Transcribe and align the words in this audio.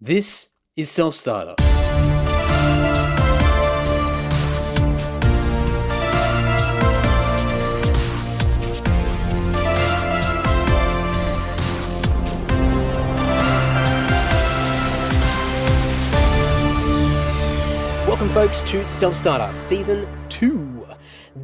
This 0.00 0.50
is 0.76 0.88
Self 0.88 1.16
Starter. 1.16 1.56
Welcome, 18.06 18.28
folks, 18.28 18.62
to 18.62 18.86
Self 18.86 19.16
Starter 19.16 19.52
Season 19.52 20.04
2. 20.04 20.17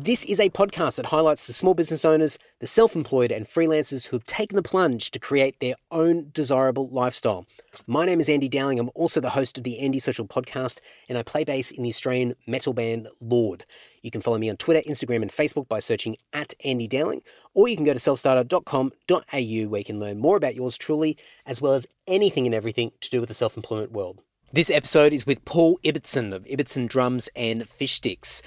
This 0.05 0.23
is 0.27 0.39
a 0.39 0.51
podcast 0.51 0.97
that 0.97 1.07
highlights 1.07 1.47
the 1.47 1.55
small 1.55 1.73
business 1.73 2.05
owners, 2.05 2.39
the 2.61 2.67
self 2.67 2.95
employed, 2.95 3.33
and 3.33 3.47
freelancers 3.47 4.09
who 4.09 4.17
have 4.17 4.27
taken 4.27 4.55
the 4.55 4.63
plunge 4.63 5.11
to 5.13 5.19
create 5.19 5.61
their 5.61 5.77
own 5.91 6.29
desirable 6.35 6.91
lifestyle. 6.91 7.47
My 7.87 8.05
name 8.05 8.21
is 8.21 8.29
Andy 8.29 8.47
Dowling. 8.47 8.79
I'm 8.79 8.91
also 8.95 9.19
the 9.23 9.31
host 9.31 9.57
of 9.57 9.65
the 9.65 9.79
Andy 9.79 9.99
Social 9.99 10.27
Podcast, 10.27 10.81
and 11.09 11.17
I 11.17 11.23
play 11.23 11.43
bass 11.43 11.71
in 11.71 11.85
the 11.85 11.89
Australian 11.89 12.35
metal 12.47 12.75
band 12.75 13.09
Lord. 13.19 13.65
You 14.03 14.11
can 14.11 14.21
follow 14.21 14.37
me 14.37 14.51
on 14.51 14.59
Twitter, 14.59 14.83
Instagram, 14.87 15.23
and 15.23 15.31
Facebook 15.31 15.69
by 15.69 15.79
searching 15.79 16.19
at 16.35 16.53
Andy 16.63 16.87
Dowling, 16.87 17.23
or 17.55 17.67
you 17.67 17.75
can 17.75 17.87
go 17.87 17.95
to 17.95 17.99
selfstarter.com.au 17.99 19.69
where 19.71 19.79
you 19.79 19.85
can 19.87 20.01
learn 20.01 20.19
more 20.19 20.37
about 20.37 20.55
yours 20.55 20.77
truly, 20.77 21.17
as 21.47 21.63
well 21.63 21.73
as 21.73 21.87
anything 22.07 22.45
and 22.45 22.55
everything 22.55 22.93
to 23.01 23.09
do 23.09 23.21
with 23.21 23.29
the 23.29 23.35
self 23.35 23.57
employment 23.57 23.93
world. 23.93 24.21
This 24.53 24.69
episode 24.69 25.15
is 25.15 25.27
with 25.27 25.47
Paul 25.47 25.79
Ibbotson 25.83 26.35
of 26.35 26.45
Ibbotson 26.45 26.89
Drums 26.89 27.31
and 27.35 27.67
Fish 27.67 27.95
Sticks. 27.95 28.43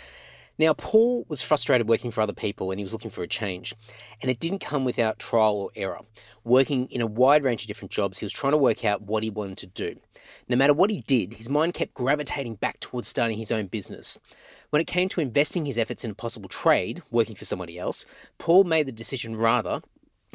Now, 0.59 0.73
Paul 0.73 1.25
was 1.29 1.41
frustrated 1.41 1.87
working 1.87 2.09
for 2.09 2.21
other 2.21 2.33
people 2.33 2.71
and 2.71 2.79
he 2.79 2.83
was 2.83 2.93
looking 2.93 3.11
for 3.11 3.23
a 3.23 3.27
change. 3.27 3.75
And 4.21 4.31
it 4.31 4.39
didn't 4.39 4.59
come 4.59 4.85
without 4.85 5.19
trial 5.19 5.55
or 5.55 5.69
error. 5.75 5.99
Working 6.43 6.87
in 6.87 7.01
a 7.01 7.07
wide 7.07 7.43
range 7.43 7.61
of 7.61 7.67
different 7.67 7.91
jobs, 7.91 8.17
he 8.17 8.25
was 8.25 8.33
trying 8.33 8.53
to 8.53 8.57
work 8.57 8.83
out 8.83 9.03
what 9.03 9.23
he 9.23 9.29
wanted 9.29 9.57
to 9.59 9.67
do. 9.67 9.99
No 10.47 10.55
matter 10.55 10.73
what 10.73 10.89
he 10.89 11.01
did, 11.01 11.33
his 11.33 11.49
mind 11.49 11.73
kept 11.73 11.93
gravitating 11.93 12.55
back 12.55 12.79
towards 12.79 13.07
starting 13.07 13.37
his 13.37 13.51
own 13.51 13.67
business. 13.67 14.17
When 14.71 14.81
it 14.81 14.87
came 14.87 15.09
to 15.09 15.21
investing 15.21 15.65
his 15.65 15.77
efforts 15.77 16.03
in 16.03 16.11
a 16.11 16.15
possible 16.15 16.49
trade, 16.49 17.03
working 17.11 17.35
for 17.35 17.45
somebody 17.45 17.77
else, 17.77 18.05
Paul 18.37 18.63
made 18.63 18.87
the 18.87 18.91
decision 18.91 19.35
rather 19.35 19.81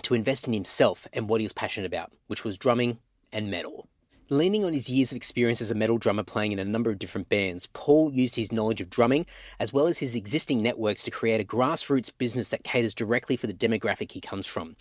to 0.02 0.14
invest 0.14 0.47
in 0.47 0.54
himself 0.54 1.06
and 1.12 1.28
what 1.28 1.41
he 1.41 1.44
was 1.44 1.52
passionate 1.52 1.86
about, 1.86 2.12
which 2.28 2.44
was 2.44 2.56
drumming 2.56 2.98
and 3.32 3.50
metal. 3.50 3.88
Leaning 4.28 4.65
on 4.65 4.73
his 4.73 4.89
years 4.89 5.11
of 5.12 5.17
experience 5.17 5.61
as 5.61 5.70
a 5.70 5.75
metal 5.75 5.98
drummer 5.98 6.23
playing 6.23 6.53
in 6.53 6.59
a 6.59 6.65
number 6.65 6.91
of 6.91 6.98
different 6.98 7.28
bands, 7.28 7.67
Paul 7.73 8.12
used 8.12 8.37
his 8.37 8.53
knowledge 8.53 8.81
of 8.81 8.89
drumming 8.89 9.27
as 9.59 9.73
well 9.73 9.87
as 9.87 9.98
his 9.98 10.15
existing 10.15 10.62
networks 10.62 11.03
to 11.05 11.11
create 11.11 11.41
a 11.41 11.45
grassroots 11.45 12.11
business 12.17 12.48
that 12.50 12.65
caters 12.65 12.95
directly 12.95 13.37
for 13.37 13.47
the 13.48 13.53
demographic 13.53 14.12
he 14.12 14.20
comes 14.20 14.47
from. 14.47 14.77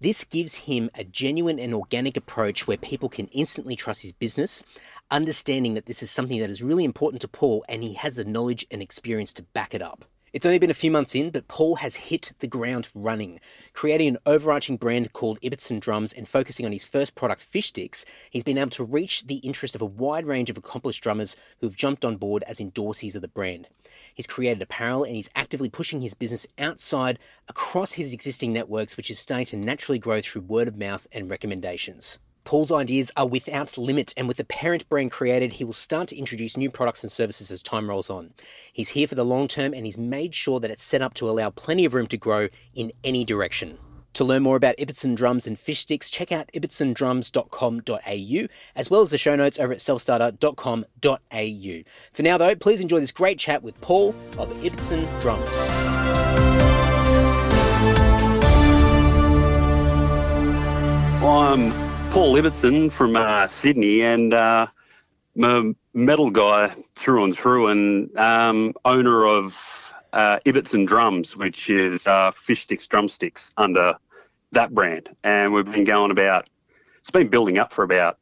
This 0.00 0.24
gives 0.24 0.54
him 0.54 0.90
a 0.94 1.04
genuine 1.04 1.60
and 1.60 1.74
organic 1.74 2.16
approach 2.16 2.66
where 2.66 2.76
people 2.76 3.08
can 3.08 3.28
instantly 3.28 3.76
trust 3.76 4.02
his 4.02 4.10
business, 4.10 4.64
understanding 5.10 5.74
that 5.74 5.86
this 5.86 6.02
is 6.02 6.10
something 6.10 6.40
that 6.40 6.50
is 6.50 6.62
really 6.62 6.84
important 6.84 7.20
to 7.20 7.28
Paul 7.28 7.64
and 7.68 7.84
he 7.84 7.92
has 7.94 8.16
the 8.16 8.24
knowledge 8.24 8.66
and 8.70 8.82
experience 8.82 9.32
to 9.34 9.42
back 9.42 9.74
it 9.74 9.82
up. 9.82 10.06
It's 10.32 10.46
only 10.46 10.58
been 10.58 10.70
a 10.70 10.74
few 10.74 10.90
months 10.90 11.14
in, 11.14 11.28
but 11.28 11.46
Paul 11.46 11.76
has 11.76 11.96
hit 11.96 12.32
the 12.38 12.46
ground 12.46 12.90
running. 12.94 13.38
Creating 13.74 14.08
an 14.08 14.18
overarching 14.24 14.78
brand 14.78 15.12
called 15.12 15.38
Ibbotson 15.42 15.78
Drums 15.78 16.14
and 16.14 16.26
focusing 16.26 16.64
on 16.64 16.72
his 16.72 16.86
first 16.86 17.14
product, 17.14 17.42
Fish 17.42 17.66
Sticks, 17.66 18.06
he's 18.30 18.42
been 18.42 18.56
able 18.56 18.70
to 18.70 18.82
reach 18.82 19.26
the 19.26 19.36
interest 19.36 19.74
of 19.74 19.82
a 19.82 19.86
wide 19.86 20.24
range 20.24 20.48
of 20.48 20.56
accomplished 20.56 21.02
drummers 21.02 21.36
who've 21.60 21.76
jumped 21.76 22.02
on 22.02 22.16
board 22.16 22.44
as 22.44 22.60
endorsees 22.60 23.14
of 23.14 23.20
the 23.20 23.28
brand. 23.28 23.68
He's 24.14 24.26
created 24.26 24.62
apparel 24.62 25.04
and 25.04 25.14
he's 25.14 25.28
actively 25.36 25.68
pushing 25.68 26.00
his 26.00 26.14
business 26.14 26.46
outside 26.58 27.18
across 27.46 27.92
his 27.92 28.14
existing 28.14 28.54
networks, 28.54 28.96
which 28.96 29.10
is 29.10 29.18
starting 29.18 29.44
to 29.46 29.56
naturally 29.58 29.98
grow 29.98 30.22
through 30.22 30.42
word 30.42 30.66
of 30.66 30.78
mouth 30.78 31.06
and 31.12 31.30
recommendations. 31.30 32.18
Paul's 32.44 32.72
ideas 32.72 33.10
are 33.16 33.26
without 33.26 33.78
limit, 33.78 34.12
and 34.16 34.28
with 34.28 34.36
the 34.36 34.44
parent 34.44 34.88
brand 34.88 35.10
created, 35.10 35.54
he 35.54 35.64
will 35.64 35.72
start 35.72 36.08
to 36.08 36.16
introduce 36.16 36.56
new 36.56 36.70
products 36.70 37.02
and 37.02 37.12
services 37.12 37.50
as 37.50 37.62
time 37.62 37.88
rolls 37.88 38.10
on. 38.10 38.32
He's 38.72 38.90
here 38.90 39.06
for 39.06 39.14
the 39.14 39.24
long 39.24 39.48
term, 39.48 39.74
and 39.74 39.86
he's 39.86 39.98
made 39.98 40.34
sure 40.34 40.60
that 40.60 40.70
it's 40.70 40.82
set 40.82 41.02
up 41.02 41.14
to 41.14 41.30
allow 41.30 41.50
plenty 41.50 41.84
of 41.84 41.94
room 41.94 42.06
to 42.08 42.16
grow 42.16 42.48
in 42.74 42.92
any 43.04 43.24
direction. 43.24 43.78
To 44.14 44.24
learn 44.24 44.42
more 44.42 44.56
about 44.56 44.76
Ibbotson 44.76 45.16
drums 45.16 45.46
and 45.46 45.58
fish 45.58 45.80
sticks, 45.80 46.10
check 46.10 46.32
out 46.32 46.50
ibbotsondrums.com.au, 46.52 48.46
as 48.76 48.90
well 48.90 49.00
as 49.00 49.10
the 49.10 49.18
show 49.18 49.36
notes 49.36 49.58
over 49.58 49.72
at 49.72 49.78
selfstarter.com.au. 49.78 51.90
For 52.12 52.22
now, 52.22 52.36
though, 52.36 52.54
please 52.54 52.80
enjoy 52.80 53.00
this 53.00 53.12
great 53.12 53.38
chat 53.38 53.62
with 53.62 53.80
Paul 53.80 54.10
of 54.38 54.52
Ibbotson 54.62 55.08
Drums. 55.22 55.66
I'm 61.24 61.91
Paul 62.12 62.34
Ibbotson 62.34 62.92
from 62.92 63.16
uh, 63.16 63.48
Sydney, 63.48 64.02
and 64.02 64.34
uh, 64.34 64.66
metal 65.34 66.30
guy 66.30 66.74
through 66.94 67.24
and 67.24 67.34
through, 67.34 67.68
and 67.68 68.14
um, 68.18 68.74
owner 68.84 69.24
of 69.24 69.94
uh, 70.12 70.38
Ibbotson 70.44 70.86
Drums, 70.86 71.38
which 71.38 71.70
is 71.70 72.06
uh, 72.06 72.30
fish 72.32 72.64
sticks, 72.64 72.86
drumsticks 72.86 73.54
under 73.56 73.96
that 74.50 74.74
brand. 74.74 75.08
And 75.24 75.54
we've 75.54 75.64
been 75.64 75.84
going 75.84 76.10
about, 76.10 76.50
it's 77.00 77.10
been 77.10 77.28
building 77.28 77.56
up 77.56 77.72
for 77.72 77.82
about 77.82 78.18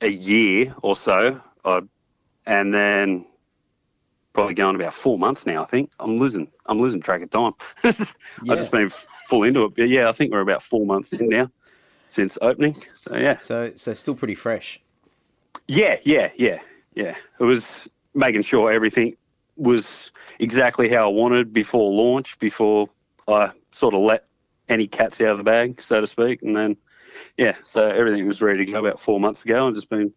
a 0.00 0.08
year 0.08 0.72
or 0.80 0.94
so, 0.94 1.40
uh, 1.64 1.80
and 2.46 2.72
then 2.72 3.26
probably 4.34 4.54
going 4.54 4.76
about 4.76 4.94
four 4.94 5.18
months 5.18 5.46
now. 5.46 5.64
I 5.64 5.66
think 5.66 5.90
I'm 5.98 6.20
losing, 6.20 6.46
I'm 6.66 6.80
losing 6.80 7.00
track 7.00 7.22
of 7.22 7.30
time. 7.30 7.54
I've 7.82 8.06
just 8.46 8.70
been 8.70 8.90
full 9.28 9.42
into 9.42 9.64
it. 9.64 9.74
But 9.74 9.88
yeah, 9.88 10.08
I 10.08 10.12
think 10.12 10.32
we're 10.32 10.42
about 10.42 10.62
four 10.62 10.86
months 10.86 11.12
in 11.12 11.28
now 11.28 11.50
since 12.14 12.38
opening. 12.40 12.80
So 12.96 13.16
yeah. 13.16 13.36
So, 13.36 13.72
so 13.74 13.92
still 13.92 14.14
pretty 14.14 14.36
fresh. 14.36 14.80
Yeah, 15.66 15.98
yeah, 16.04 16.30
yeah, 16.36 16.60
yeah. 16.94 17.16
It 17.40 17.44
was 17.44 17.88
making 18.14 18.42
sure 18.42 18.70
everything 18.70 19.16
was 19.56 20.12
exactly 20.38 20.88
how 20.88 21.04
I 21.08 21.12
wanted 21.12 21.52
before 21.52 21.92
launch, 21.92 22.38
before 22.38 22.88
I 23.26 23.50
sort 23.72 23.94
of 23.94 24.00
let 24.00 24.26
any 24.68 24.86
cats 24.86 25.20
out 25.20 25.30
of 25.30 25.38
the 25.38 25.44
bag, 25.44 25.82
so 25.82 26.00
to 26.00 26.06
speak. 26.06 26.42
And 26.42 26.56
then, 26.56 26.76
yeah, 27.36 27.56
so 27.64 27.86
everything 27.86 28.26
was 28.26 28.40
ready 28.40 28.64
to 28.64 28.72
go 28.72 28.78
about 28.78 29.00
four 29.00 29.18
months 29.18 29.44
ago 29.44 29.66
and 29.66 29.74
just 29.74 29.90
been 29.90 30.12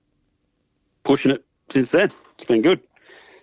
pushing 1.03 1.31
it 1.31 1.43
since 1.69 1.91
then. 1.91 2.11
It's 2.35 2.45
been 2.45 2.61
good. 2.61 2.81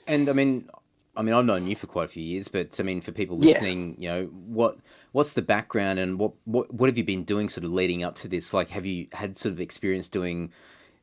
And 0.06 0.28
I 0.28 0.32
mean, 0.32 0.68
I 1.16 1.22
mean, 1.22 1.34
I've 1.34 1.44
known 1.44 1.66
you 1.66 1.76
for 1.76 1.86
quite 1.86 2.04
a 2.04 2.08
few 2.08 2.22
years, 2.22 2.48
but 2.48 2.78
I 2.80 2.82
mean, 2.82 3.00
for 3.00 3.12
people 3.12 3.38
Yeah. 3.38 3.50
listening, 3.52 3.96
you 3.98 4.08
know, 4.08 4.24
what 4.26 4.78
what's 5.12 5.32
the 5.34 5.42
background 5.42 5.98
and 5.98 6.18
what 6.18 6.32
what 6.44 6.72
what 6.74 6.88
have 6.88 6.98
you 6.98 7.04
been 7.04 7.24
doing 7.24 7.48
sort 7.48 7.64
of 7.64 7.72
leading 7.72 8.02
up 8.02 8.14
to 8.16 8.28
this? 8.28 8.52
Like, 8.54 8.70
have 8.70 8.86
you 8.86 9.06
had 9.12 9.36
sort 9.36 9.52
of 9.52 9.60
experience 9.60 10.08
doing, 10.08 10.52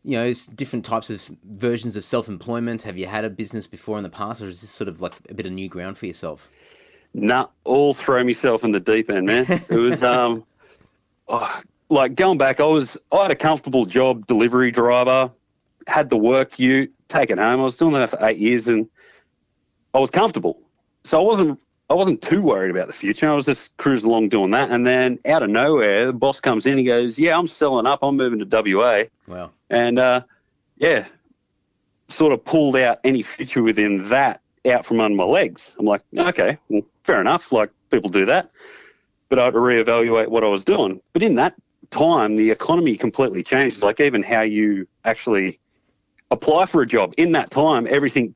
you 0.04 0.18
know, 0.18 0.34
different 0.56 0.86
types 0.86 1.10
of 1.10 1.30
versions 1.46 1.96
of 1.96 2.04
self 2.04 2.28
employment? 2.28 2.84
Have 2.84 2.98
you 2.98 3.08
had 3.08 3.26
a 3.26 3.30
business 3.30 3.68
before 3.68 3.98
in 3.98 4.04
the 4.04 4.10
past, 4.10 4.42
or 4.42 4.48
is 4.50 4.62
this 4.62 4.70
sort 4.70 4.88
of 4.88 5.02
like 5.02 5.14
a 5.30 5.34
bit 5.34 5.46
of 5.46 5.52
new 5.52 5.70
ground 5.70 5.98
for 5.98 6.06
yourself? 6.08 6.50
Nah, 7.14 7.48
all 7.66 7.94
throw 7.94 8.24
myself 8.24 8.64
in 8.64 8.72
the 8.72 8.80
deep 8.80 9.10
end, 9.10 9.28
man. 9.28 9.50
It 9.70 9.78
was 9.78 10.02
um, 10.04 10.46
oh, 11.28 11.62
like 11.90 12.16
going 12.16 12.38
back. 12.38 12.60
I 12.60 12.66
was 12.66 12.98
I 13.12 13.24
had 13.24 13.32
a 13.32 13.36
comfortable 13.36 13.86
job, 13.86 14.28
delivery 14.28 14.72
driver, 14.72 15.30
had 15.88 16.10
the 16.10 16.18
work 16.18 16.58
you 16.58 16.90
take 17.10 17.30
it 17.30 17.38
home. 17.38 17.60
I 17.60 17.64
was 17.64 17.76
doing 17.76 17.94
that 17.94 18.10
for 18.12 18.26
eight 18.26 18.38
years, 18.38 18.68
and 18.70 18.88
I 19.94 20.00
was 20.00 20.12
comfortable, 20.12 20.60
so 21.04 21.20
I 21.20 21.24
wasn't 21.24 21.60
I 21.90 21.94
wasn't 21.94 22.22
too 22.22 22.42
worried 22.42 22.72
about 22.72 22.88
the 22.88 22.94
future. 22.94 23.30
I 23.30 23.36
was 23.36 23.46
just 23.46 23.76
cruising 23.76 24.10
along 24.10 24.30
doing 24.30 24.52
that, 24.52 24.72
and 24.72 24.88
then 24.88 25.20
out 25.26 25.44
of 25.44 25.50
nowhere, 25.50 26.06
the 26.06 26.14
boss 26.14 26.40
comes 26.40 26.66
in. 26.66 26.78
He 26.78 26.86
goes, 26.86 27.20
"Yeah, 27.20 27.38
I'm 27.38 27.48
selling 27.48 27.86
up. 27.86 28.00
I'm 28.02 28.16
moving 28.16 28.40
to 28.40 28.46
WA." 28.46 29.04
Wow. 29.28 29.52
and 29.70 30.00
uh, 30.00 30.22
yeah, 30.78 31.06
sort 32.08 32.34
of 32.34 32.44
pulled 32.46 32.76
out 32.78 33.00
any 33.04 33.24
future 33.24 33.64
within 33.64 34.08
that 34.10 34.42
out 34.70 34.86
from 34.86 35.00
under 35.00 35.16
my 35.16 35.24
legs. 35.24 35.76
I'm 35.80 35.86
like, 35.86 36.02
okay, 36.16 36.58
well, 36.70 36.82
fair 37.04 37.20
enough. 37.20 37.52
Like 37.52 37.72
people 37.90 38.10
do 38.10 38.26
that, 38.26 38.52
but 39.30 39.40
I 39.40 39.46
had 39.46 39.54
to 39.54 39.60
reevaluate 39.60 40.28
what 40.28 40.44
I 40.44 40.48
was 40.48 40.64
doing. 40.64 41.02
But 41.14 41.24
in 41.24 41.36
that 41.36 41.56
time, 41.90 42.36
the 42.36 42.52
economy 42.52 42.96
completely 42.96 43.44
changed. 43.44 43.82
Like 43.82 44.00
even 44.00 44.24
how 44.24 44.42
you 44.42 44.88
actually 45.04 45.60
apply 46.30 46.66
for 46.66 46.82
a 46.82 46.88
job. 46.88 47.14
In 47.18 47.34
that 47.34 47.52
time, 47.52 47.88
everything 47.90 48.34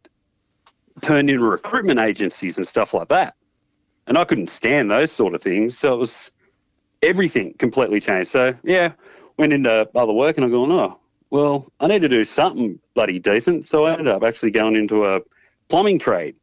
turned 1.02 1.30
into 1.30 1.44
recruitment 1.44 2.00
agencies 2.00 2.58
and 2.58 2.68
stuff 2.68 2.94
like 2.94 3.10
that, 3.10 3.36
and 4.08 4.18
I 4.18 4.24
couldn't 4.24 4.50
stand 4.50 4.90
those 4.90 5.12
sort 5.12 5.36
of 5.36 5.42
things. 5.42 5.78
So 5.78 5.94
it 5.94 5.98
was 5.98 6.32
everything 7.02 7.54
completely 7.58 8.00
changed. 8.00 8.30
So 8.30 8.56
yeah, 8.64 8.94
went 9.38 9.54
into 9.54 9.90
other 9.96 10.14
work 10.14 10.38
and 10.38 10.46
I'm 10.46 10.52
going, 10.52 10.72
oh, 10.72 11.00
well, 11.30 11.72
I 11.80 11.88
need 11.88 12.02
to 12.02 12.10
do 12.10 12.24
something 12.24 12.80
bloody 12.94 13.20
decent. 13.20 13.68
So 13.68 13.86
I 13.86 13.92
ended 13.92 14.08
up 14.08 14.24
actually 14.24 14.52
going 14.52 14.76
into 14.76 15.06
a 15.06 15.22
plumbing 15.68 16.00
trade 16.00 16.36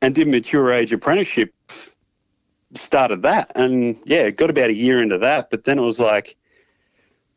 and 0.00 0.14
did 0.14 0.28
mature 0.28 0.72
age 0.72 0.92
apprenticeship. 0.92 1.54
Started 2.74 3.22
that 3.22 3.52
and 3.54 4.00
yeah, 4.06 4.30
got 4.30 4.48
about 4.48 4.70
a 4.70 4.74
year 4.74 5.02
into 5.02 5.18
that. 5.18 5.50
But 5.50 5.64
then 5.64 5.78
it 5.78 5.82
was 5.82 6.00
like 6.00 6.36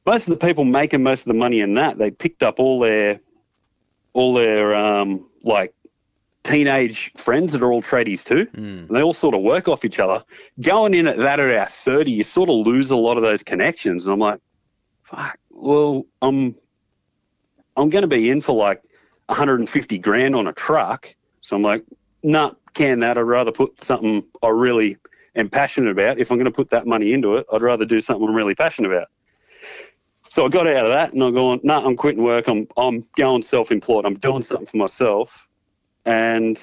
most 0.05 0.27
of 0.27 0.39
the 0.39 0.45
people 0.45 0.63
making 0.63 1.03
most 1.03 1.21
of 1.21 1.27
the 1.27 1.33
money 1.33 1.59
in 1.59 1.73
that, 1.73 1.97
they 1.97 2.09
picked 2.09 2.41
up 2.41 2.59
all 2.59 2.79
their 2.79 3.19
all 4.13 4.33
their 4.33 4.73
um, 4.73 5.29
like 5.43 5.74
teenage 6.45 7.11
friends 7.17 7.53
that 7.53 7.63
are 7.63 7.71
all 7.71 7.81
tradies 7.81 8.23
too. 8.23 8.45
Mm. 8.45 8.87
And 8.87 8.89
they 8.89 9.01
all 9.01 9.13
sort 9.13 9.35
of 9.35 9.41
work 9.41 9.67
off 9.67 9.83
each 9.83 9.99
other. 9.99 10.23
Going 10.61 10.93
in 10.93 11.07
at 11.07 11.17
that 11.17 11.39
at 11.39 11.57
our 11.57 11.65
30, 11.65 12.11
you 12.11 12.23
sort 12.23 12.49
of 12.49 12.55
lose 12.55 12.91
a 12.91 12.95
lot 12.95 13.17
of 13.17 13.23
those 13.23 13.43
connections. 13.43 14.05
And 14.05 14.13
I'm 14.13 14.19
like, 14.19 14.39
fuck, 15.03 15.37
well, 15.49 16.05
I'm 16.21 16.55
I'm 17.75 17.89
going 17.89 18.03
to 18.03 18.07
be 18.07 18.29
in 18.29 18.41
for 18.41 18.55
like 18.55 18.81
150 19.25 19.97
grand 19.97 20.35
on 20.35 20.47
a 20.47 20.53
truck. 20.53 21.13
So 21.41 21.55
I'm 21.55 21.63
like, 21.63 21.83
nah, 22.23 22.53
can 22.73 22.99
that. 22.99 23.17
I'd 23.17 23.21
rather 23.21 23.51
put 23.51 23.83
something 23.83 24.23
I 24.41 24.47
really 24.49 24.97
am 25.35 25.49
passionate 25.49 25.91
about. 25.91 26.19
If 26.19 26.31
I'm 26.31 26.37
going 26.37 26.45
to 26.45 26.51
put 26.51 26.69
that 26.69 26.85
money 26.85 27.11
into 27.11 27.35
it, 27.35 27.45
I'd 27.51 27.61
rather 27.61 27.85
do 27.85 27.99
something 27.99 28.27
I'm 28.27 28.35
really 28.35 28.55
passionate 28.55 28.91
about. 28.91 29.07
So 30.29 30.45
I 30.45 30.49
got 30.49 30.67
out 30.67 30.85
of 30.85 30.91
that 30.91 31.13
and 31.13 31.23
I'm 31.23 31.33
going, 31.33 31.59
nah, 31.63 31.85
I'm 31.85 31.95
quitting 31.95 32.23
work. 32.23 32.47
I'm, 32.47 32.67
I'm 32.77 33.05
going 33.15 33.41
self-employed. 33.41 34.05
I'm 34.05 34.15
doing 34.15 34.41
something 34.41 34.67
for 34.67 34.77
myself. 34.77 35.44
And 36.05 36.61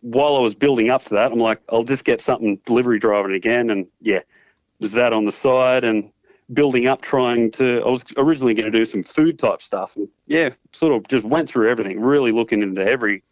while 0.00 0.36
I 0.36 0.40
was 0.40 0.54
building 0.54 0.90
up 0.90 1.02
to 1.04 1.14
that, 1.14 1.32
I'm 1.32 1.38
like, 1.38 1.60
I'll 1.70 1.84
just 1.84 2.04
get 2.04 2.20
something 2.20 2.58
delivery 2.64 2.98
driving 2.98 3.34
again. 3.34 3.70
And 3.70 3.86
yeah, 4.00 4.20
was 4.78 4.92
that 4.92 5.12
on 5.12 5.24
the 5.24 5.32
side 5.32 5.84
and 5.84 6.10
building 6.52 6.86
up, 6.86 7.02
trying 7.02 7.50
to, 7.52 7.82
I 7.84 7.88
was 7.88 8.04
originally 8.16 8.54
going 8.54 8.70
to 8.70 8.78
do 8.78 8.84
some 8.84 9.02
food 9.02 9.38
type 9.38 9.62
stuff. 9.62 9.96
And 9.96 10.08
yeah, 10.26 10.50
sort 10.72 10.94
of 10.94 11.08
just 11.08 11.24
went 11.24 11.48
through 11.48 11.70
everything, 11.70 12.00
really 12.00 12.32
looking 12.32 12.62
into 12.62 12.82
every, 12.82 13.22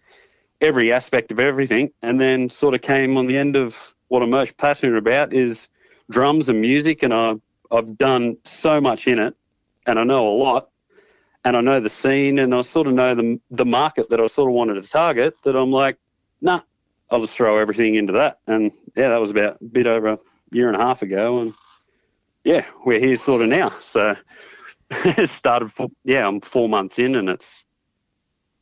every 0.60 0.92
aspect 0.92 1.30
of 1.30 1.40
everything. 1.40 1.90
And 2.02 2.20
then 2.20 2.48
sort 2.48 2.74
of 2.74 2.82
came 2.82 3.16
on 3.16 3.26
the 3.26 3.36
end 3.36 3.56
of 3.56 3.94
what 4.08 4.22
I'm 4.22 4.30
most 4.30 4.56
passionate 4.56 4.96
about 4.96 5.32
is 5.32 5.68
drums 6.10 6.48
and 6.48 6.60
music. 6.60 7.02
And 7.02 7.14
I, 7.14 7.34
I've 7.70 7.96
done 7.96 8.36
so 8.44 8.80
much 8.80 9.06
in 9.06 9.18
it 9.18 9.34
and 9.86 9.98
I 9.98 10.04
know 10.04 10.28
a 10.28 10.36
lot 10.36 10.68
and 11.46 11.56
I 11.56 11.60
know 11.60 11.78
the 11.78 11.88
scene 11.88 12.40
and 12.40 12.52
I 12.52 12.60
sort 12.62 12.88
of 12.88 12.94
know 12.94 13.14
the, 13.14 13.38
the 13.52 13.64
market 13.64 14.10
that 14.10 14.20
I 14.20 14.26
sort 14.26 14.50
of 14.50 14.54
wanted 14.54 14.82
to 14.82 14.90
target 14.90 15.36
that 15.44 15.54
I'm 15.54 15.70
like, 15.70 15.96
nah, 16.40 16.60
I'll 17.08 17.20
just 17.20 17.36
throw 17.36 17.58
everything 17.58 17.94
into 17.94 18.12
that. 18.14 18.40
And 18.48 18.72
yeah, 18.96 19.10
that 19.10 19.20
was 19.20 19.30
about 19.30 19.58
a 19.60 19.64
bit 19.64 19.86
over 19.86 20.08
a 20.08 20.18
year 20.50 20.66
and 20.66 20.76
a 20.76 20.80
half 20.80 21.02
ago. 21.02 21.38
And 21.38 21.54
yeah, 22.42 22.64
we're 22.84 22.98
here 22.98 23.14
sort 23.14 23.42
of 23.42 23.48
now. 23.48 23.72
So 23.80 24.16
it 24.90 25.28
started, 25.28 25.72
for, 25.72 25.86
yeah, 26.02 26.26
I'm 26.26 26.40
four 26.40 26.68
months 26.68 26.98
in 26.98 27.14
and 27.14 27.28
it's 27.28 27.62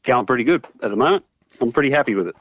going 0.03 0.27
pretty 0.27 0.45
good 0.45 0.67
at 0.83 0.91
the 0.91 0.97
moment. 0.97 1.25
I'm 1.63 1.73
pretty 1.73 1.91
happy 1.91 2.15
with 2.15 2.29
it. 2.29 2.37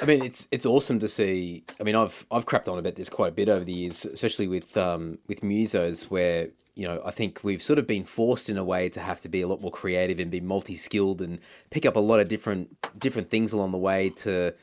I 0.00 0.06
mean, 0.06 0.24
it's 0.24 0.46
it's 0.52 0.64
awesome 0.64 1.00
to 1.00 1.08
see. 1.08 1.64
I 1.80 1.82
mean, 1.82 1.96
I've 1.96 2.24
I've 2.30 2.46
crapped 2.46 2.68
on 2.68 2.78
about 2.78 2.94
this 2.94 3.08
quite 3.08 3.30
a 3.30 3.34
bit 3.34 3.48
over 3.48 3.64
the 3.64 3.72
years, 3.72 4.04
especially 4.04 4.46
with 4.46 4.76
um, 4.76 5.18
with 5.26 5.40
musos, 5.40 6.04
where 6.04 6.50
you 6.74 6.86
know 6.86 7.02
I 7.04 7.10
think 7.10 7.40
we've 7.42 7.62
sort 7.62 7.78
of 7.78 7.86
been 7.86 8.04
forced 8.04 8.48
in 8.48 8.58
a 8.58 8.64
way 8.64 8.88
to 8.90 9.00
have 9.00 9.20
to 9.22 9.28
be 9.28 9.42
a 9.42 9.48
lot 9.48 9.60
more 9.60 9.70
creative 9.70 10.18
and 10.18 10.30
be 10.30 10.40
multi 10.40 10.74
skilled 10.74 11.20
and 11.20 11.38
pick 11.70 11.84
up 11.84 11.96
a 11.96 12.00
lot 12.00 12.20
of 12.20 12.28
different 12.28 12.76
different 12.98 13.30
things 13.30 13.52
along 13.52 13.72
the 13.72 13.78
way 13.78 14.10
to 14.10 14.54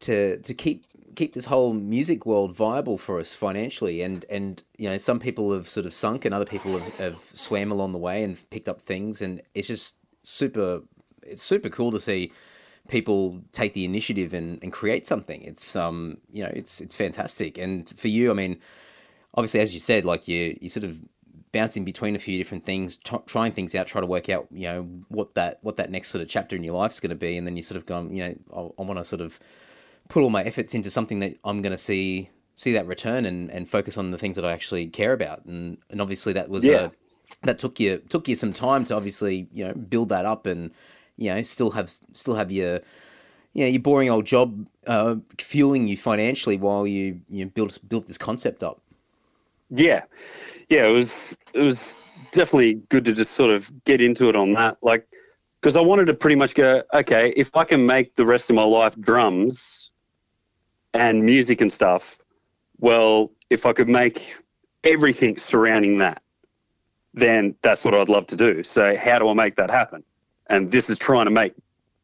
to 0.00 0.38
to 0.38 0.54
keep 0.54 0.84
keep 1.16 1.32
this 1.32 1.46
whole 1.46 1.72
music 1.72 2.26
world 2.26 2.54
viable 2.54 2.98
for 2.98 3.18
us 3.18 3.34
financially. 3.34 4.02
And 4.02 4.24
and 4.30 4.62
you 4.76 4.88
know 4.88 4.98
some 4.98 5.18
people 5.18 5.52
have 5.52 5.68
sort 5.68 5.86
of 5.86 5.92
sunk 5.92 6.24
and 6.24 6.34
other 6.34 6.44
people 6.44 6.78
have, 6.78 6.96
have 6.98 7.18
swam 7.18 7.72
along 7.72 7.92
the 7.92 7.98
way 7.98 8.22
and 8.22 8.38
picked 8.50 8.68
up 8.68 8.80
things. 8.82 9.20
And 9.20 9.42
it's 9.54 9.66
just 9.66 9.96
super 10.22 10.82
it's 11.22 11.42
super 11.42 11.68
cool 11.68 11.90
to 11.90 11.98
see 11.98 12.32
people 12.88 13.42
take 13.50 13.74
the 13.74 13.84
initiative 13.84 14.32
and, 14.32 14.62
and 14.62 14.72
create 14.72 15.06
something. 15.06 15.42
It's 15.42 15.74
um 15.74 16.18
you 16.30 16.44
know 16.44 16.52
it's 16.54 16.80
it's 16.80 16.94
fantastic. 16.94 17.58
And 17.58 17.88
for 17.88 18.08
you 18.08 18.30
i 18.30 18.34
mean 18.34 18.58
obviously 19.34 19.60
as 19.60 19.74
you 19.74 19.80
said 19.80 20.04
like 20.04 20.28
you 20.28 20.56
you 20.60 20.68
sort 20.68 20.84
of 20.84 21.00
bouncing 21.58 21.84
between 21.84 22.14
a 22.14 22.18
few 22.18 22.36
different 22.38 22.64
things 22.64 22.96
t- 22.96 23.16
trying 23.26 23.52
things 23.52 23.74
out 23.74 23.86
try 23.86 24.00
to 24.00 24.06
work 24.06 24.28
out 24.28 24.46
you 24.50 24.68
know 24.68 24.82
what 25.08 25.34
that 25.34 25.58
what 25.62 25.76
that 25.76 25.90
next 25.90 26.08
sort 26.08 26.22
of 26.22 26.28
chapter 26.28 26.54
in 26.56 26.62
your 26.62 26.74
life 26.74 26.92
is 26.92 27.00
going 27.00 27.10
to 27.10 27.16
be 27.16 27.36
and 27.36 27.46
then 27.46 27.56
you 27.56 27.62
sort 27.62 27.76
of 27.76 27.86
gone 27.86 28.12
you 28.12 28.22
know 28.22 28.34
i, 28.54 28.82
I 28.82 28.84
want 28.84 28.98
to 28.98 29.04
sort 29.04 29.20
of 29.20 29.38
put 30.08 30.22
all 30.22 30.30
my 30.30 30.42
efforts 30.42 30.74
into 30.74 30.90
something 30.90 31.18
that 31.20 31.38
I'm 31.44 31.62
going 31.62 31.72
to 31.72 31.78
see 31.78 32.30
see 32.54 32.72
that 32.72 32.86
return 32.86 33.26
and, 33.26 33.50
and 33.50 33.68
focus 33.68 33.98
on 33.98 34.12
the 34.12 34.18
things 34.18 34.36
that 34.36 34.44
I 34.44 34.52
actually 34.52 34.86
care 34.88 35.12
about. 35.12 35.44
And 35.44 35.78
and 35.90 36.00
obviously 36.00 36.32
that 36.34 36.48
was 36.48 36.64
yeah. 36.64 36.74
a, 36.74 36.90
that 37.42 37.58
took 37.58 37.80
you 37.80 37.98
took 38.08 38.28
you 38.28 38.36
some 38.36 38.52
time 38.52 38.84
to 38.84 38.96
obviously 38.96 39.48
you 39.52 39.66
know 39.66 39.74
build 39.74 40.08
that 40.10 40.24
up 40.24 40.46
and 40.46 40.72
you 41.16 41.32
know 41.32 41.42
still 41.42 41.72
have 41.72 41.90
still 41.90 42.34
have 42.34 42.50
your 42.50 42.80
you 43.52 43.64
know 43.64 43.66
your 43.66 43.80
boring 43.80 44.10
old 44.10 44.26
job 44.26 44.66
uh, 44.86 45.16
fueling 45.38 45.88
you 45.88 45.96
financially 45.96 46.56
while 46.56 46.86
you 46.86 47.20
you 47.28 47.46
built 47.46 47.78
built 47.88 48.06
this 48.06 48.18
concept 48.18 48.62
up. 48.62 48.80
Yeah, 49.68 50.04
yeah, 50.68 50.86
it 50.86 50.92
was 50.92 51.34
it 51.54 51.60
was 51.60 51.96
definitely 52.32 52.74
good 52.88 53.04
to 53.04 53.12
just 53.12 53.32
sort 53.32 53.50
of 53.50 53.70
get 53.84 54.00
into 54.00 54.28
it 54.28 54.36
on 54.36 54.52
that, 54.54 54.78
like 54.82 55.06
because 55.60 55.76
I 55.76 55.80
wanted 55.80 56.06
to 56.06 56.14
pretty 56.14 56.36
much 56.36 56.54
go, 56.54 56.82
okay, 56.94 57.32
if 57.36 57.56
I 57.56 57.64
can 57.64 57.86
make 57.86 58.14
the 58.16 58.26
rest 58.26 58.50
of 58.50 58.56
my 58.56 58.62
life 58.62 58.94
drums 59.00 59.90
and 60.94 61.24
music 61.24 61.60
and 61.60 61.72
stuff, 61.72 62.18
well, 62.78 63.32
if 63.50 63.66
I 63.66 63.72
could 63.72 63.88
make 63.88 64.34
everything 64.84 65.36
surrounding 65.36 65.98
that, 65.98 66.22
then 67.14 67.54
that's 67.62 67.84
what 67.84 67.94
I'd 67.94 68.08
love 68.08 68.26
to 68.28 68.36
do. 68.36 68.62
So 68.62 68.96
how 68.96 69.18
do 69.18 69.28
I 69.28 69.34
make 69.34 69.56
that 69.56 69.70
happen? 69.70 70.04
And 70.48 70.70
this 70.70 70.90
is 70.90 70.98
trying 70.98 71.24
to 71.24 71.30
make 71.30 71.54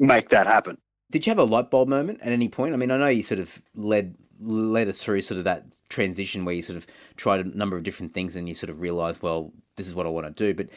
make 0.00 0.30
that 0.30 0.46
happen. 0.46 0.78
Did 1.10 1.26
you 1.26 1.30
have 1.30 1.38
a 1.38 1.44
light 1.44 1.70
bulb 1.70 1.88
moment 1.88 2.20
at 2.22 2.32
any 2.32 2.48
point? 2.48 2.74
I 2.74 2.76
mean, 2.76 2.90
I 2.90 2.96
know 2.96 3.06
you 3.06 3.22
sort 3.22 3.38
of 3.38 3.62
led 3.74 4.16
led 4.42 4.88
us 4.88 5.02
through 5.02 5.22
sort 5.22 5.38
of 5.38 5.44
that 5.44 5.76
transition 5.88 6.44
where 6.44 6.54
you 6.54 6.62
sort 6.62 6.76
of 6.76 6.86
tried 7.16 7.40
a 7.40 7.56
number 7.56 7.76
of 7.76 7.82
different 7.82 8.14
things 8.14 8.36
and 8.36 8.48
you 8.48 8.54
sort 8.54 8.70
of 8.70 8.80
realized, 8.80 9.22
well, 9.22 9.52
this 9.76 9.86
is 9.86 9.94
what 9.94 10.06
I 10.06 10.10
want 10.10 10.26
to 10.26 10.32
do. 10.32 10.54
But 10.54 10.68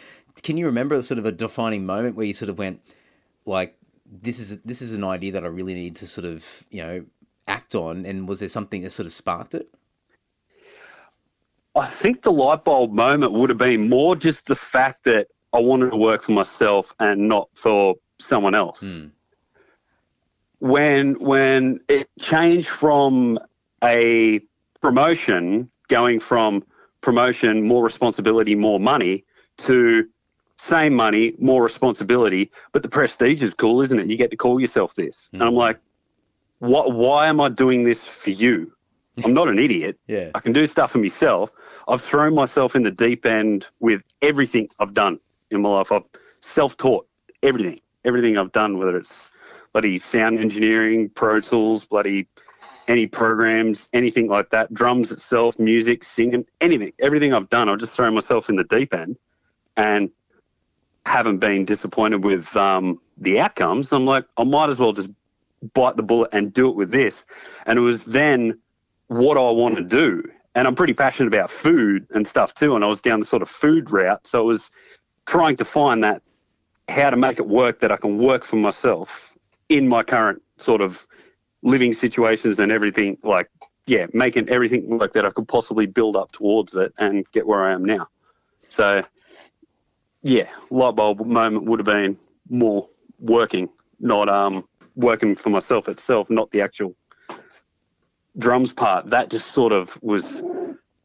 can 0.43 0.57
you 0.57 0.65
remember 0.65 1.01
sort 1.01 1.17
of 1.17 1.25
a 1.25 1.31
defining 1.31 1.85
moment 1.85 2.15
where 2.15 2.25
you 2.25 2.33
sort 2.33 2.49
of 2.49 2.57
went, 2.57 2.81
like, 3.45 3.77
this 4.05 4.39
is 4.39 4.59
this 4.59 4.81
is 4.81 4.93
an 4.93 5.03
idea 5.03 5.31
that 5.31 5.43
I 5.43 5.47
really 5.47 5.73
need 5.73 5.95
to 5.97 6.07
sort 6.07 6.25
of 6.25 6.65
you 6.69 6.81
know 6.81 7.05
act 7.47 7.75
on? 7.75 8.05
And 8.05 8.27
was 8.27 8.39
there 8.39 8.49
something 8.49 8.81
that 8.83 8.91
sort 8.91 9.05
of 9.05 9.13
sparked 9.13 9.55
it? 9.55 9.69
I 11.75 11.87
think 11.87 12.21
the 12.21 12.31
light 12.31 12.63
bulb 12.63 12.93
moment 12.93 13.33
would 13.33 13.49
have 13.49 13.57
been 13.57 13.89
more 13.89 14.15
just 14.15 14.47
the 14.47 14.55
fact 14.55 15.03
that 15.03 15.27
I 15.51 15.59
wanted 15.59 15.91
to 15.91 15.97
work 15.97 16.23
for 16.23 16.31
myself 16.31 16.93
and 16.99 17.27
not 17.27 17.49
for 17.53 17.95
someone 18.19 18.55
else. 18.55 18.83
Mm. 18.83 19.11
When 20.59 21.13
when 21.15 21.79
it 21.89 22.09
changed 22.19 22.69
from 22.69 23.39
a 23.83 24.41
promotion, 24.81 25.69
going 25.87 26.19
from 26.19 26.63
promotion, 27.01 27.67
more 27.67 27.83
responsibility, 27.83 28.55
more 28.55 28.79
money, 28.79 29.25
to 29.57 30.07
same 30.57 30.93
money, 30.93 31.33
more 31.37 31.63
responsibility, 31.63 32.51
but 32.71 32.81
the 32.81 32.89
prestige 32.89 33.43
is 33.43 33.53
cool, 33.53 33.81
isn't 33.81 33.99
it? 33.99 34.07
You 34.07 34.17
get 34.17 34.31
to 34.31 34.37
call 34.37 34.59
yourself 34.59 34.95
this. 34.95 35.29
Mm. 35.33 35.39
And 35.39 35.43
I'm 35.43 35.55
like, 35.55 35.79
what, 36.59 36.93
why 36.93 37.27
am 37.27 37.41
I 37.41 37.49
doing 37.49 37.83
this 37.83 38.07
for 38.07 38.31
you? 38.31 38.71
I'm 39.23 39.33
not 39.33 39.47
an 39.47 39.59
idiot. 39.59 39.97
yeah. 40.07 40.31
I 40.35 40.39
can 40.39 40.53
do 40.53 40.65
stuff 40.65 40.91
for 40.91 40.97
myself. 40.97 41.51
I've 41.87 42.01
thrown 42.01 42.33
myself 42.33 42.75
in 42.75 42.83
the 42.83 42.91
deep 42.91 43.25
end 43.25 43.67
with 43.79 44.01
everything 44.21 44.69
I've 44.79 44.93
done 44.93 45.19
in 45.51 45.61
my 45.61 45.69
life. 45.69 45.91
I've 45.91 46.03
self 46.39 46.75
taught 46.77 47.07
everything, 47.43 47.79
everything 48.03 48.37
I've 48.37 48.51
done, 48.51 48.77
whether 48.77 48.97
it's 48.97 49.27
bloody 49.73 49.97
sound 49.97 50.39
engineering, 50.39 51.09
Pro 51.09 51.39
Tools, 51.39 51.85
bloody 51.85 52.27
any 52.87 53.07
programs, 53.07 53.89
anything 53.93 54.27
like 54.27 54.49
that, 54.51 54.73
drums 54.73 55.11
itself, 55.11 55.57
music, 55.59 56.03
singing, 56.03 56.45
anything, 56.61 56.93
everything 56.99 57.33
I've 57.33 57.49
done, 57.49 57.69
I've 57.69 57.79
just 57.79 57.93
thrown 57.93 58.13
myself 58.13 58.49
in 58.49 58.55
the 58.55 58.63
deep 58.63 58.93
end 58.93 59.17
and 59.75 60.11
haven't 61.05 61.37
been 61.37 61.65
disappointed 61.65 62.23
with 62.23 62.55
um, 62.55 62.99
the 63.17 63.39
outcomes. 63.39 63.91
I'm 63.91 64.05
like, 64.05 64.25
I 64.37 64.43
might 64.43 64.69
as 64.69 64.79
well 64.79 64.93
just 64.93 65.11
bite 65.73 65.95
the 65.95 66.03
bullet 66.03 66.29
and 66.33 66.53
do 66.53 66.69
it 66.69 66.75
with 66.75 66.91
this. 66.91 67.25
And 67.65 67.77
it 67.77 67.81
was 67.81 68.05
then 68.05 68.59
what 69.07 69.37
I 69.37 69.49
want 69.51 69.77
to 69.77 69.83
do. 69.83 70.23
And 70.55 70.67
I'm 70.67 70.75
pretty 70.75 70.93
passionate 70.93 71.27
about 71.27 71.51
food 71.51 72.07
and 72.11 72.27
stuff 72.27 72.53
too. 72.53 72.75
And 72.75 72.83
I 72.83 72.87
was 72.87 73.01
down 73.01 73.19
the 73.19 73.25
sort 73.25 73.41
of 73.41 73.49
food 73.49 73.91
route. 73.91 74.25
So 74.25 74.39
I 74.39 74.43
was 74.43 74.71
trying 75.25 75.57
to 75.57 75.65
find 75.65 76.03
that 76.03 76.21
how 76.87 77.09
to 77.09 77.17
make 77.17 77.39
it 77.39 77.47
work 77.47 77.79
that 77.79 77.91
I 77.91 77.97
can 77.97 78.17
work 78.17 78.45
for 78.45 78.55
myself 78.55 79.33
in 79.69 79.87
my 79.87 80.03
current 80.03 80.41
sort 80.57 80.81
of 80.81 81.05
living 81.65 81.93
situations 81.93 82.59
and 82.59 82.71
everything. 82.71 83.17
Like, 83.23 83.49
yeah, 83.87 84.05
making 84.13 84.47
everything 84.49 84.97
work 84.97 85.13
that 85.13 85.25
I 85.25 85.31
could 85.31 85.47
possibly 85.47 85.87
build 85.87 86.15
up 86.15 86.31
towards 86.31 86.75
it 86.75 86.93
and 86.97 87.29
get 87.31 87.45
where 87.45 87.65
I 87.65 87.73
am 87.73 87.83
now. 87.83 88.07
So, 88.69 89.03
yeah, 90.21 90.47
light 90.69 90.95
bulb 90.95 91.25
moment 91.25 91.65
would 91.65 91.79
have 91.79 91.85
been 91.85 92.17
more 92.49 92.87
working, 93.19 93.69
not 93.99 94.29
um, 94.29 94.67
working 94.95 95.35
for 95.35 95.49
myself 95.49 95.89
itself, 95.89 96.29
not 96.29 96.51
the 96.51 96.61
actual 96.61 96.95
drums 98.37 98.71
part. 98.71 99.09
That 99.09 99.29
just 99.29 99.53
sort 99.53 99.73
of 99.73 100.01
was 100.01 100.41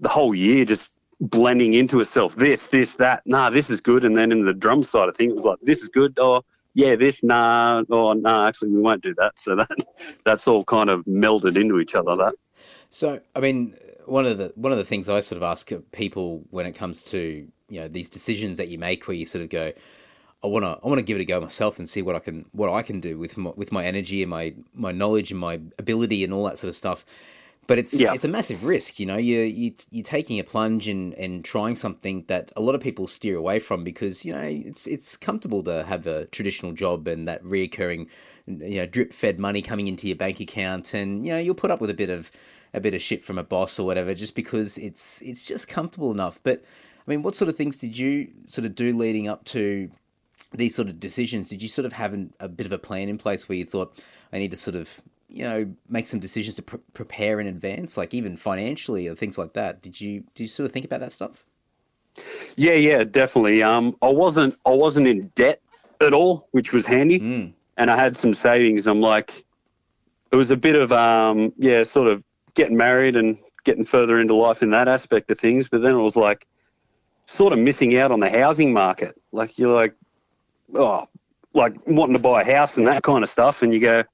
the 0.00 0.08
whole 0.08 0.34
year 0.34 0.64
just 0.64 0.92
blending 1.20 1.74
into 1.74 2.00
itself. 2.00 2.36
This, 2.36 2.68
this, 2.68 2.94
that. 2.96 3.22
Nah, 3.26 3.50
this 3.50 3.70
is 3.70 3.80
good. 3.80 4.04
And 4.04 4.16
then 4.16 4.32
in 4.32 4.44
the 4.44 4.54
drum 4.54 4.82
side 4.82 5.08
of 5.08 5.16
things, 5.16 5.32
it 5.32 5.36
was 5.36 5.44
like, 5.44 5.58
this 5.62 5.82
is 5.82 5.88
good. 5.88 6.18
Oh, 6.18 6.44
yeah, 6.74 6.96
this, 6.96 7.22
nah, 7.22 7.82
oh, 7.90 8.12
nah, 8.12 8.46
actually, 8.46 8.70
we 8.70 8.80
won't 8.80 9.02
do 9.02 9.14
that. 9.16 9.38
So 9.38 9.56
that 9.56 9.70
that's 10.24 10.46
all 10.46 10.64
kind 10.64 10.90
of 10.90 11.04
melded 11.04 11.60
into 11.60 11.80
each 11.80 11.94
other. 11.94 12.16
That. 12.16 12.34
So, 12.88 13.20
I 13.34 13.40
mean, 13.40 13.76
one 14.06 14.26
of 14.26 14.38
the 14.38 14.52
one 14.54 14.72
of 14.72 14.78
the 14.78 14.84
things 14.84 15.08
I 15.08 15.20
sort 15.20 15.36
of 15.36 15.42
ask 15.42 15.70
people 15.92 16.44
when 16.50 16.66
it 16.66 16.72
comes 16.72 17.02
to 17.04 17.48
you 17.68 17.80
know 17.80 17.88
these 17.88 18.08
decisions 18.08 18.58
that 18.58 18.68
you 18.68 18.78
make, 18.78 19.06
where 19.08 19.16
you 19.16 19.26
sort 19.26 19.42
of 19.42 19.50
go, 19.50 19.72
I 20.42 20.46
want 20.46 20.64
to 20.64 20.78
I 20.82 20.88
want 20.88 20.98
to 20.98 21.04
give 21.04 21.18
it 21.18 21.22
a 21.22 21.24
go 21.24 21.40
myself 21.40 21.78
and 21.78 21.88
see 21.88 22.02
what 22.02 22.16
I 22.16 22.20
can 22.20 22.46
what 22.52 22.72
I 22.72 22.82
can 22.82 23.00
do 23.00 23.18
with 23.18 23.36
my, 23.36 23.50
with 23.56 23.72
my 23.72 23.84
energy 23.84 24.22
and 24.22 24.30
my 24.30 24.54
my 24.72 24.92
knowledge 24.92 25.30
and 25.30 25.40
my 25.40 25.60
ability 25.78 26.24
and 26.24 26.32
all 26.32 26.44
that 26.44 26.58
sort 26.58 26.68
of 26.68 26.74
stuff. 26.74 27.04
But 27.70 27.78
it's 27.78 28.00
yeah. 28.00 28.12
it's 28.12 28.24
a 28.24 28.28
massive 28.28 28.64
risk. 28.64 28.98
You 28.98 29.06
know, 29.06 29.16
you 29.16 29.42
you 29.42 29.72
you're 29.92 30.02
taking 30.02 30.40
a 30.40 30.42
plunge 30.42 30.88
and 30.88 31.14
and 31.14 31.44
trying 31.44 31.76
something 31.76 32.24
that 32.26 32.50
a 32.56 32.60
lot 32.60 32.74
of 32.74 32.80
people 32.80 33.06
steer 33.06 33.36
away 33.36 33.60
from 33.60 33.84
because 33.84 34.24
you 34.24 34.32
know 34.32 34.42
it's 34.42 34.88
it's 34.88 35.16
comfortable 35.16 35.62
to 35.62 35.84
have 35.84 36.04
a 36.04 36.26
traditional 36.26 36.72
job 36.72 37.06
and 37.06 37.28
that 37.28 37.40
reoccurring, 37.44 38.08
you 38.48 38.78
know, 38.78 38.86
drip 38.86 39.12
fed 39.12 39.38
money 39.38 39.62
coming 39.62 39.86
into 39.86 40.08
your 40.08 40.16
bank 40.16 40.40
account, 40.40 40.94
and 40.94 41.24
you 41.24 41.30
know 41.30 41.38
you'll 41.38 41.54
put 41.54 41.70
up 41.70 41.80
with 41.80 41.90
a 41.90 41.94
bit 41.94 42.10
of 42.10 42.32
a 42.74 42.80
bit 42.80 42.92
of 42.92 43.00
shit 43.00 43.22
from 43.22 43.38
a 43.38 43.44
boss 43.44 43.78
or 43.78 43.86
whatever 43.86 44.14
just 44.14 44.34
because 44.34 44.76
it's 44.76 45.22
it's 45.22 45.44
just 45.44 45.68
comfortable 45.68 46.10
enough. 46.10 46.40
But 46.42 46.64
I 47.06 47.08
mean, 47.08 47.22
what 47.22 47.36
sort 47.36 47.48
of 47.48 47.54
things 47.54 47.78
did 47.78 47.96
you 47.96 48.32
sort 48.48 48.64
of 48.64 48.74
do 48.74 48.92
leading 48.98 49.28
up 49.28 49.44
to 49.44 49.92
these 50.52 50.74
sort 50.74 50.88
of 50.88 50.98
decisions? 50.98 51.50
Did 51.50 51.62
you 51.62 51.68
sort 51.68 51.86
of 51.86 51.92
have 51.92 52.14
an, 52.14 52.34
a 52.40 52.48
bit 52.48 52.66
of 52.66 52.72
a 52.72 52.78
plan 52.78 53.08
in 53.08 53.16
place 53.16 53.48
where 53.48 53.58
you 53.58 53.64
thought 53.64 53.96
I 54.32 54.40
need 54.40 54.50
to 54.50 54.56
sort 54.56 54.74
of 54.74 55.00
you 55.30 55.44
know 55.44 55.72
make 55.88 56.06
some 56.06 56.20
decisions 56.20 56.56
to 56.56 56.62
prepare 56.62 57.40
in 57.40 57.46
advance, 57.46 57.96
like 57.96 58.12
even 58.12 58.36
financially 58.36 59.06
or 59.06 59.14
things 59.14 59.38
like 59.38 59.52
that. 59.54 59.80
Did 59.82 60.00
you 60.00 60.24
did 60.34 60.44
you 60.44 60.48
sort 60.48 60.66
of 60.66 60.72
think 60.72 60.84
about 60.84 61.00
that 61.00 61.12
stuff? 61.12 61.44
Yeah, 62.56 62.74
yeah, 62.74 63.04
definitely. 63.04 63.62
Um, 63.62 63.96
I 64.02 64.08
wasn't 64.08 64.58
I 64.66 64.70
wasn't 64.70 65.06
in 65.06 65.28
debt 65.34 65.60
at 66.00 66.12
all, 66.12 66.48
which 66.50 66.72
was 66.72 66.86
handy, 66.86 67.20
mm. 67.20 67.52
and 67.76 67.90
I 67.90 67.96
had 67.96 68.16
some 68.16 68.34
savings. 68.34 68.86
I'm 68.86 69.00
like, 69.00 69.44
it 70.32 70.36
was 70.36 70.50
a 70.50 70.56
bit 70.56 70.76
of 70.76 70.92
um, 70.92 71.52
yeah, 71.56 71.82
sort 71.84 72.08
of 72.08 72.24
getting 72.54 72.76
married 72.76 73.16
and 73.16 73.38
getting 73.64 73.84
further 73.84 74.20
into 74.20 74.34
life 74.34 74.62
in 74.62 74.70
that 74.70 74.88
aspect 74.88 75.30
of 75.30 75.38
things. 75.38 75.68
But 75.68 75.82
then 75.82 75.94
it 75.94 76.02
was 76.02 76.16
like 76.16 76.46
sort 77.26 77.52
of 77.52 77.58
missing 77.58 77.96
out 77.96 78.10
on 78.10 78.20
the 78.20 78.30
housing 78.30 78.72
market. 78.72 79.20
Like 79.32 79.58
you're 79.58 79.74
like, 79.74 79.94
oh, 80.74 81.08
like 81.54 81.74
wanting 81.86 82.14
to 82.14 82.22
buy 82.22 82.42
a 82.42 82.44
house 82.44 82.76
and 82.76 82.86
that 82.88 83.02
kind 83.04 83.22
of 83.22 83.30
stuff, 83.30 83.62
and 83.62 83.72
you 83.72 83.80
go, 83.80 84.04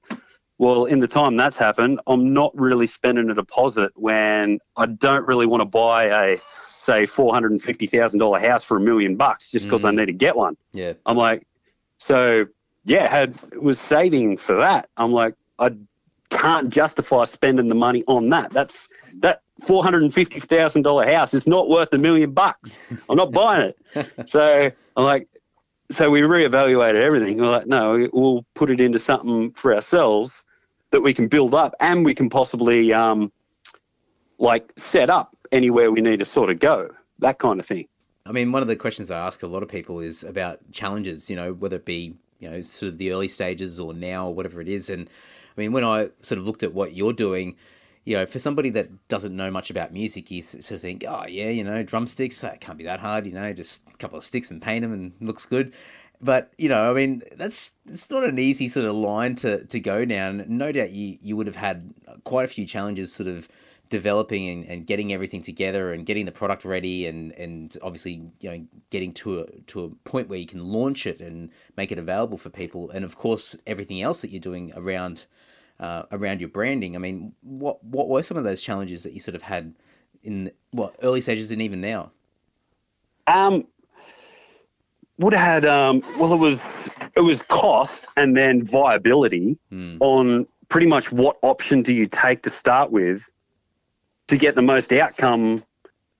well, 0.57 0.85
in 0.85 0.99
the 0.99 1.07
time 1.07 1.35
that's 1.35 1.57
happened, 1.57 1.99
I'm 2.07 2.33
not 2.33 2.57
really 2.57 2.87
spending 2.87 3.29
a 3.29 3.33
deposit 3.33 3.91
when 3.95 4.59
I 4.75 4.87
don't 4.87 5.27
really 5.27 5.45
want 5.45 5.61
to 5.61 5.65
buy 5.65 6.05
a, 6.05 6.37
say, 6.79 7.05
four 7.05 7.33
hundred 7.33 7.51
and 7.51 7.61
fifty 7.61 7.85
thousand 7.85 8.19
dollar 8.19 8.39
house 8.39 8.63
for 8.63 8.77
a 8.77 8.79
million 8.79 9.15
bucks 9.15 9.51
just 9.51 9.65
because 9.65 9.83
mm. 9.83 9.89
I 9.89 9.91
need 9.91 10.07
to 10.07 10.13
get 10.13 10.35
one. 10.35 10.57
Yeah, 10.71 10.93
I'm 11.05 11.17
like, 11.17 11.45
so 11.99 12.45
yeah, 12.85 13.07
had 13.07 13.39
was 13.55 13.79
saving 13.79 14.37
for 14.37 14.55
that. 14.55 14.89
I'm 14.97 15.11
like, 15.11 15.35
I 15.59 15.73
can't 16.29 16.69
justify 16.69 17.25
spending 17.25 17.67
the 17.67 17.75
money 17.75 18.03
on 18.07 18.29
that. 18.29 18.51
That's 18.51 18.89
that 19.19 19.41
four 19.61 19.83
hundred 19.83 20.01
and 20.03 20.13
fifty 20.13 20.39
thousand 20.39 20.81
dollar 20.81 21.05
house 21.05 21.35
is 21.35 21.45
not 21.45 21.69
worth 21.69 21.93
a 21.93 21.99
million 21.99 22.31
bucks. 22.31 22.79
I'm 23.09 23.17
not 23.17 23.31
buying 23.31 23.73
it. 23.93 24.11
so 24.27 24.71
I'm 24.95 25.03
like, 25.03 25.27
so 25.91 26.09
we 26.09 26.21
reevaluated 26.21 26.99
everything. 26.99 27.37
We're 27.37 27.51
like, 27.51 27.67
no, 27.67 28.09
we'll 28.11 28.43
put 28.55 28.71
it 28.71 28.79
into 28.79 28.97
something 28.97 29.51
for 29.51 29.75
ourselves 29.75 30.43
that 30.91 31.01
we 31.01 31.13
can 31.13 31.27
build 31.27 31.53
up 31.53 31.75
and 31.79 32.05
we 32.05 32.15
can 32.15 32.29
possibly 32.29 32.93
um, 32.93 33.31
like 34.37 34.71
set 34.77 35.09
up 35.09 35.35
anywhere 35.51 35.91
we 35.91 36.01
need 36.01 36.19
to 36.19 36.25
sort 36.25 36.49
of 36.49 36.59
go, 36.59 36.89
that 37.19 37.39
kind 37.39 37.59
of 37.59 37.65
thing. 37.65 37.87
I 38.25 38.31
mean, 38.31 38.51
one 38.51 38.61
of 38.61 38.67
the 38.67 38.75
questions 38.75 39.09
I 39.09 39.25
ask 39.25 39.41
a 39.43 39.47
lot 39.47 39.63
of 39.63 39.69
people 39.69 39.99
is 39.99 40.23
about 40.23 40.59
challenges, 40.71 41.29
you 41.29 41.35
know, 41.35 41.53
whether 41.53 41.77
it 41.77 41.85
be, 41.85 42.15
you 42.39 42.49
know, 42.49 42.61
sort 42.61 42.91
of 42.91 42.97
the 42.97 43.11
early 43.11 43.29
stages 43.29 43.79
or 43.79 43.93
now 43.93 44.27
or 44.27 44.33
whatever 44.33 44.59
it 44.59 44.67
is. 44.67 44.89
And 44.89 45.09
I 45.57 45.61
mean, 45.61 45.71
when 45.71 45.83
I 45.83 46.09
sort 46.21 46.39
of 46.39 46.45
looked 46.45 46.63
at 46.63 46.73
what 46.73 46.93
you're 46.93 47.13
doing, 47.13 47.55
you 48.03 48.15
know, 48.15 48.25
for 48.25 48.39
somebody 48.39 48.69
that 48.71 49.07
doesn't 49.07 49.35
know 49.35 49.51
much 49.51 49.69
about 49.69 49.91
music, 49.91 50.29
you 50.31 50.41
sort 50.41 50.71
of 50.71 50.81
think, 50.81 51.03
oh, 51.07 51.25
yeah, 51.27 51.49
you 51.49 51.63
know, 51.63 51.83
drumsticks, 51.83 52.41
that 52.41 52.61
can't 52.61 52.77
be 52.77 52.85
that 52.85 52.99
hard, 52.99 53.25
you 53.25 53.33
know, 53.33 53.51
just 53.53 53.83
a 53.93 53.97
couple 53.97 54.17
of 54.17 54.23
sticks 54.23 54.51
and 54.51 54.61
paint 54.61 54.81
them 54.81 54.93
and 54.93 55.13
looks 55.19 55.45
good. 55.45 55.73
But 56.19 56.51
you 56.57 56.67
know, 56.69 56.89
I 56.89 56.93
mean, 56.93 57.21
that's 57.35 57.73
it's 57.85 58.09
not 58.09 58.23
an 58.23 58.39
easy 58.39 58.67
sort 58.67 58.85
of 58.85 58.95
line 58.95 59.35
to, 59.35 59.65
to 59.65 59.79
go 59.79 60.03
down. 60.05 60.45
No 60.47 60.71
doubt 60.71 60.91
you 60.91 61.17
you 61.21 61.35
would 61.35 61.47
have 61.47 61.55
had 61.55 61.93
quite 62.23 62.45
a 62.45 62.47
few 62.47 62.65
challenges, 62.65 63.13
sort 63.13 63.29
of 63.29 63.47
developing 63.89 64.49
and, 64.49 64.65
and 64.65 64.87
getting 64.87 65.13
everything 65.13 65.41
together 65.41 65.93
and 65.93 66.05
getting 66.05 66.25
the 66.25 66.31
product 66.31 66.65
ready 66.65 67.07
and 67.07 67.31
and 67.33 67.77
obviously 67.81 68.29
you 68.39 68.49
know 68.49 68.67
getting 68.89 69.13
to 69.13 69.39
a 69.39 69.45
to 69.67 69.83
a 69.83 69.89
point 70.09 70.27
where 70.27 70.39
you 70.39 70.45
can 70.45 70.59
launch 70.59 71.05
it 71.05 71.21
and 71.21 71.49
make 71.77 71.91
it 71.91 71.97
available 71.97 72.37
for 72.37 72.49
people. 72.49 72.89
And 72.89 73.05
of 73.05 73.15
course 73.15 73.55
everything 73.65 74.01
else 74.01 74.21
that 74.21 74.31
you're 74.31 74.39
doing 74.39 74.71
around 74.75 75.25
uh, 75.79 76.03
around 76.11 76.39
your 76.39 76.49
branding. 76.49 76.95
I 76.95 76.99
mean 76.99 77.33
what 77.41 77.83
what 77.83 78.09
were 78.09 78.23
some 78.23 78.37
of 78.37 78.43
those 78.43 78.61
challenges 78.61 79.03
that 79.03 79.13
you 79.13 79.19
sort 79.19 79.35
of 79.35 79.43
had 79.43 79.73
in 80.23 80.51
what 80.71 80.95
early 81.01 81.21
stages 81.21 81.51
and 81.51 81.61
even 81.61 81.79
now? 81.79 82.11
Um 83.27 83.67
would 85.19 85.33
have 85.33 85.63
had 85.63 85.65
um, 85.65 86.01
well 86.17 86.33
it 86.33 86.37
was 86.37 86.89
it 87.15 87.21
was 87.21 87.41
cost 87.43 88.07
and 88.15 88.35
then 88.35 88.63
viability 88.63 89.57
mm. 89.71 89.97
on 89.99 90.47
pretty 90.69 90.87
much 90.87 91.11
what 91.11 91.37
option 91.41 91.81
do 91.81 91.93
you 91.93 92.05
take 92.05 92.43
to 92.43 92.49
start 92.49 92.91
with 92.91 93.23
to 94.27 94.37
get 94.37 94.55
the 94.55 94.61
most 94.61 94.91
outcome 94.93 95.63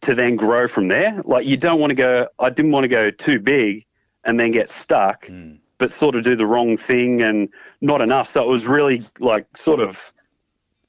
to 0.01 0.15
then 0.15 0.35
grow 0.35 0.67
from 0.67 0.87
there 0.87 1.21
like 1.25 1.45
you 1.45 1.57
don't 1.57 1.79
want 1.79 1.91
to 1.91 1.95
go 1.95 2.27
i 2.39 2.49
didn't 2.49 2.71
want 2.71 2.83
to 2.83 2.87
go 2.87 3.11
too 3.11 3.39
big 3.39 3.85
and 4.23 4.39
then 4.39 4.51
get 4.51 4.69
stuck 4.69 5.25
mm. 5.27 5.57
but 5.77 5.91
sort 5.91 6.15
of 6.15 6.23
do 6.23 6.35
the 6.35 6.45
wrong 6.45 6.77
thing 6.77 7.21
and 7.21 7.49
not 7.81 8.01
enough 8.01 8.27
so 8.27 8.43
it 8.43 8.47
was 8.47 8.65
really 8.65 9.03
like 9.19 9.45
sort 9.57 9.79
of 9.79 10.11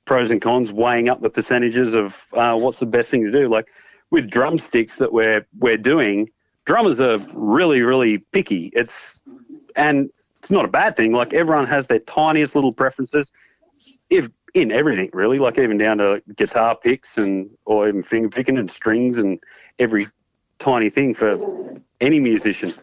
pros 0.05 0.31
and 0.31 0.41
cons 0.41 0.73
weighing 0.73 1.09
up 1.09 1.21
the 1.21 1.29
percentages 1.29 1.95
of 1.95 2.17
uh, 2.33 2.57
what's 2.57 2.79
the 2.79 2.87
best 2.87 3.11
thing 3.11 3.25
to 3.25 3.31
do 3.31 3.49
like 3.49 3.67
with 4.11 4.31
drumsticks 4.31 4.97
that 4.97 5.13
we're 5.13 5.47
we're 5.59 5.77
doing 5.77 6.31
drummers 6.69 7.01
are 7.01 7.17
really, 7.33 7.81
really 7.81 8.19
picky. 8.19 8.71
It's 8.75 9.23
and 9.75 10.11
it's 10.39 10.51
not 10.51 10.67
a 10.67 10.69
bad 10.69 10.97
thing. 10.97 11.13
Like 11.13 11.33
everyone 11.33 11.67
has 11.67 11.87
their 11.87 11.99
tiniest 12.01 12.55
little 12.55 12.75
preferences, 12.75 13.33
if 14.11 14.29
in 14.53 14.71
everything 14.71 15.09
really. 15.15 15.39
Like 15.39 15.59
even 15.59 15.79
down 15.79 15.99
to 15.99 16.23
guitar 16.37 16.77
picks 16.77 17.17
and 17.17 17.49
or 17.65 17.89
even 17.89 18.03
finger 18.03 18.29
picking 18.29 18.59
and 18.59 18.71
strings 18.71 19.19
and 19.19 19.43
every 19.79 20.09
tiny 20.59 20.91
thing 20.91 21.15
for 21.15 21.39
any 22.03 22.21
musician. 22.21 22.75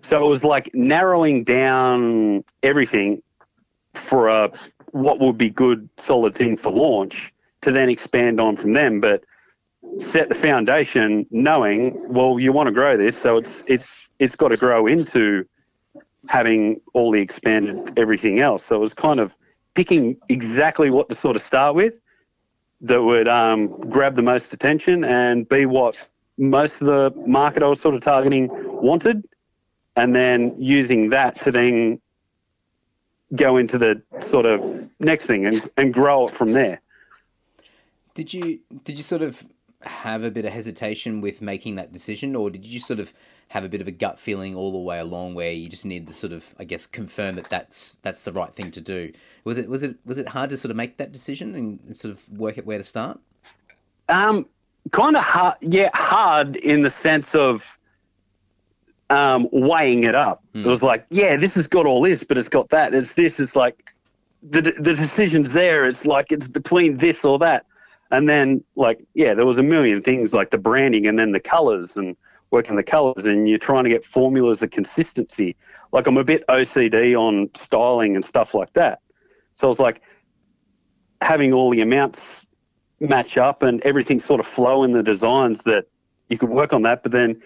So 0.00 0.24
it 0.24 0.28
was 0.28 0.42
like 0.42 0.74
narrowing 0.74 1.44
down 1.44 2.42
everything 2.62 3.22
for 3.92 4.28
a 4.28 4.50
what 4.92 5.20
would 5.20 5.36
be 5.36 5.50
good 5.50 5.90
solid 5.98 6.34
thing 6.34 6.56
for 6.56 6.72
launch 6.72 7.34
to 7.60 7.70
then 7.70 7.90
expand 7.90 8.40
on 8.40 8.56
from 8.56 8.72
them. 8.72 8.98
But 8.98 9.24
set 9.98 10.28
the 10.28 10.34
foundation 10.34 11.26
knowing 11.30 12.12
well 12.12 12.38
you 12.38 12.52
want 12.52 12.66
to 12.66 12.72
grow 12.72 12.96
this 12.96 13.16
so 13.18 13.36
it's 13.36 13.64
it's 13.66 14.08
it's 14.18 14.36
got 14.36 14.48
to 14.48 14.56
grow 14.56 14.86
into 14.86 15.44
having 16.28 16.80
all 16.94 17.10
the 17.10 17.20
expanded 17.20 17.98
everything 17.98 18.40
else 18.40 18.64
so 18.64 18.76
it 18.76 18.80
was 18.80 18.94
kind 18.94 19.20
of 19.20 19.34
picking 19.74 20.16
exactly 20.28 20.90
what 20.90 21.08
to 21.08 21.14
sort 21.14 21.36
of 21.36 21.42
start 21.42 21.74
with 21.74 21.94
that 22.82 23.02
would 23.02 23.28
um, 23.28 23.68
grab 23.90 24.14
the 24.14 24.22
most 24.22 24.54
attention 24.54 25.04
and 25.04 25.48
be 25.48 25.66
what 25.66 26.08
most 26.38 26.80
of 26.80 26.86
the 26.86 27.12
market 27.26 27.62
I 27.62 27.66
was 27.66 27.80
sort 27.80 27.94
of 27.94 28.00
targeting 28.00 28.48
wanted 28.50 29.26
and 29.96 30.14
then 30.14 30.54
using 30.58 31.10
that 31.10 31.40
to 31.42 31.52
then 31.52 32.00
go 33.34 33.58
into 33.58 33.78
the 33.78 34.02
sort 34.20 34.46
of 34.46 34.88
next 34.98 35.26
thing 35.26 35.46
and, 35.46 35.70
and 35.76 35.92
grow 35.92 36.28
it 36.28 36.34
from 36.34 36.52
there. 36.52 36.80
Did 38.14 38.32
you 38.32 38.60
did 38.84 38.96
you 38.96 39.02
sort 39.02 39.22
of 39.22 39.44
have 39.82 40.24
a 40.24 40.30
bit 40.30 40.44
of 40.44 40.52
hesitation 40.52 41.20
with 41.20 41.40
making 41.40 41.76
that 41.76 41.92
decision, 41.92 42.36
or 42.36 42.50
did 42.50 42.64
you 42.64 42.72
just 42.72 42.86
sort 42.86 43.00
of 43.00 43.12
have 43.48 43.64
a 43.64 43.68
bit 43.68 43.80
of 43.80 43.88
a 43.88 43.90
gut 43.90 44.18
feeling 44.20 44.54
all 44.54 44.70
the 44.72 44.78
way 44.78 44.98
along 45.00 45.34
where 45.34 45.50
you 45.50 45.68
just 45.68 45.84
needed 45.84 46.06
to 46.06 46.14
sort 46.14 46.32
of, 46.32 46.54
I 46.58 46.64
guess, 46.64 46.86
confirm 46.86 47.36
that 47.36 47.50
that's 47.50 47.96
that's 48.02 48.22
the 48.22 48.32
right 48.32 48.54
thing 48.54 48.70
to 48.72 48.80
do? 48.80 49.12
Was 49.44 49.58
it 49.58 49.68
was 49.68 49.82
it 49.82 49.96
was 50.04 50.18
it 50.18 50.28
hard 50.28 50.50
to 50.50 50.56
sort 50.56 50.70
of 50.70 50.76
make 50.76 50.98
that 50.98 51.12
decision 51.12 51.54
and 51.54 51.96
sort 51.96 52.12
of 52.12 52.28
work 52.28 52.58
out 52.58 52.66
where 52.66 52.78
to 52.78 52.84
start? 52.84 53.18
Um, 54.08 54.46
kind 54.92 55.16
of 55.16 55.22
hard. 55.22 55.56
Yeah, 55.60 55.90
hard 55.94 56.56
in 56.56 56.82
the 56.82 56.90
sense 56.90 57.34
of 57.34 57.78
um, 59.10 59.48
weighing 59.52 60.04
it 60.04 60.14
up. 60.14 60.42
Mm. 60.54 60.64
It 60.64 60.68
was 60.68 60.82
like, 60.82 61.04
yeah, 61.10 61.36
this 61.36 61.54
has 61.56 61.66
got 61.66 61.86
all 61.86 62.00
this, 62.00 62.22
but 62.22 62.38
it's 62.38 62.48
got 62.48 62.68
that. 62.70 62.94
It's 62.94 63.14
this. 63.14 63.40
It's 63.40 63.56
like 63.56 63.94
the 64.42 64.62
the 64.62 64.94
decision's 64.94 65.52
there. 65.52 65.86
It's 65.86 66.06
like 66.06 66.32
it's 66.32 66.48
between 66.48 66.98
this 66.98 67.24
or 67.24 67.38
that. 67.40 67.66
And 68.10 68.28
then, 68.28 68.64
like, 68.74 69.04
yeah, 69.14 69.34
there 69.34 69.46
was 69.46 69.58
a 69.58 69.62
million 69.62 70.02
things 70.02 70.32
like 70.34 70.50
the 70.50 70.58
branding 70.58 71.06
and 71.06 71.18
then 71.18 71.32
the 71.32 71.40
colors 71.40 71.96
and 71.96 72.16
working 72.50 72.74
the 72.74 72.82
colors, 72.82 73.26
and 73.26 73.48
you're 73.48 73.58
trying 73.58 73.84
to 73.84 73.90
get 73.90 74.04
formulas 74.04 74.62
of 74.62 74.70
consistency. 74.70 75.54
Like, 75.92 76.08
I'm 76.08 76.16
a 76.16 76.24
bit 76.24 76.42
OCD 76.48 77.16
on 77.16 77.48
styling 77.54 78.16
and 78.16 78.24
stuff 78.24 78.54
like 78.54 78.72
that. 78.72 79.00
So 79.54 79.68
I 79.68 79.70
was 79.70 79.78
like, 79.78 80.02
having 81.22 81.52
all 81.52 81.70
the 81.70 81.80
amounts 81.80 82.46
match 82.98 83.38
up 83.38 83.62
and 83.62 83.80
everything 83.82 84.18
sort 84.18 84.40
of 84.40 84.46
flow 84.46 84.82
in 84.84 84.92
the 84.92 85.02
designs 85.02 85.62
that 85.62 85.86
you 86.28 86.38
could 86.38 86.48
work 86.48 86.72
on 86.72 86.82
that, 86.82 87.02
but 87.02 87.12
then 87.12 87.40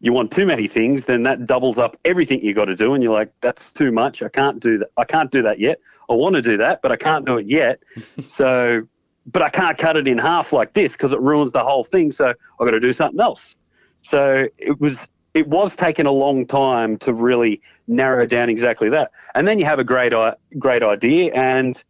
you 0.00 0.12
want 0.12 0.30
too 0.30 0.46
many 0.46 0.68
things, 0.68 1.04
then 1.04 1.24
that 1.24 1.46
doubles 1.46 1.78
up 1.78 1.96
everything 2.04 2.40
you 2.42 2.54
got 2.54 2.66
to 2.66 2.76
do, 2.76 2.94
and 2.94 3.02
you're 3.02 3.12
like, 3.12 3.32
that's 3.40 3.72
too 3.72 3.90
much. 3.90 4.22
I 4.22 4.28
can't 4.28 4.60
do 4.60 4.78
that. 4.78 4.90
I 4.96 5.04
can't 5.04 5.30
do 5.30 5.42
that 5.42 5.58
yet. 5.58 5.80
I 6.08 6.14
want 6.14 6.36
to 6.36 6.42
do 6.42 6.56
that, 6.58 6.80
but 6.82 6.92
I 6.92 6.96
can't 6.96 7.26
do 7.26 7.38
it 7.38 7.46
yet. 7.46 7.80
so 8.28 8.86
but 9.32 9.42
I 9.42 9.48
can't 9.50 9.76
cut 9.78 9.96
it 9.96 10.08
in 10.08 10.18
half 10.18 10.52
like 10.52 10.72
this 10.74 10.92
because 10.96 11.12
it 11.12 11.20
ruins 11.20 11.52
the 11.52 11.62
whole 11.62 11.84
thing. 11.84 12.10
So 12.12 12.28
I've 12.28 12.66
got 12.66 12.70
to 12.70 12.80
do 12.80 12.92
something 12.92 13.20
else. 13.20 13.54
So 14.02 14.46
it 14.58 14.80
was 14.80 15.08
it 15.34 15.46
was 15.48 15.76
taking 15.76 16.06
a 16.06 16.12
long 16.12 16.46
time 16.46 16.96
to 16.98 17.12
really 17.12 17.60
narrow 17.86 18.26
down 18.26 18.48
exactly 18.48 18.88
that. 18.90 19.12
And 19.34 19.46
then 19.46 19.58
you 19.58 19.64
have 19.66 19.78
a 19.78 19.84
great 19.84 20.12
great 20.58 20.82
idea, 20.82 21.32
and 21.34 21.82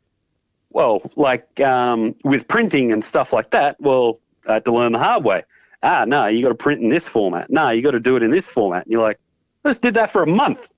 Well, 0.70 1.02
like 1.16 1.60
um, 1.60 2.14
with 2.24 2.46
printing 2.48 2.92
and 2.92 3.02
stuff 3.02 3.32
like 3.32 3.50
that, 3.50 3.80
well, 3.80 4.18
I 4.48 4.54
had 4.54 4.64
to 4.66 4.72
learn 4.72 4.92
the 4.92 4.98
hard 4.98 5.24
way. 5.24 5.44
Ah, 5.82 6.04
no, 6.06 6.26
you 6.26 6.42
got 6.42 6.48
to 6.48 6.54
print 6.54 6.82
in 6.82 6.88
this 6.88 7.08
format. 7.08 7.50
No, 7.50 7.70
you 7.70 7.82
got 7.82 7.92
to 7.92 8.00
do 8.00 8.16
it 8.16 8.22
in 8.22 8.30
this 8.30 8.46
format. 8.46 8.84
And 8.84 8.92
you're 8.92 9.02
like, 9.02 9.18
I 9.64 9.68
just 9.70 9.82
did 9.82 9.94
that 9.94 10.10
for 10.10 10.22
a 10.22 10.26
month. 10.26 10.68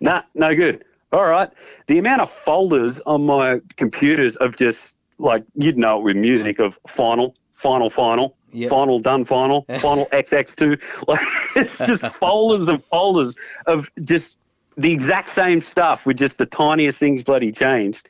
nah, 0.00 0.22
no 0.34 0.54
good. 0.54 0.84
All 1.12 1.24
right. 1.26 1.50
The 1.86 1.98
amount 1.98 2.22
of 2.22 2.32
folders 2.32 3.00
on 3.06 3.24
my 3.24 3.60
computers 3.76 4.34
of 4.36 4.56
just 4.56 4.96
like 5.18 5.44
you'd 5.54 5.78
know 5.78 5.98
it 5.98 6.02
with 6.02 6.16
music 6.16 6.58
of 6.58 6.78
final, 6.86 7.34
final, 7.52 7.90
final, 7.90 8.36
Yep. 8.52 8.70
final, 8.70 8.98
done, 9.00 9.24
final, 9.24 9.62
final 9.80 10.06
XX2. 10.06 10.80
Like 11.08 11.20
it's 11.56 11.78
just 11.78 12.04
folders 12.20 12.68
and 12.68 12.84
folders 12.84 13.34
of 13.66 13.90
just 14.02 14.38
the 14.76 14.92
exact 14.92 15.28
same 15.28 15.60
stuff 15.60 16.06
with 16.06 16.16
just 16.18 16.38
the 16.38 16.46
tiniest 16.46 16.98
things 16.98 17.22
bloody 17.22 17.52
changed. 17.52 18.08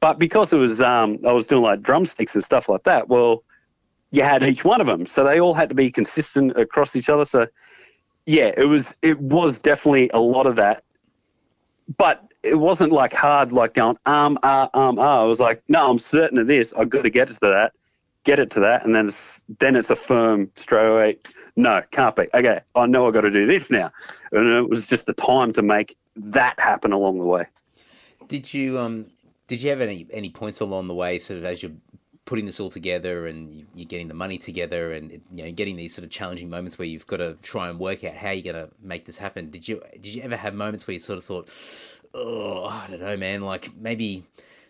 But 0.00 0.18
because 0.18 0.52
it 0.52 0.58
was, 0.58 0.80
um, 0.80 1.18
I 1.26 1.32
was 1.32 1.46
doing 1.46 1.62
like 1.62 1.82
drumsticks 1.82 2.34
and 2.34 2.42
stuff 2.44 2.68
like 2.68 2.84
that. 2.84 3.08
Well, 3.08 3.42
you 4.12 4.22
had 4.22 4.42
each 4.42 4.64
one 4.64 4.80
of 4.80 4.86
them, 4.86 5.06
so 5.06 5.22
they 5.24 5.40
all 5.40 5.54
had 5.54 5.68
to 5.68 5.74
be 5.74 5.90
consistent 5.90 6.58
across 6.58 6.96
each 6.96 7.08
other. 7.08 7.24
So, 7.24 7.46
yeah, 8.26 8.50
it 8.56 8.64
was 8.64 8.96
it 9.02 9.20
was 9.20 9.58
definitely 9.58 10.10
a 10.14 10.18
lot 10.18 10.46
of 10.46 10.56
that, 10.56 10.82
but 11.96 12.29
it 12.42 12.54
wasn't 12.54 12.92
like 12.92 13.12
hard, 13.12 13.52
like 13.52 13.74
going 13.74 13.98
um 14.06 14.38
ah 14.42 14.70
um 14.74 14.98
ah. 14.98 15.22
I 15.22 15.24
was 15.24 15.40
like, 15.40 15.62
no, 15.68 15.90
I'm 15.90 15.98
certain 15.98 16.38
of 16.38 16.46
this. 16.46 16.72
I've 16.74 16.90
got 16.90 17.02
to 17.02 17.10
get 17.10 17.30
it 17.30 17.34
to 17.34 17.40
that, 17.40 17.72
get 18.24 18.38
it 18.38 18.50
to 18.52 18.60
that, 18.60 18.84
and 18.84 18.94
then 18.94 19.08
it's 19.08 19.42
then 19.58 19.76
it's 19.76 19.90
a 19.90 19.96
firm 19.96 20.50
straight 20.56 20.86
away. 20.88 21.18
No, 21.56 21.82
can't 21.90 22.16
be. 22.16 22.26
Okay, 22.32 22.60
I 22.74 22.86
know 22.86 23.06
I've 23.06 23.14
got 23.14 23.22
to 23.22 23.30
do 23.30 23.46
this 23.46 23.70
now, 23.70 23.90
and 24.32 24.48
it 24.48 24.68
was 24.68 24.86
just 24.86 25.06
the 25.06 25.12
time 25.12 25.52
to 25.52 25.62
make 25.62 25.96
that 26.16 26.58
happen 26.58 26.92
along 26.92 27.18
the 27.18 27.24
way. 27.24 27.46
Did 28.28 28.52
you 28.54 28.78
um 28.78 29.06
did 29.46 29.62
you 29.62 29.70
have 29.70 29.80
any 29.80 30.06
any 30.12 30.30
points 30.30 30.60
along 30.60 30.88
the 30.88 30.94
way, 30.94 31.18
sort 31.18 31.38
of 31.38 31.44
as 31.44 31.62
you're 31.62 31.72
putting 32.26 32.46
this 32.46 32.60
all 32.60 32.70
together 32.70 33.26
and 33.26 33.52
you- 33.52 33.66
you're 33.74 33.86
getting 33.88 34.06
the 34.06 34.14
money 34.14 34.38
together 34.38 34.92
and 34.92 35.10
you 35.34 35.44
know 35.44 35.50
getting 35.50 35.74
these 35.74 35.92
sort 35.92 36.04
of 36.04 36.10
challenging 36.10 36.48
moments 36.48 36.78
where 36.78 36.86
you've 36.86 37.06
got 37.08 37.16
to 37.16 37.34
try 37.42 37.68
and 37.68 37.80
work 37.80 38.04
out 38.04 38.14
how 38.14 38.30
you're 38.30 38.52
going 38.52 38.68
to 38.68 38.72
make 38.80 39.04
this 39.06 39.18
happen? 39.18 39.50
Did 39.50 39.66
you 39.66 39.82
did 39.94 40.06
you 40.06 40.22
ever 40.22 40.36
have 40.36 40.54
moments 40.54 40.86
where 40.86 40.92
you 40.94 41.00
sort 41.00 41.18
of 41.18 41.24
thought, 41.24 41.48
oh, 42.14 42.64
I 42.66 42.86
don't 42.88 43.00
know, 43.00 43.16
man, 43.16 43.42
like 43.42 43.74
maybe 43.76 44.24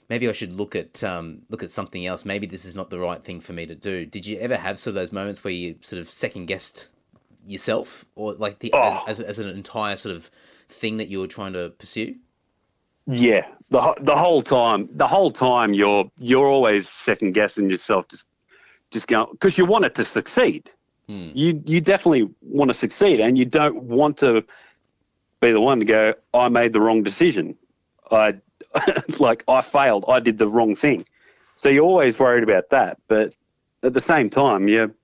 maybe 0.09 0.29
I 0.29 0.33
should 0.33 0.53
look 0.53 0.75
at 0.77 1.03
um, 1.05 1.43
look 1.49 1.63
at 1.63 1.71
something 1.71 2.07
else. 2.07 2.25
Maybe 2.25 2.47
this 2.47 2.65
is 2.65 2.77
not 2.77 2.91
the 2.91 2.99
right 2.99 3.23
thing 3.23 3.41
for 3.41 3.53
me 3.53 3.67
to 3.67 3.75
do. 3.75 4.05
Did 4.07 4.27
you 4.27 4.39
ever 4.39 4.57
have 4.57 4.79
sort 4.79 4.91
of 4.91 4.95
those 4.97 5.13
moments 5.13 5.43
where 5.45 5.53
you 5.53 5.77
sort 5.81 6.01
of 6.01 6.09
second 6.09 6.47
guessed 6.47 6.91
yourself 7.47 8.05
or 8.15 8.35
like 8.35 8.59
the 8.59 8.71
Oh. 8.75 9.05
as, 9.07 9.21
as 9.21 9.39
an 9.39 9.49
entire 9.49 9.97
sort 9.97 10.15
of 10.15 10.31
thing 10.69 10.99
that 10.99 11.09
you 11.09 11.21
were 11.21 11.27
trying 11.27 11.53
to 11.55 11.71
pursue? 11.71 12.17
Yeah, 13.07 13.47
the 13.71 13.95
the 14.01 14.15
whole 14.17 14.43
time, 14.43 14.89
the 14.93 15.07
whole 15.07 15.31
time 15.31 15.75
you're 15.75 16.11
you're 16.19 16.47
always 16.47 16.89
second 16.89 17.33
guessing 17.33 17.71
yourself, 17.71 18.07
just 18.09 18.29
just 18.91 19.09
going 19.09 19.27
because 19.33 19.57
you 19.59 19.65
want 19.65 19.85
it 19.85 19.95
to 19.97 20.05
succeed. 20.05 20.71
You 21.35 21.61
you 21.67 21.81
definitely 21.81 22.29
want 22.41 22.69
to 22.71 22.75
succeed, 22.75 23.19
and 23.19 23.37
you 23.37 23.45
don't 23.45 23.83
want 23.83 24.19
to 24.19 24.45
be 25.41 25.53
the 25.53 25.61
one 25.61 25.81
to 25.81 25.85
go. 25.85 26.15
I 26.35 26.49
made 26.49 26.73
the 26.73 26.81
wrong 26.81 27.03
decision. 27.03 27.57
I 28.11 28.35
like 29.19 29.45
I 29.49 29.61
failed. 29.63 30.05
I 30.09 30.21
did 30.21 30.39
the 30.39 30.49
wrong 30.49 30.77
thing. 30.77 31.05
So 31.57 31.69
you're 31.69 31.85
always 31.85 32.19
worried 32.19 32.43
about 32.43 32.71
that, 32.71 32.99
but 33.09 33.35
at 33.83 33.93
the 33.93 34.01
same 34.01 34.31
time, 34.31 34.69
you 34.69 34.95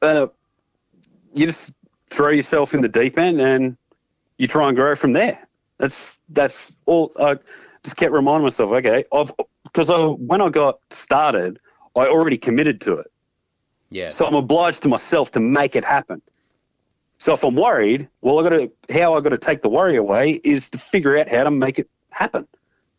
uh, 0.00 0.26
you 1.34 1.46
just 1.46 1.72
throw 2.10 2.30
yourself 2.30 2.74
in 2.74 2.80
the 2.82 2.88
deep 2.88 3.18
end 3.18 3.40
and 3.40 3.76
you 4.38 4.46
try 4.46 4.68
and 4.68 4.76
grow 4.76 4.94
from 4.94 5.12
there. 5.12 5.46
That's 5.78 6.18
that's 6.28 6.72
all. 6.86 7.12
I 7.18 7.38
just 7.82 7.96
kept 7.96 8.12
reminding 8.12 8.44
myself, 8.44 8.70
okay, 8.72 9.04
I've 9.12 9.32
because 9.64 9.90
I, 9.90 9.98
when 10.06 10.40
I 10.40 10.48
got 10.50 10.78
started, 10.90 11.58
I 11.96 12.06
already 12.06 12.38
committed 12.38 12.80
to 12.82 12.94
it, 12.94 13.10
Yeah. 13.90 14.10
so 14.10 14.26
I'm 14.26 14.34
obliged 14.34 14.82
to 14.82 14.88
myself 14.88 15.30
to 15.32 15.40
make 15.40 15.74
it 15.76 15.84
happen. 15.84 16.20
So 17.22 17.34
if 17.34 17.44
I'm 17.44 17.54
worried, 17.54 18.08
well, 18.20 18.40
I 18.40 18.42
got 18.42 18.48
to 18.48 18.72
how 18.92 19.14
I 19.14 19.20
got 19.20 19.28
to 19.28 19.38
take 19.38 19.62
the 19.62 19.68
worry 19.68 19.94
away 19.94 20.40
is 20.42 20.68
to 20.70 20.78
figure 20.78 21.16
out 21.16 21.28
how 21.28 21.44
to 21.44 21.52
make 21.52 21.78
it 21.78 21.88
happen 22.10 22.48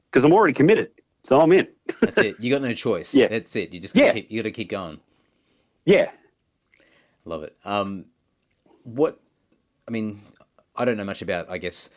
because 0.09 0.23
I'm 0.23 0.31
already 0.31 0.53
committed, 0.53 0.91
so 1.23 1.41
I'm 1.41 1.51
in. 1.51 1.67
That's 1.99 2.17
it. 2.19 2.39
You 2.39 2.49
got 2.49 2.61
no 2.61 2.73
choice. 2.73 3.13
Yeah. 3.13 3.27
That's 3.27 3.53
it. 3.57 3.73
You 3.73 3.81
just 3.81 3.93
gotta 3.93 4.05
Yeah. 4.05 4.13
keep, 4.13 4.31
you 4.31 4.41
got 4.41 4.47
to 4.47 4.51
keep 4.51 4.69
going. 4.69 5.01
yeah, 5.83 6.11
Love 7.25 7.43
it. 7.43 7.53
Um, 7.65 8.05
what? 8.85 9.19
I 9.89 9.91
mean, 9.91 10.21
I 10.73 10.85
don't 10.85 10.95
know 10.95 11.03
much 11.03 11.21
about. 11.21 11.49
I 11.49 11.57
guess 11.57 11.89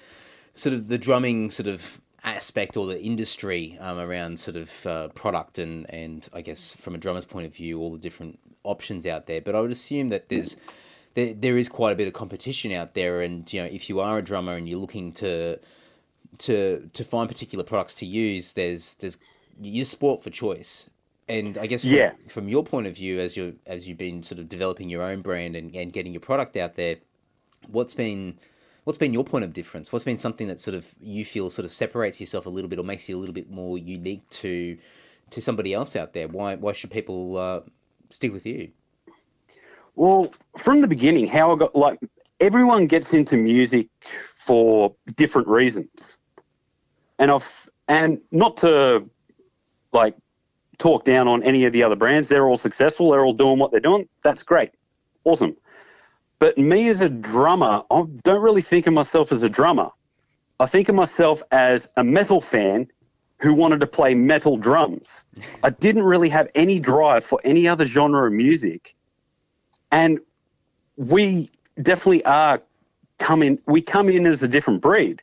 sort 0.52 0.74
of 0.74 0.88
the 0.88 0.98
drumming 0.98 1.52
sort 1.52 1.68
of 1.68 2.00
aspect 2.24 2.76
or 2.76 2.88
the 2.88 3.00
industry 3.00 3.78
um, 3.80 3.98
around 4.00 4.40
sort 4.40 4.56
of 4.56 4.84
uh, 4.84 5.08
product 5.10 5.60
and 5.60 5.88
and 5.94 6.28
I 6.32 6.40
guess 6.40 6.72
from 6.72 6.96
a 6.96 6.98
drummer's 6.98 7.24
point 7.24 7.46
of 7.46 7.54
view, 7.54 7.78
all 7.78 7.92
the 7.92 7.98
different 8.00 8.40
options 8.64 9.06
out 9.06 9.26
there. 9.26 9.40
But 9.40 9.54
I 9.54 9.60
would 9.60 9.70
assume 9.70 10.08
that 10.08 10.28
there's 10.28 10.56
there, 11.16 11.32
there 11.34 11.56
is 11.56 11.68
quite 11.68 11.92
a 11.92 11.96
bit 11.96 12.06
of 12.06 12.12
competition 12.12 12.70
out 12.72 12.92
there, 12.94 13.22
and 13.22 13.50
you 13.52 13.60
know, 13.62 13.66
if 13.66 13.88
you 13.88 14.00
are 14.00 14.18
a 14.18 14.22
drummer 14.22 14.52
and 14.52 14.68
you're 14.68 14.78
looking 14.78 15.12
to 15.14 15.58
to 16.38 16.88
to 16.92 17.04
find 17.04 17.28
particular 17.28 17.64
products 17.64 17.94
to 17.94 18.06
use, 18.06 18.52
there's 18.52 18.94
there's 18.96 19.16
you 19.60 19.84
sport 19.84 20.22
for 20.22 20.30
choice. 20.30 20.90
And 21.28 21.58
I 21.58 21.66
guess 21.66 21.82
from, 21.82 21.94
Yeah. 21.94 22.12
from 22.28 22.48
your 22.48 22.62
point 22.62 22.86
of 22.86 22.94
view, 22.94 23.18
as 23.18 23.36
you 23.36 23.58
as 23.66 23.88
you've 23.88 23.98
been 23.98 24.22
sort 24.22 24.38
of 24.38 24.48
developing 24.48 24.90
your 24.90 25.02
own 25.02 25.22
brand 25.22 25.56
and, 25.56 25.74
and 25.74 25.92
getting 25.92 26.12
your 26.12 26.20
product 26.20 26.54
out 26.56 26.74
there, 26.74 26.96
what's 27.66 27.94
been 27.94 28.38
what's 28.84 28.98
been 28.98 29.14
your 29.14 29.24
point 29.24 29.44
of 29.44 29.52
difference? 29.54 29.90
What's 29.92 30.04
been 30.04 30.18
something 30.18 30.48
that 30.48 30.60
sort 30.60 30.74
of 30.76 30.94
you 31.00 31.24
feel 31.24 31.48
sort 31.50 31.64
of 31.64 31.72
separates 31.72 32.20
yourself 32.20 32.44
a 32.46 32.50
little 32.50 32.68
bit 32.68 32.78
or 32.78 32.84
makes 32.84 33.08
you 33.08 33.16
a 33.16 33.20
little 33.20 33.34
bit 33.34 33.50
more 33.50 33.78
unique 33.78 34.28
to 34.42 34.76
to 35.30 35.40
somebody 35.40 35.72
else 35.72 35.96
out 35.96 36.12
there? 36.12 36.28
Why 36.28 36.56
why 36.56 36.72
should 36.72 36.90
people 36.90 37.38
uh, 37.38 37.60
stick 38.10 38.32
with 38.32 38.44
you? 38.46 38.70
Well, 39.96 40.32
from 40.58 40.82
the 40.82 40.88
beginning, 40.88 41.26
how 41.26 41.52
I 41.52 41.56
got 41.56 41.74
like 41.74 41.98
everyone 42.38 42.86
gets 42.86 43.14
into 43.14 43.36
music 43.38 43.88
for 44.36 44.94
different 45.16 45.48
reasons, 45.48 46.18
and 47.18 47.30
I've 47.30 47.70
and 47.88 48.20
not 48.30 48.58
to 48.58 49.08
like 49.92 50.14
talk 50.78 51.04
down 51.04 51.28
on 51.28 51.42
any 51.42 51.64
of 51.64 51.72
the 51.72 51.82
other 51.82 51.96
brands. 51.96 52.28
They're 52.28 52.46
all 52.46 52.58
successful. 52.58 53.10
They're 53.10 53.24
all 53.24 53.32
doing 53.32 53.58
what 53.58 53.70
they're 53.70 53.80
doing. 53.80 54.06
That's 54.22 54.42
great, 54.42 54.72
awesome. 55.24 55.56
But 56.38 56.58
me 56.58 56.88
as 56.88 57.00
a 57.00 57.08
drummer, 57.08 57.82
I 57.90 58.04
don't 58.22 58.42
really 58.42 58.60
think 58.60 58.86
of 58.86 58.92
myself 58.92 59.32
as 59.32 59.42
a 59.42 59.48
drummer. 59.48 59.88
I 60.60 60.66
think 60.66 60.90
of 60.90 60.94
myself 60.94 61.42
as 61.50 61.88
a 61.96 62.04
metal 62.04 62.42
fan 62.42 62.88
who 63.38 63.54
wanted 63.54 63.80
to 63.80 63.86
play 63.86 64.14
metal 64.14 64.58
drums. 64.58 65.24
I 65.62 65.70
didn't 65.70 66.02
really 66.02 66.28
have 66.28 66.50
any 66.54 66.78
drive 66.78 67.24
for 67.24 67.40
any 67.44 67.66
other 67.66 67.86
genre 67.86 68.26
of 68.26 68.34
music 68.34 68.94
and 69.96 70.20
we 70.96 71.50
definitely 71.80 72.22
are 72.26 72.60
coming 73.18 73.58
we 73.66 73.80
come 73.80 74.10
in 74.10 74.26
as 74.26 74.42
a 74.42 74.48
different 74.48 74.82
breed. 74.82 75.22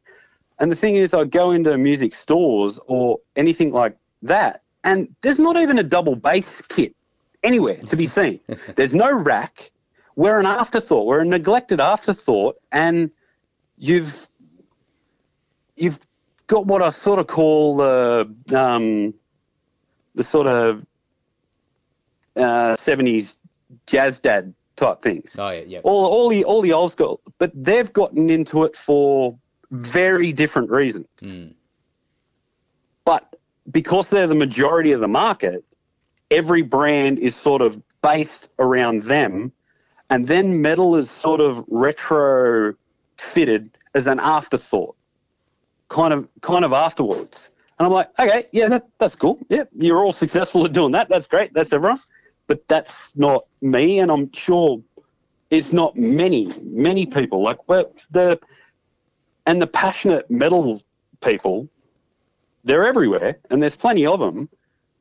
And 0.60 0.72
the 0.72 0.76
thing 0.76 0.96
is 0.96 1.14
i 1.14 1.24
go 1.26 1.52
into 1.52 1.78
music 1.78 2.14
stores 2.16 2.80
or 2.88 3.20
anything 3.36 3.72
like 3.72 3.96
that 4.24 4.64
and 4.84 5.16
there's 5.22 5.40
not 5.40 5.58
even 5.58 5.78
a 5.78 5.84
double 5.84 6.16
bass 6.16 6.62
kit 6.62 6.96
anywhere 7.44 7.78
to 7.92 7.96
be 7.96 8.08
seen. 8.08 8.40
There's 8.76 8.96
no 8.96 9.12
rack. 9.12 9.72
We're 10.16 10.40
an 10.40 10.46
afterthought. 10.46 11.06
We're 11.06 11.22
a 11.22 11.26
neglected 11.26 11.80
afterthought 11.80 12.56
and 12.72 13.12
you've 13.78 14.28
you've 15.76 16.00
got 16.48 16.66
what 16.66 16.82
i 16.82 16.90
sort 16.90 17.20
of 17.20 17.28
call 17.28 17.78
the 17.78 18.34
um, 18.56 19.14
the 20.16 20.24
sort 20.24 20.48
of 20.48 20.86
uh, 22.36 22.76
70s 22.88 23.38
jazz 23.86 24.20
dad 24.20 24.54
type 24.76 25.02
things. 25.02 25.36
Oh 25.38 25.50
yeah, 25.50 25.64
yeah. 25.68 25.80
All, 25.84 26.06
all 26.06 26.30
the 26.30 26.44
all 26.44 26.62
the 26.62 26.74
old 26.74 26.92
school, 26.92 27.22
but 27.38 27.52
they've 27.54 27.92
gotten 27.92 28.30
into 28.30 28.64
it 28.64 28.76
for 28.76 29.38
very 29.72 30.34
different 30.34 30.70
reasons. 30.70 31.08
Mm. 31.22 31.54
But 33.06 33.36
because 33.72 34.10
they're 34.10 34.28
the 34.28 34.36
majority 34.36 34.92
of 34.92 35.02
the 35.02 35.08
market, 35.08 35.64
every 36.32 36.62
brand 36.62 37.20
is 37.20 37.36
sort 37.36 37.62
of 37.62 37.82
based 38.02 38.50
around 38.60 39.04
them, 39.04 39.52
and 40.10 40.28
then 40.28 40.62
metal 40.62 40.96
is 40.96 41.10
sort 41.10 41.42
of 41.42 41.64
retro 41.68 42.74
fitted 43.18 43.72
as 43.96 44.08
an 44.08 44.20
afterthought, 44.20 44.96
kind 45.90 46.14
of 46.14 46.28
kind 46.42 46.66
of 46.66 46.74
afterwards. 46.74 47.52
And 47.80 47.88
I'm 47.88 47.92
like, 47.92 48.10
okay, 48.20 48.46
yeah, 48.52 48.68
that, 48.70 48.88
that's 49.00 49.16
cool. 49.16 49.40
Yeah, 49.50 49.64
you're 49.76 50.04
all 50.04 50.12
successful 50.12 50.66
at 50.66 50.74
doing 50.74 50.92
that. 50.92 51.10
That's 51.10 51.28
great. 51.28 51.54
That's 51.54 51.74
everyone. 51.74 52.00
But 52.48 52.68
that's 52.68 53.16
not 53.16 53.46
me, 53.62 54.00
and 54.00 54.12
I'm 54.12 54.32
sure 54.34 54.82
it's 55.50 55.72
not 55.72 55.96
many, 55.96 56.52
many 56.62 57.06
people. 57.06 57.42
Like 57.42 57.58
the 57.68 58.40
and 59.46 59.62
the 59.62 59.68
passionate 59.68 60.30
metal 60.30 60.82
people, 61.22 61.70
they're 62.64 62.86
everywhere, 62.86 63.38
and 63.50 63.62
there's 63.62 63.76
plenty 63.76 64.06
of 64.06 64.20
them. 64.20 64.50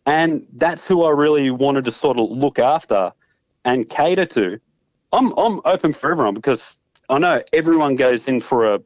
And 0.05 0.47
that's 0.55 0.87
who 0.89 1.05
I 1.05 1.11
really 1.11 1.51
wanted 1.51 1.85
to 1.85 1.93
sort 1.93 2.19
of 2.19 2.29
look 2.31 2.59
after 2.59 3.13
and 3.65 3.89
cater 3.89 4.27
to. 4.27 4.61
I'm 5.13 5.33
I'm 5.39 5.61
open 5.65 5.93
for 5.93 6.11
everyone 6.11 6.35
because 6.35 6.77
I 7.09 7.19
know 7.19 7.43
everyone 7.53 7.97
goes 7.97 8.29
in 8.29 8.41
for 8.41 8.75
a 8.75 8.81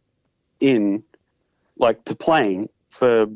in 0.61 1.03
like 1.79 2.05
to 2.05 2.14
playing 2.14 2.69
for 2.90 3.27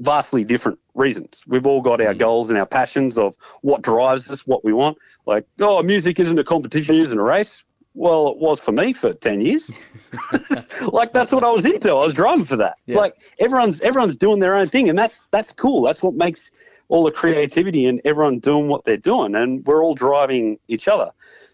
vastly 0.00 0.44
different 0.44 0.78
reasons. 0.94 1.44
We've 1.46 1.66
all 1.66 1.80
got 1.80 2.00
our 2.00 2.12
hmm. 2.12 2.18
goals 2.18 2.50
and 2.50 2.58
our 2.58 2.66
passions 2.66 3.18
of 3.18 3.36
what 3.62 3.82
drives 3.82 4.30
us, 4.30 4.46
what 4.46 4.64
we 4.64 4.72
want. 4.72 4.98
Like, 5.26 5.46
oh, 5.60 5.82
music 5.82 6.18
isn't 6.18 6.38
a 6.38 6.44
competition, 6.44 6.96
it 6.96 7.02
isn't 7.02 7.18
a 7.18 7.22
race. 7.22 7.62
Well, 7.94 8.28
it 8.28 8.38
was 8.38 8.60
for 8.60 8.72
me 8.72 8.92
for 8.92 9.12
ten 9.12 9.40
years. 9.40 9.70
like 10.92 11.12
that's 11.12 11.32
what 11.32 11.44
I 11.44 11.50
was 11.50 11.66
into. 11.66 11.90
I 11.90 12.04
was 12.04 12.14
driving 12.14 12.44
for 12.44 12.56
that. 12.56 12.76
Yeah. 12.86 12.98
Like 12.98 13.14
everyone's 13.38 13.80
everyone's 13.80 14.16
doing 14.16 14.38
their 14.38 14.54
own 14.54 14.68
thing, 14.68 14.88
and 14.88 14.98
that's 14.98 15.18
that's 15.30 15.52
cool. 15.52 15.82
That's 15.82 16.02
what 16.02 16.14
makes 16.14 16.50
all 16.88 17.04
the 17.04 17.10
creativity 17.10 17.86
and 17.86 18.00
everyone 18.04 18.38
doing 18.38 18.68
what 18.68 18.84
they're 18.84 18.96
doing, 18.96 19.34
and 19.34 19.64
we're 19.66 19.82
all 19.82 19.94
driving 19.94 20.58
each 20.68 20.88
other. 20.88 21.10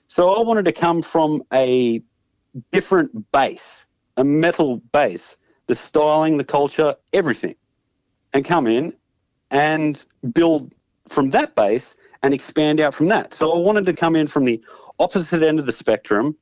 So 0.09 0.35
I 0.35 0.43
wanted 0.43 0.67
to 0.67 0.73
come 0.73 1.03
from 1.03 1.43
a 1.53 2.03
different 2.71 3.33
base, 3.33 3.87
a 4.17 4.25
metal 4.25 4.79
base, 4.93 5.37
the 5.67 5.75
styling, 5.75 6.37
the 6.37 6.45
culture, 6.45 6.95
everything, 7.13 7.57
and 8.37 8.45
come 8.45 8.67
in 8.67 8.93
and 9.51 10.05
build 10.35 10.73
from 11.09 11.31
that 11.31 11.55
base 11.55 11.95
and 12.23 12.35
expand 12.35 12.81
out 12.81 12.95
from 12.95 13.09
that. 13.09 13.33
So 13.33 13.53
I 13.53 13.59
wanted 13.59 13.87
to 13.87 13.95
come 13.95 14.15
in 14.15 14.29
from 14.29 14.45
the 14.45 14.61
opposite 14.99 15.43
end 15.43 15.59
of 15.59 15.67
the 15.67 15.73
spectrum, 15.73 16.37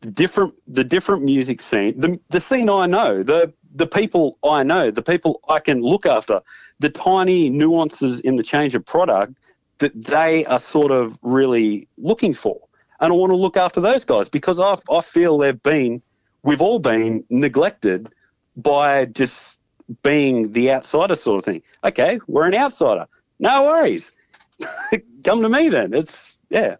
the 0.00 0.10
different 0.10 0.54
the 0.66 0.84
different 0.84 1.22
music 1.24 1.60
scene, 1.60 1.98
the 2.00 2.18
the 2.30 2.40
scene 2.40 2.70
I 2.70 2.86
know, 2.86 3.22
the 3.22 3.52
the 3.74 3.86
people 3.86 4.38
I 4.42 4.62
know, 4.62 4.90
the 4.90 5.02
people 5.02 5.40
I 5.48 5.60
can 5.60 5.82
look 5.82 6.06
after, 6.06 6.40
the 6.78 6.88
tiny 6.88 7.50
nuances 7.50 8.20
in 8.20 8.36
the 8.36 8.42
change 8.42 8.74
of 8.74 8.84
product 8.86 9.34
that 9.78 9.92
they 9.94 10.44
are 10.46 10.58
sort 10.58 10.90
of 10.90 11.18
really 11.22 11.86
looking 11.98 12.34
for. 12.34 12.58
And 13.00 13.12
I 13.12 13.16
want 13.16 13.30
to 13.30 13.36
look 13.36 13.56
after 13.56 13.80
those 13.80 14.04
guys 14.04 14.28
because 14.28 14.58
I, 14.58 14.76
I 14.90 15.00
feel 15.02 15.38
they've 15.38 15.62
been, 15.62 16.02
we've 16.42 16.60
all 16.60 16.80
been 16.80 17.24
neglected 17.30 18.10
by 18.56 19.04
just 19.04 19.57
being 20.02 20.52
the 20.52 20.70
outsider 20.72 21.16
sort 21.16 21.38
of 21.38 21.44
thing. 21.44 21.62
Okay, 21.84 22.20
we're 22.26 22.46
an 22.46 22.54
outsider. 22.54 23.06
No 23.38 23.64
worries. 23.64 24.12
Come 25.24 25.42
to 25.42 25.48
me 25.48 25.68
then. 25.68 25.94
It's, 25.94 26.38
yeah. 26.50 26.76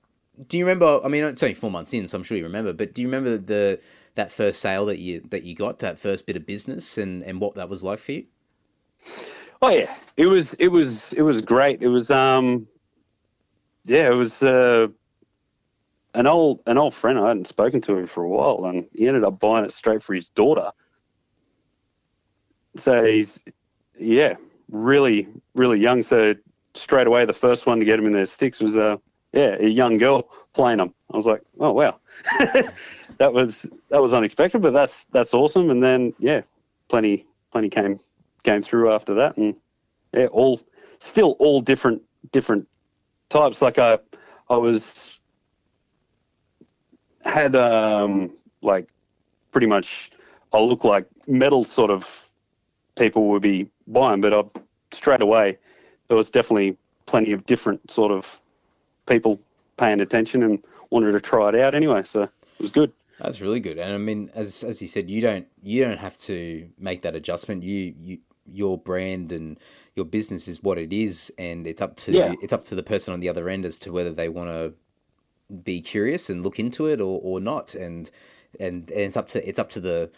Do 0.46 0.58
you 0.58 0.64
remember? 0.64 1.00
I 1.04 1.08
mean, 1.08 1.24
it's 1.24 1.42
only 1.42 1.54
four 1.54 1.70
months 1.70 1.92
in, 1.92 2.06
so 2.06 2.18
I'm 2.18 2.24
sure 2.24 2.36
you 2.36 2.44
remember. 2.44 2.72
But 2.72 2.94
do 2.94 3.02
you 3.02 3.08
remember 3.08 3.38
the 3.38 3.80
that 4.14 4.32
first 4.32 4.60
sale 4.60 4.86
that 4.86 4.98
you 4.98 5.22
that 5.30 5.42
you 5.44 5.54
got, 5.54 5.80
that 5.80 5.98
first 5.98 6.26
bit 6.26 6.36
of 6.36 6.46
business, 6.46 6.96
and 6.96 7.22
and 7.24 7.40
what 7.40 7.56
that 7.56 7.68
was 7.68 7.82
like 7.82 7.98
for 7.98 8.12
you? 8.12 8.26
Oh 9.60 9.70
yeah, 9.70 9.92
it 10.16 10.26
was 10.26 10.54
it 10.54 10.68
was 10.68 11.12
it 11.14 11.22
was 11.22 11.40
great. 11.40 11.82
It 11.82 11.88
was 11.88 12.10
um, 12.10 12.68
yeah, 13.84 14.08
it 14.08 14.14
was 14.14 14.42
uh, 14.42 14.86
an 16.14 16.26
old 16.28 16.60
an 16.66 16.78
old 16.78 16.94
friend. 16.94 17.18
I 17.18 17.28
hadn't 17.28 17.48
spoken 17.48 17.80
to 17.82 17.96
him 17.96 18.06
for 18.06 18.22
a 18.22 18.28
while, 18.28 18.64
and 18.66 18.86
he 18.94 19.08
ended 19.08 19.24
up 19.24 19.40
buying 19.40 19.64
it 19.64 19.72
straight 19.72 20.02
for 20.02 20.14
his 20.14 20.28
daughter. 20.28 20.70
So 22.78 23.04
he's 23.04 23.40
yeah, 23.98 24.36
really 24.70 25.28
really 25.54 25.78
young. 25.80 26.02
So 26.02 26.34
straight 26.74 27.06
away, 27.06 27.24
the 27.24 27.32
first 27.32 27.66
one 27.66 27.78
to 27.80 27.84
get 27.84 27.98
him 27.98 28.06
in 28.06 28.12
their 28.12 28.26
sticks 28.26 28.60
was 28.60 28.76
uh 28.76 28.96
yeah 29.32 29.56
a 29.58 29.66
young 29.66 29.98
girl 29.98 30.28
playing 30.52 30.78
them. 30.78 30.94
I 31.12 31.16
was 31.16 31.26
like, 31.26 31.42
oh 31.60 31.72
wow, 31.72 31.98
that 33.18 33.32
was 33.32 33.68
that 33.90 34.00
was 34.00 34.14
unexpected, 34.14 34.62
but 34.62 34.72
that's 34.72 35.04
that's 35.06 35.34
awesome. 35.34 35.70
And 35.70 35.82
then 35.82 36.14
yeah, 36.18 36.42
plenty 36.88 37.26
plenty 37.50 37.68
came 37.68 38.00
came 38.44 38.62
through 38.62 38.92
after 38.92 39.14
that, 39.14 39.36
and 39.36 39.54
yeah, 40.14 40.26
all 40.26 40.60
still 41.00 41.32
all 41.38 41.60
different 41.60 42.02
different 42.32 42.66
types. 43.28 43.62
Like 43.62 43.78
I 43.78 43.98
I 44.48 44.56
was 44.56 45.18
had 47.24 47.54
um 47.56 48.30
like 48.62 48.88
pretty 49.52 49.66
much 49.66 50.10
I 50.52 50.58
look 50.58 50.84
like 50.84 51.06
metal 51.26 51.64
sort 51.64 51.90
of 51.90 52.27
people 52.98 53.28
would 53.28 53.42
be 53.42 53.68
buying, 53.86 54.20
but 54.20 54.34
I 54.34 54.42
straight 54.92 55.20
away 55.20 55.58
there 56.08 56.16
was 56.16 56.30
definitely 56.30 56.76
plenty 57.06 57.32
of 57.32 57.44
different 57.46 57.90
sort 57.90 58.12
of 58.12 58.40
people 59.06 59.40
paying 59.76 60.00
attention 60.00 60.42
and 60.42 60.62
wanted 60.90 61.12
to 61.12 61.20
try 61.20 61.48
it 61.50 61.54
out 61.54 61.74
anyway. 61.74 62.02
So 62.02 62.22
it 62.22 62.30
was 62.58 62.70
good. 62.70 62.92
That's 63.20 63.40
really 63.40 63.60
good. 63.60 63.78
And 63.78 63.92
I 63.92 63.98
mean, 63.98 64.30
as 64.34 64.62
as 64.62 64.80
you 64.82 64.88
said, 64.88 65.10
you 65.10 65.20
don't 65.20 65.46
you 65.62 65.84
don't 65.84 65.98
have 65.98 66.18
to 66.20 66.68
make 66.78 67.02
that 67.02 67.14
adjustment. 67.14 67.62
You 67.62 67.94
you 67.98 68.18
your 68.50 68.78
brand 68.78 69.32
and 69.32 69.58
your 69.94 70.06
business 70.06 70.48
is 70.48 70.62
what 70.62 70.78
it 70.78 70.92
is, 70.92 71.30
and 71.38 71.66
it's 71.66 71.82
up 71.82 71.96
to 71.96 72.12
Yeah. 72.12 72.34
it's 72.40 72.52
up 72.52 72.64
to 72.64 72.74
the 72.74 72.82
person 72.82 73.12
on 73.12 73.20
the 73.20 73.28
other 73.28 73.48
end 73.48 73.64
as 73.64 73.78
to 73.80 73.92
whether 73.92 74.12
they 74.12 74.28
want 74.28 74.50
to 74.50 74.74
be 75.62 75.80
curious 75.80 76.28
and 76.30 76.42
look 76.42 76.58
into 76.58 76.86
it 76.86 77.00
or, 77.00 77.20
or 77.22 77.40
not. 77.40 77.74
And, 77.74 78.10
and 78.60 78.90
and 78.90 79.00
it's 79.00 79.16
up 79.16 79.28
to 79.28 79.46
it's 79.48 79.58
up 79.58 79.70
to 79.70 79.80
the 79.80 80.10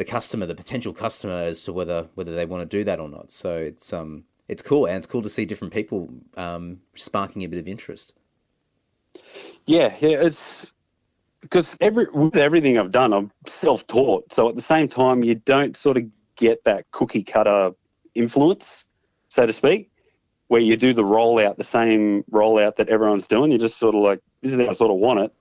the 0.00 0.04
customer, 0.06 0.46
the 0.46 0.54
potential 0.54 0.94
customer, 0.94 1.42
as 1.42 1.62
to 1.64 1.74
whether 1.74 2.08
whether 2.14 2.34
they 2.34 2.46
want 2.46 2.62
to 2.62 2.76
do 2.78 2.82
that 2.84 2.98
or 2.98 3.08
not. 3.08 3.30
So 3.30 3.54
it's 3.54 3.92
um 3.92 4.24
it's 4.48 4.62
cool, 4.62 4.86
and 4.86 4.96
it's 4.96 5.06
cool 5.06 5.20
to 5.20 5.28
see 5.28 5.44
different 5.44 5.74
people 5.74 6.08
um 6.38 6.80
sparking 6.94 7.44
a 7.44 7.48
bit 7.48 7.58
of 7.58 7.68
interest. 7.68 8.14
Yeah, 9.66 9.94
yeah, 10.00 10.22
it's 10.22 10.72
because 11.42 11.76
every 11.82 12.06
with 12.14 12.36
everything 12.36 12.78
I've 12.78 12.90
done, 12.90 13.12
I'm 13.12 13.30
self-taught. 13.46 14.32
So 14.32 14.48
at 14.48 14.56
the 14.56 14.62
same 14.62 14.88
time, 14.88 15.22
you 15.22 15.34
don't 15.34 15.76
sort 15.76 15.98
of 15.98 16.04
get 16.36 16.64
that 16.64 16.90
cookie 16.92 17.22
cutter 17.22 17.72
influence, 18.14 18.86
so 19.28 19.44
to 19.44 19.52
speak, 19.52 19.90
where 20.48 20.62
you 20.62 20.78
do 20.78 20.94
the 20.94 21.02
rollout, 21.02 21.58
the 21.58 21.64
same 21.64 22.24
rollout 22.32 22.76
that 22.76 22.88
everyone's 22.88 23.28
doing. 23.28 23.50
You're 23.50 23.60
just 23.60 23.76
sort 23.76 23.94
of 23.94 24.00
like, 24.00 24.20
this 24.40 24.54
is 24.54 24.60
how 24.60 24.68
I 24.68 24.72
sort 24.72 24.90
of 24.90 24.96
want 24.96 25.20
it, 25.20 25.32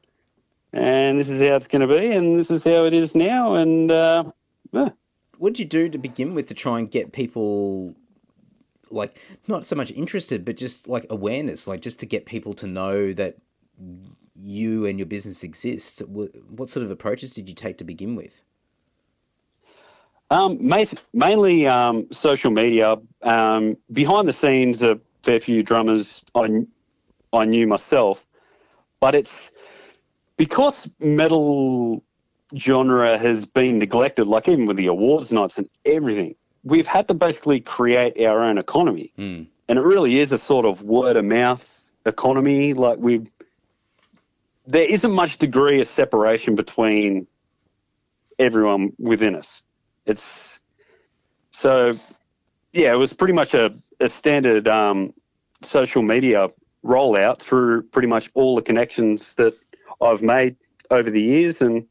and 0.74 1.18
this 1.18 1.30
is 1.30 1.40
how 1.42 1.56
it's 1.56 1.70
going 1.70 1.88
to 1.88 1.94
be, 1.98 2.12
and 2.12 2.38
this 2.38 2.52
is 2.52 2.66
how 2.66 2.84
it 2.84 2.94
is 2.94 3.16
now, 3.16 3.56
and 3.56 3.90
uh, 3.90 4.24
yeah. 4.72 4.90
What 5.38 5.54
did 5.54 5.60
you 5.60 5.66
do 5.66 5.90
to 5.90 5.98
begin 5.98 6.36
with 6.36 6.48
to 6.48 6.54
try 6.54 6.80
and 6.80 6.92
get 6.92 7.14
people 7.14 7.96
like 8.92 9.18
not 9.48 9.66
so 9.66 9.76
much 9.76 9.92
interested, 9.92 10.44
but 10.44 10.58
just 10.58 10.88
like 10.88 11.06
awareness, 11.10 11.68
like 11.68 11.82
just 11.82 12.00
to 12.00 12.06
get 12.06 12.26
people 12.26 12.54
to 12.56 12.68
know 12.68 13.14
that 13.14 13.38
you 14.36 14.86
and 14.86 15.00
your 15.00 15.06
business 15.06 15.44
exist? 15.44 16.00
What, 16.08 16.32
what 16.50 16.70
sort 16.70 16.86
of 16.86 16.92
approaches 16.92 17.34
did 17.34 17.48
you 17.48 17.56
take 17.56 17.78
to 17.78 17.84
begin 17.84 18.16
with? 18.16 18.42
Um, 20.32 20.60
mainly 21.14 21.68
um, 21.68 22.08
social 22.12 22.52
media. 22.52 22.98
Um, 23.24 23.78
behind 23.92 24.28
the 24.28 24.34
scenes, 24.34 24.84
a 24.84 25.00
fair 25.24 25.40
few 25.40 25.64
drummers 25.64 26.24
I, 26.36 26.66
I 27.34 27.46
knew 27.46 27.66
myself, 27.66 28.26
but 29.00 29.16
it's 29.16 29.52
because 30.38 30.90
metal 31.00 32.04
genre 32.58 33.18
has 33.18 33.46
been 33.46 33.80
neglected, 33.80 34.26
like 34.26 34.48
even 34.48 34.66
with 34.66 34.78
the 34.78 34.88
awards 34.88 35.32
nights 35.32 35.58
and 35.58 35.70
everything, 35.86 36.36
we've 36.64 36.88
had 36.88 37.08
to 37.08 37.14
basically 37.14 37.60
create 37.60 38.20
our 38.22 38.44
own 38.44 38.58
economy. 38.58 39.14
Mm. 39.18 39.48
And 39.68 39.80
it 39.80 39.84
really 39.84 40.20
is 40.20 40.32
a 40.32 40.38
sort 40.38 40.66
of 40.66 40.82
word 40.82 41.16
of 41.16 41.26
mouth 41.26 41.68
economy. 42.06 42.74
Like 42.74 42.98
we, 42.98 43.28
there 44.66 44.84
isn't 44.84 45.12
much 45.12 45.38
degree 45.38 45.80
of 45.80 45.88
separation 45.88 46.56
between 46.56 47.28
everyone 48.40 48.94
within 48.98 49.36
us. 49.36 49.62
It's 50.06 50.60
so, 51.52 51.98
yeah, 52.74 52.94
it 52.94 52.98
was 52.98 53.14
pretty 53.14 53.34
much 53.34 53.54
a, 53.54 53.74
a 54.00 54.10
standard 54.10 54.68
um, 54.68 55.14
social 55.62 56.02
media 56.02 56.50
rollout 56.84 57.40
through 57.40 57.84
pretty 57.84 58.08
much 58.08 58.32
all 58.34 58.56
the 58.56 58.62
connections 58.62 59.34
that 59.34 59.54
I've 60.02 60.22
made 60.22 60.56
over 60.90 61.12
the 61.12 61.22
years 61.22 61.62
and 61.62 61.86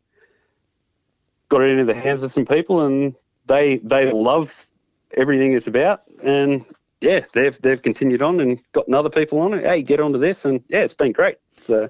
got 1.48 1.62
it 1.62 1.70
into 1.70 1.84
the 1.84 1.94
hands 1.94 2.22
of 2.22 2.30
some 2.30 2.46
people 2.46 2.86
and 2.86 3.14
they 3.46 3.78
they 3.78 4.10
love 4.10 4.66
everything 5.16 5.52
it's 5.52 5.66
about. 5.66 6.02
And 6.22 6.64
yeah 7.00 7.20
they've 7.32 7.60
they've 7.62 7.80
continued 7.80 8.22
on 8.22 8.40
and 8.40 8.60
gotten 8.72 8.94
other 8.94 9.10
people 9.10 9.40
on 9.40 9.54
it. 9.54 9.64
Hey 9.64 9.82
get 9.82 10.00
onto 10.00 10.18
this. 10.18 10.44
And 10.44 10.62
yeah 10.68 10.80
it's 10.80 10.94
been 10.94 11.12
great. 11.12 11.38
So 11.60 11.88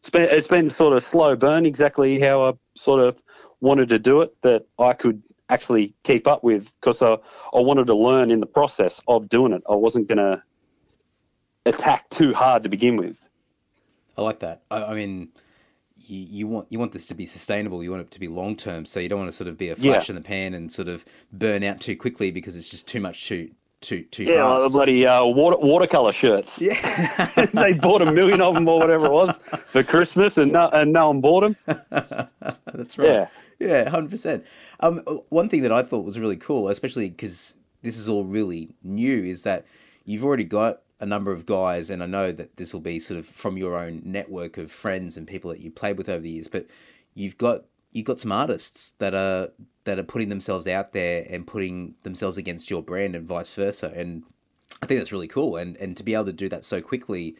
it's 0.00 0.10
been 0.10 0.22
it's 0.24 0.48
been 0.48 0.70
sort 0.70 0.94
of 0.94 1.02
slow 1.02 1.36
burn 1.36 1.66
exactly 1.66 2.20
how 2.20 2.44
I 2.44 2.52
sort 2.74 3.00
of 3.00 3.16
wanted 3.60 3.88
to 3.88 3.98
do 3.98 4.22
it 4.22 4.40
that 4.42 4.66
I 4.78 4.92
could 4.92 5.22
actually 5.48 5.94
keep 6.04 6.26
up 6.26 6.44
with 6.44 6.70
because 6.80 7.02
I, 7.02 7.16
I 7.54 7.60
wanted 7.60 7.86
to 7.86 7.94
learn 7.94 8.30
in 8.30 8.40
the 8.40 8.46
process 8.46 9.00
of 9.08 9.28
doing 9.28 9.52
it. 9.52 9.62
I 9.68 9.74
wasn't 9.74 10.08
going 10.08 10.18
to 10.18 10.42
attack 11.66 12.08
too 12.10 12.32
hard 12.32 12.62
to 12.62 12.68
begin 12.68 12.96
with. 12.96 13.16
I 14.16 14.22
like 14.22 14.40
that. 14.40 14.62
I, 14.70 14.84
I 14.84 14.94
mean, 14.94 15.28
you, 16.08 16.26
you 16.30 16.46
want 16.46 16.66
you 16.70 16.78
want 16.78 16.92
this 16.92 17.06
to 17.08 17.14
be 17.14 17.26
sustainable. 17.26 17.82
You 17.82 17.90
want 17.90 18.02
it 18.02 18.10
to 18.12 18.20
be 18.20 18.28
long 18.28 18.56
term. 18.56 18.86
So 18.86 19.00
you 19.00 19.08
don't 19.08 19.18
want 19.18 19.30
to 19.30 19.36
sort 19.36 19.48
of 19.48 19.56
be 19.58 19.68
a 19.68 19.76
flash 19.76 20.08
Yeah. 20.08 20.12
in 20.16 20.22
the 20.22 20.26
pan 20.26 20.54
and 20.54 20.70
sort 20.72 20.88
of 20.88 21.04
burn 21.32 21.62
out 21.62 21.80
too 21.80 21.96
quickly 21.96 22.30
because 22.30 22.56
it's 22.56 22.70
just 22.70 22.86
too 22.88 23.00
much 23.00 23.26
too 23.26 23.50
too 23.80 24.02
too 24.10 24.24
yeah 24.24 24.44
like 24.44 24.62
the 24.64 24.70
bloody 24.70 25.06
uh, 25.06 25.24
water, 25.24 25.56
watercolor 25.58 26.10
shirts 26.10 26.60
Yeah. 26.60 27.46
they 27.54 27.74
bought 27.74 28.02
a 28.02 28.12
million 28.12 28.40
of 28.40 28.54
them 28.56 28.66
or 28.68 28.80
whatever 28.80 29.06
it 29.06 29.12
was 29.12 29.38
for 29.68 29.84
Christmas 29.84 30.36
and 30.36 30.50
no, 30.50 30.68
and 30.70 30.92
no 30.92 31.06
one 31.08 31.20
bought 31.20 31.44
them 31.46 31.56
That's 32.74 32.98
right. 32.98 33.08
Yeah. 33.08 33.28
Yeah, 33.60 33.88
hundred 33.90 34.10
percent. 34.10 34.44
Um, 34.80 34.98
one 35.30 35.48
thing 35.48 35.62
that 35.62 35.72
I 35.72 35.82
thought 35.82 36.04
was 36.04 36.18
really 36.18 36.36
cool, 36.36 36.68
especially 36.68 37.08
because 37.08 37.56
this 37.82 37.96
is 37.96 38.08
all 38.08 38.24
really 38.24 38.74
new, 38.84 39.24
is 39.24 39.42
that 39.42 39.64
you've 40.04 40.24
already 40.24 40.44
got 40.44 40.80
a 41.00 41.06
number 41.06 41.32
of 41.32 41.46
guys, 41.46 41.90
and 41.90 42.02
I 42.02 42.06
know 42.06 42.32
that 42.32 42.56
this 42.56 42.72
will 42.72 42.80
be 42.80 42.98
sort 42.98 43.18
of 43.18 43.26
from 43.26 43.56
your 43.56 43.78
own 43.78 44.02
network 44.04 44.58
of 44.58 44.72
friends 44.72 45.16
and 45.16 45.26
people 45.26 45.50
that 45.50 45.60
you 45.60 45.70
played 45.70 45.96
with 45.96 46.08
over 46.08 46.20
the 46.20 46.30
years, 46.30 46.48
but 46.48 46.66
you've 47.14 47.38
got 47.38 47.64
you've 47.92 48.06
got 48.06 48.20
some 48.20 48.32
artists 48.32 48.92
that 48.98 49.14
are 49.14 49.50
that 49.84 49.98
are 49.98 50.04
putting 50.04 50.28
themselves 50.28 50.66
out 50.66 50.92
there 50.92 51.26
and 51.30 51.46
putting 51.46 51.94
themselves 52.02 52.36
against 52.36 52.70
your 52.70 52.82
brand 52.82 53.14
and 53.14 53.26
vice 53.26 53.52
versa. 53.54 53.92
And 53.94 54.24
I 54.82 54.86
think 54.86 55.00
that's 55.00 55.12
really 55.12 55.28
cool. 55.28 55.56
And 55.56 55.76
and 55.76 55.96
to 55.96 56.02
be 56.02 56.14
able 56.14 56.26
to 56.26 56.32
do 56.32 56.48
that 56.48 56.64
so 56.64 56.80
quickly, 56.80 57.36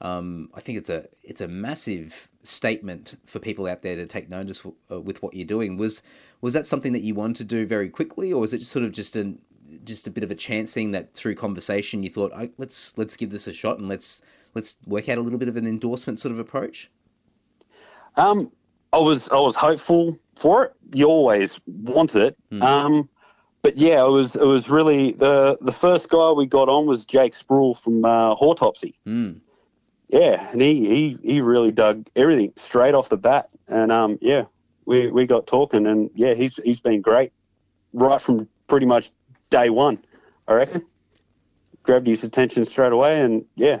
um, 0.00 0.50
I 0.54 0.60
think 0.60 0.78
it's 0.78 0.90
a 0.90 1.08
it's 1.22 1.40
a 1.40 1.48
massive 1.48 2.28
statement 2.42 3.16
for 3.26 3.38
people 3.38 3.66
out 3.66 3.82
there 3.82 3.96
to 3.96 4.06
take 4.06 4.30
notice 4.30 4.58
w- 4.58 4.76
uh, 4.90 5.00
with 5.00 5.22
what 5.22 5.34
you're 5.34 5.46
doing. 5.46 5.76
Was 5.76 6.02
was 6.40 6.54
that 6.54 6.66
something 6.66 6.92
that 6.92 7.02
you 7.02 7.14
wanted 7.14 7.36
to 7.38 7.44
do 7.44 7.66
very 7.66 7.88
quickly, 7.88 8.32
or 8.32 8.40
was 8.40 8.54
it 8.54 8.62
sort 8.62 8.84
of 8.84 8.92
just 8.92 9.16
an 9.16 9.40
just 9.84 10.06
a 10.06 10.10
bit 10.10 10.24
of 10.24 10.30
a 10.30 10.34
chance 10.34 10.74
thing 10.74 10.92
that 10.92 11.14
through 11.14 11.34
conversation 11.34 12.02
you 12.02 12.10
thought, 12.10 12.32
oh, 12.34 12.48
let's 12.58 12.96
let's 12.96 13.16
give 13.16 13.30
this 13.30 13.46
a 13.46 13.52
shot 13.52 13.78
and 13.78 13.88
let's 13.88 14.22
let's 14.54 14.76
work 14.86 15.08
out 15.08 15.18
a 15.18 15.20
little 15.20 15.38
bit 15.38 15.48
of 15.48 15.56
an 15.56 15.66
endorsement 15.66 16.18
sort 16.18 16.32
of 16.32 16.38
approach? 16.38 16.90
Um, 18.16 18.50
I 18.92 18.98
was 18.98 19.28
I 19.30 19.36
was 19.36 19.56
hopeful 19.56 20.18
for 20.36 20.64
it. 20.64 20.72
You 20.92 21.06
always 21.06 21.60
want 21.66 22.16
it. 22.16 22.36
Mm. 22.50 22.62
Um, 22.62 23.08
but 23.62 23.76
yeah, 23.76 24.04
it 24.04 24.10
was 24.10 24.36
it 24.36 24.44
was 24.44 24.70
really 24.70 25.12
the 25.12 25.58
the 25.60 25.72
first 25.72 26.08
guy 26.08 26.32
we 26.32 26.46
got 26.46 26.68
on 26.68 26.86
was 26.86 27.04
Jake 27.04 27.34
Sproul 27.34 27.74
from 27.74 28.04
uh, 28.04 28.34
Hortopsy. 28.34 28.94
Mm. 29.06 29.40
Yeah, 30.08 30.48
and 30.50 30.62
he, 30.62 30.86
he 30.86 31.18
he 31.22 31.40
really 31.40 31.70
dug 31.70 32.08
everything 32.16 32.52
straight 32.56 32.94
off 32.94 33.10
the 33.10 33.18
bat, 33.18 33.50
and 33.66 33.92
um 33.92 34.18
yeah, 34.22 34.44
we 34.86 35.10
we 35.10 35.26
got 35.26 35.46
talking, 35.46 35.86
and 35.86 36.10
yeah, 36.14 36.34
he's 36.34 36.58
he's 36.64 36.80
been 36.80 37.02
great 37.02 37.32
right 37.92 38.20
from 38.20 38.48
pretty 38.68 38.86
much 38.86 39.10
day 39.50 39.70
one, 39.70 40.02
I 40.46 40.54
reckon. 40.54 40.84
Grabbed 41.82 42.06
his 42.06 42.24
attention 42.24 42.66
straight 42.66 42.92
away, 42.92 43.20
and 43.20 43.44
yeah, 43.54 43.80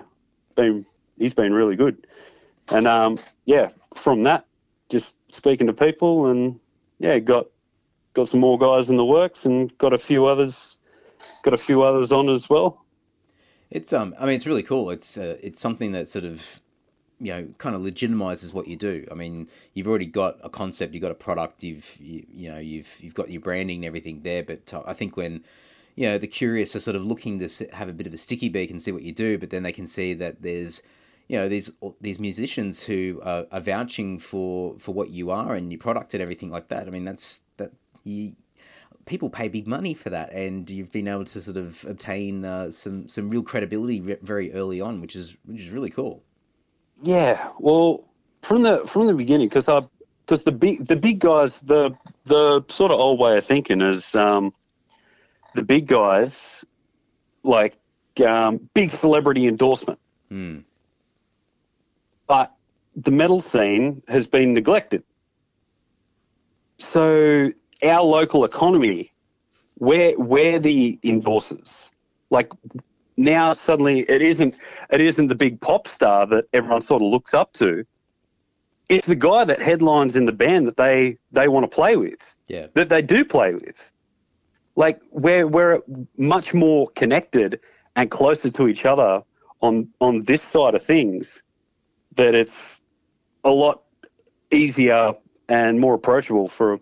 been 0.54 0.86
he's 1.18 1.34
been 1.34 1.52
really 1.52 1.76
good, 1.76 2.06
and 2.68 2.86
um 2.88 3.18
yeah, 3.44 3.70
from 3.94 4.22
that 4.24 4.46
just 4.88 5.16
speaking 5.32 5.66
to 5.66 5.72
people 5.72 6.26
and 6.26 6.58
yeah, 6.98 7.18
got 7.18 7.46
got 8.14 8.28
some 8.28 8.40
more 8.40 8.58
guys 8.58 8.88
in 8.88 8.96
the 8.96 9.04
works 9.04 9.44
and 9.44 9.76
got 9.78 9.92
a 9.92 9.98
few 9.98 10.26
others 10.26 10.78
got 11.42 11.54
a 11.54 11.58
few 11.58 11.82
others 11.82 12.12
on 12.12 12.28
as 12.28 12.48
well. 12.48 12.84
It's 13.70 13.92
um 13.92 14.14
I 14.18 14.26
mean 14.26 14.34
it's 14.36 14.46
really 14.46 14.62
cool. 14.62 14.90
It's 14.90 15.18
uh, 15.18 15.36
it's 15.42 15.60
something 15.60 15.92
that 15.92 16.08
sort 16.08 16.24
of 16.24 16.60
you 17.20 17.32
know 17.32 17.48
kind 17.58 17.74
of 17.74 17.82
legitimizes 17.82 18.52
what 18.52 18.68
you 18.68 18.76
do. 18.76 19.06
I 19.10 19.14
mean, 19.14 19.48
you've 19.74 19.88
already 19.88 20.06
got 20.06 20.38
a 20.42 20.48
concept, 20.48 20.94
you've 20.94 21.02
got 21.02 21.10
a 21.10 21.16
product, 21.16 21.62
you've 21.62 21.96
you, 22.00 22.26
you 22.32 22.50
know, 22.50 22.58
you've 22.58 22.98
you've 23.00 23.14
got 23.14 23.30
your 23.30 23.40
branding 23.40 23.78
and 23.78 23.84
everything 23.84 24.22
there, 24.22 24.42
but 24.42 24.72
uh, 24.72 24.82
I 24.86 24.94
think 24.94 25.16
when 25.16 25.44
you 25.96 26.08
know 26.08 26.18
the 26.18 26.26
curious 26.26 26.76
are 26.76 26.80
sort 26.80 26.96
of 26.96 27.04
looking 27.04 27.38
to 27.40 27.68
have 27.72 27.88
a 27.88 27.92
bit 27.92 28.06
of 28.06 28.12
a 28.12 28.18
sticky 28.18 28.48
beak 28.48 28.70
and 28.70 28.80
see 28.80 28.92
what 28.92 29.02
you 29.02 29.12
do, 29.12 29.38
but 29.38 29.50
then 29.50 29.62
they 29.62 29.72
can 29.72 29.86
see 29.86 30.14
that 30.14 30.42
there's 30.42 30.82
you 31.28 31.36
know 31.36 31.48
these 31.48 31.70
these 32.00 32.18
musicians 32.18 32.84
who 32.84 33.20
are, 33.24 33.46
are, 33.52 33.60
vouching 33.60 34.18
for 34.18 34.78
for 34.78 34.92
what 34.92 35.10
you 35.10 35.30
are 35.30 35.54
and 35.54 35.72
your 35.72 35.78
product 35.78 36.14
and 36.14 36.22
everything 36.22 36.50
like 36.50 36.68
that. 36.68 36.86
I 36.86 36.90
mean, 36.90 37.04
that's 37.04 37.42
that 37.56 37.72
you 38.04 38.34
people 39.06 39.30
pay 39.30 39.48
big 39.48 39.66
money 39.66 39.94
for 39.94 40.10
that, 40.10 40.32
and 40.32 40.68
you've 40.70 40.92
been 40.92 41.08
able 41.08 41.24
to 41.24 41.40
sort 41.40 41.56
of 41.56 41.84
obtain 41.88 42.44
uh, 42.44 42.70
some 42.70 43.08
some 43.08 43.28
real 43.28 43.42
credibility 43.42 43.98
very 44.00 44.52
early 44.52 44.80
on, 44.80 45.00
which 45.00 45.16
is 45.16 45.36
which 45.44 45.60
is 45.60 45.70
really 45.70 45.90
cool. 45.90 46.22
Yeah, 47.02 47.50
well, 47.58 48.04
from 48.42 48.62
the 48.62 48.86
from 48.86 49.06
the 49.06 49.14
beginning, 49.14 49.48
because 49.48 49.68
I 49.68 49.82
because 50.24 50.42
the 50.42 50.52
big 50.52 50.86
the 50.86 50.96
big 50.96 51.20
guys 51.20 51.60
the 51.60 51.94
the 52.24 52.64
sort 52.68 52.90
of 52.90 52.98
old 52.98 53.20
way 53.20 53.38
of 53.38 53.46
thinking 53.46 53.80
is 53.80 54.14
um, 54.14 54.52
the 55.54 55.62
big 55.62 55.86
guys 55.86 56.64
like 57.44 57.76
um, 58.26 58.68
big 58.74 58.90
celebrity 58.90 59.46
endorsement. 59.46 59.98
Mm 60.30 60.64
but 62.28 62.54
the 62.94 63.10
metal 63.10 63.40
scene 63.40 64.02
has 64.06 64.28
been 64.28 64.54
neglected. 64.54 65.02
So 66.78 67.50
our 67.82 68.02
local 68.02 68.44
economy, 68.44 69.10
where 69.74 70.12
where 70.12 70.60
the 70.60 71.00
endorsers, 71.02 71.90
like 72.30 72.52
now 73.18 73.52
suddenly 73.52 74.00
it 74.08 74.22
isn't 74.22 74.54
it 74.90 75.00
isn't 75.00 75.26
the 75.26 75.34
big 75.34 75.60
pop 75.60 75.86
star 75.88 76.26
that 76.26 76.46
everyone 76.52 76.80
sort 76.80 77.02
of 77.02 77.08
looks 77.08 77.34
up 77.34 77.52
to. 77.54 77.84
It's 78.88 79.06
the 79.06 79.16
guy 79.16 79.44
that 79.44 79.60
headlines 79.60 80.16
in 80.16 80.24
the 80.24 80.32
band 80.32 80.66
that 80.68 80.76
they 80.76 81.18
they 81.32 81.48
want 81.48 81.70
to 81.70 81.74
play 81.74 81.96
with. 81.96 82.36
Yeah. 82.46 82.68
That 82.74 82.88
they 82.88 83.02
do 83.02 83.24
play 83.24 83.54
with. 83.54 83.92
Like 84.76 85.00
we're 85.10 85.46
we're 85.46 85.82
much 86.16 86.54
more 86.54 86.88
connected 86.94 87.60
and 87.96 88.10
closer 88.10 88.50
to 88.50 88.68
each 88.68 88.86
other 88.86 89.22
on 89.60 89.88
on 90.00 90.20
this 90.20 90.42
side 90.42 90.74
of 90.74 90.82
things 90.82 91.42
that 92.14 92.34
it's 92.34 92.80
a 93.44 93.50
lot 93.50 93.82
easier 94.50 95.12
and 95.48 95.80
more 95.80 95.94
approachable 95.94 96.48
for 96.48 96.78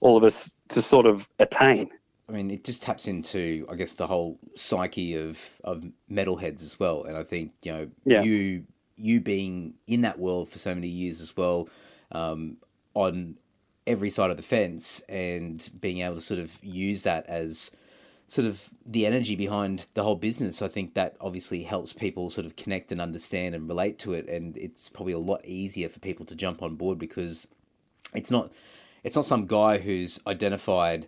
all 0.00 0.16
of 0.16 0.24
us 0.24 0.52
to 0.68 0.82
sort 0.82 1.06
of 1.06 1.28
attain. 1.38 1.90
I 2.28 2.32
mean, 2.32 2.50
it 2.50 2.64
just 2.64 2.82
taps 2.82 3.08
into, 3.08 3.66
I 3.70 3.74
guess, 3.74 3.94
the 3.94 4.06
whole 4.06 4.38
psyche 4.54 5.16
of 5.16 5.60
of 5.64 5.84
metalheads 6.10 6.62
as 6.62 6.78
well. 6.78 7.04
And 7.04 7.16
I 7.16 7.24
think 7.24 7.52
you 7.62 7.72
know, 7.72 7.88
yeah. 8.04 8.22
you 8.22 8.64
you 8.96 9.20
being 9.20 9.74
in 9.86 10.02
that 10.02 10.18
world 10.18 10.48
for 10.48 10.58
so 10.58 10.74
many 10.74 10.88
years 10.88 11.20
as 11.20 11.36
well, 11.36 11.68
um, 12.12 12.58
on 12.94 13.36
every 13.86 14.10
side 14.10 14.30
of 14.30 14.36
the 14.36 14.42
fence, 14.42 15.00
and 15.08 15.70
being 15.80 15.98
able 16.00 16.16
to 16.16 16.20
sort 16.20 16.40
of 16.40 16.62
use 16.62 17.04
that 17.04 17.26
as 17.26 17.70
sort 18.26 18.46
of 18.46 18.68
the 18.84 19.06
energy 19.06 19.34
behind 19.34 19.86
the 19.94 20.02
whole 20.02 20.16
business. 20.16 20.60
I 20.60 20.68
think 20.68 20.92
that 20.94 21.16
obviously 21.18 21.62
helps 21.62 21.94
people 21.94 22.28
sort 22.28 22.46
of 22.46 22.56
connect 22.56 22.92
and 22.92 23.00
understand 23.00 23.54
and 23.54 23.66
relate 23.66 23.98
to 24.00 24.12
it, 24.12 24.28
and 24.28 24.56
it's 24.56 24.90
probably 24.90 25.14
a 25.14 25.18
lot 25.18 25.44
easier 25.44 25.88
for 25.88 25.98
people 25.98 26.26
to 26.26 26.34
jump 26.34 26.62
on 26.62 26.76
board 26.76 26.98
because 26.98 27.48
it's 28.14 28.30
not 28.30 28.52
it's 29.02 29.16
not 29.16 29.24
some 29.24 29.46
guy 29.46 29.78
who's 29.78 30.20
identified. 30.26 31.06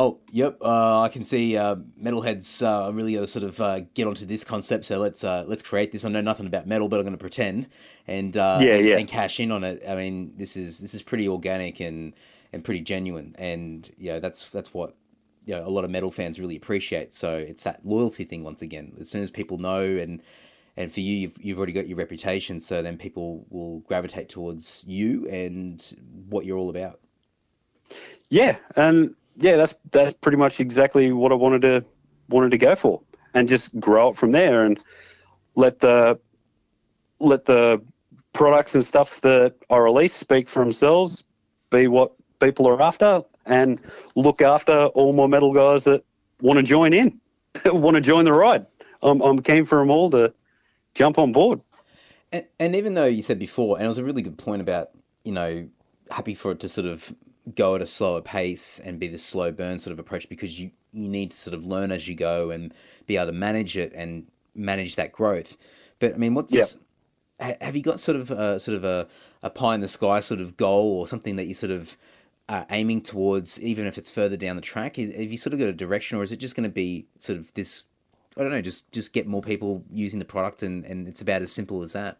Oh, 0.00 0.20
yep. 0.30 0.58
Uh, 0.62 1.02
I 1.02 1.08
can 1.08 1.24
see 1.24 1.56
uh, 1.56 1.74
metalheads 2.00 2.62
uh, 2.62 2.92
really 2.92 3.14
to 3.14 3.26
sort 3.26 3.42
of 3.42 3.60
uh, 3.60 3.80
get 3.94 4.06
onto 4.06 4.24
this 4.24 4.44
concept. 4.44 4.84
So 4.84 4.98
let's 4.98 5.24
uh, 5.24 5.44
let's 5.48 5.60
create 5.60 5.90
this. 5.90 6.04
I 6.04 6.08
know 6.08 6.20
nothing 6.20 6.46
about 6.46 6.68
metal, 6.68 6.88
but 6.88 7.00
I'm 7.00 7.04
going 7.04 7.14
to 7.14 7.18
pretend 7.18 7.68
and 8.06 8.36
uh, 8.36 8.58
yeah, 8.62 8.74
and, 8.74 8.86
yeah. 8.86 8.96
and 8.96 9.08
cash 9.08 9.40
in 9.40 9.50
on 9.50 9.64
it. 9.64 9.82
I 9.88 9.96
mean, 9.96 10.34
this 10.36 10.56
is 10.56 10.78
this 10.78 10.94
is 10.94 11.02
pretty 11.02 11.28
organic 11.28 11.80
and 11.80 12.14
and 12.52 12.62
pretty 12.62 12.80
genuine. 12.80 13.34
And 13.38 13.90
yeah, 13.98 14.20
that's 14.20 14.48
that's 14.50 14.72
what 14.72 14.94
you 15.46 15.56
know, 15.56 15.66
a 15.66 15.68
lot 15.68 15.84
of 15.84 15.90
metal 15.90 16.12
fans 16.12 16.38
really 16.38 16.56
appreciate. 16.56 17.12
So 17.12 17.34
it's 17.34 17.64
that 17.64 17.84
loyalty 17.84 18.24
thing 18.24 18.44
once 18.44 18.62
again. 18.62 18.92
As 19.00 19.10
soon 19.10 19.22
as 19.22 19.32
people 19.32 19.58
know 19.58 19.80
and 19.80 20.22
and 20.76 20.92
for 20.92 21.00
you, 21.00 21.16
you've 21.16 21.36
you've 21.40 21.58
already 21.58 21.72
got 21.72 21.88
your 21.88 21.98
reputation, 21.98 22.60
so 22.60 22.82
then 22.82 22.98
people 22.98 23.46
will 23.50 23.80
gravitate 23.80 24.28
towards 24.28 24.84
you 24.86 25.26
and 25.28 25.96
what 26.28 26.44
you're 26.44 26.56
all 26.56 26.70
about. 26.70 27.00
Yeah, 28.28 28.58
and 28.76 29.16
yeah, 29.38 29.56
that's 29.56 29.74
that's 29.92 30.14
pretty 30.16 30.38
much 30.38 30.60
exactly 30.60 31.12
what 31.12 31.32
I 31.32 31.36
wanted 31.36 31.62
to 31.62 31.84
wanted 32.28 32.50
to 32.50 32.58
go 32.58 32.74
for, 32.74 33.00
and 33.34 33.48
just 33.48 33.78
grow 33.78 34.10
it 34.10 34.16
from 34.16 34.32
there, 34.32 34.64
and 34.64 34.82
let 35.54 35.80
the 35.80 36.18
let 37.20 37.44
the 37.44 37.82
products 38.32 38.74
and 38.74 38.84
stuff 38.84 39.20
that 39.22 39.54
I 39.70 39.76
release 39.76 40.14
speak 40.14 40.48
for 40.48 40.60
themselves, 40.62 41.24
be 41.70 41.88
what 41.88 42.12
people 42.40 42.68
are 42.68 42.80
after, 42.80 43.22
and 43.46 43.80
look 44.14 44.42
after 44.42 44.86
all 44.86 45.12
my 45.12 45.26
metal 45.26 45.52
guys 45.52 45.84
that 45.84 46.04
want 46.40 46.58
to 46.58 46.62
join 46.62 46.92
in, 46.92 47.20
want 47.66 47.94
to 47.94 48.00
join 48.00 48.24
the 48.24 48.32
ride. 48.32 48.66
I'm, 49.02 49.20
I'm 49.20 49.40
keen 49.40 49.64
for 49.64 49.78
them 49.78 49.90
all 49.90 50.10
to 50.10 50.32
jump 50.94 51.18
on 51.18 51.32
board. 51.32 51.60
And, 52.32 52.44
and 52.60 52.76
even 52.76 52.94
though 52.94 53.06
you 53.06 53.22
said 53.22 53.38
before, 53.38 53.76
and 53.76 53.84
it 53.84 53.88
was 53.88 53.98
a 53.98 54.04
really 54.04 54.22
good 54.22 54.38
point 54.38 54.60
about, 54.60 54.90
you 55.24 55.32
know, 55.32 55.68
happy 56.10 56.34
for 56.34 56.52
it 56.52 56.60
to 56.60 56.68
sort 56.68 56.86
of 56.86 57.14
go 57.54 57.74
at 57.74 57.82
a 57.82 57.86
slower 57.86 58.20
pace 58.20 58.80
and 58.80 58.98
be 58.98 59.08
the 59.08 59.18
slow 59.18 59.52
burn 59.52 59.78
sort 59.78 59.92
of 59.92 59.98
approach 59.98 60.28
because 60.28 60.60
you, 60.60 60.70
you 60.92 61.08
need 61.08 61.30
to 61.30 61.36
sort 61.36 61.54
of 61.54 61.64
learn 61.64 61.92
as 61.92 62.08
you 62.08 62.14
go 62.14 62.50
and 62.50 62.72
be 63.06 63.16
able 63.16 63.26
to 63.26 63.32
manage 63.32 63.76
it 63.76 63.92
and 63.94 64.26
manage 64.54 64.96
that 64.96 65.12
growth. 65.12 65.56
But 65.98 66.14
I 66.14 66.16
mean, 66.16 66.34
what's 66.34 66.52
yeah. 66.52 67.54
have 67.60 67.76
you 67.76 67.82
got 67.82 68.00
sort 68.00 68.16
of 68.16 68.30
a, 68.30 68.58
sort 68.58 68.76
of 68.76 68.84
a, 68.84 69.08
a 69.42 69.50
pie 69.50 69.74
in 69.74 69.80
the 69.80 69.88
sky 69.88 70.20
sort 70.20 70.40
of 70.40 70.56
goal 70.56 70.98
or 70.98 71.06
something 71.06 71.36
that 71.36 71.46
you 71.46 71.54
sort 71.54 71.72
of 71.72 71.96
uh, 72.48 72.64
aiming 72.70 73.02
towards, 73.02 73.60
even 73.60 73.86
if 73.86 73.98
it's 73.98 74.10
further 74.10 74.36
down 74.36 74.56
the 74.56 74.62
track? 74.62 74.98
Is, 74.98 75.12
have 75.12 75.30
you 75.30 75.36
sort 75.36 75.52
of 75.52 75.58
got 75.58 75.68
a 75.68 75.72
direction, 75.72 76.18
or 76.18 76.22
is 76.22 76.32
it 76.32 76.38
just 76.38 76.56
going 76.56 76.68
to 76.68 76.72
be 76.72 77.06
sort 77.18 77.38
of 77.38 77.52
this? 77.54 77.84
I 78.36 78.42
don't 78.42 78.50
know, 78.50 78.62
just 78.62 78.90
just 78.92 79.12
get 79.12 79.26
more 79.26 79.42
people 79.42 79.84
using 79.92 80.18
the 80.18 80.24
product, 80.24 80.62
and, 80.62 80.84
and 80.84 81.08
it's 81.08 81.20
about 81.20 81.42
as 81.42 81.52
simple 81.52 81.82
as 81.82 81.92
that. 81.92 82.18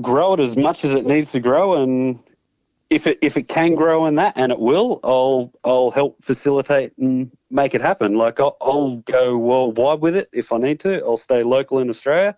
Grow 0.00 0.34
it 0.34 0.40
as 0.40 0.56
much 0.56 0.84
as 0.84 0.94
it 0.94 1.06
needs 1.06 1.32
to 1.32 1.40
grow, 1.40 1.82
and 1.82 2.18
if 2.90 3.06
it 3.06 3.18
if 3.20 3.36
it 3.36 3.48
can 3.48 3.74
grow 3.74 4.06
in 4.06 4.14
that, 4.14 4.34
and 4.36 4.50
it 4.50 4.58
will, 4.58 5.00
I'll 5.04 5.52
I'll 5.64 5.90
help 5.90 6.22
facilitate 6.24 6.96
and 6.98 7.30
make 7.50 7.74
it 7.74 7.80
happen. 7.80 8.14
Like 8.14 8.40
I'll, 8.40 8.56
I'll 8.60 8.96
go 8.98 9.36
worldwide 9.36 10.00
with 10.00 10.16
it 10.16 10.28
if 10.32 10.52
I 10.52 10.58
need 10.58 10.80
to. 10.80 11.02
I'll 11.04 11.16
stay 11.18 11.42
local 11.42 11.80
in 11.80 11.90
Australia. 11.90 12.36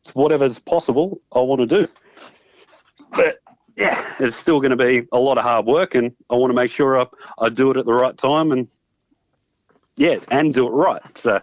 It's 0.00 0.14
whatever's 0.14 0.58
possible. 0.58 1.20
I 1.32 1.40
want 1.40 1.60
to 1.60 1.66
do. 1.66 1.92
But 3.12 3.40
yeah, 3.76 4.14
it's 4.18 4.36
still 4.36 4.60
going 4.60 4.70
to 4.70 4.76
be 4.76 5.06
a 5.12 5.18
lot 5.18 5.36
of 5.36 5.44
hard 5.44 5.66
work, 5.66 5.94
and 5.94 6.14
I 6.30 6.34
want 6.34 6.50
to 6.50 6.54
make 6.54 6.70
sure 6.70 6.98
I, 6.98 7.06
I 7.38 7.48
do 7.50 7.70
it 7.70 7.76
at 7.76 7.84
the 7.84 7.92
right 7.92 8.16
time 8.16 8.52
and 8.52 8.68
yeah, 9.96 10.16
and 10.30 10.54
do 10.54 10.66
it 10.66 10.70
right. 10.70 11.02
So 11.14 11.42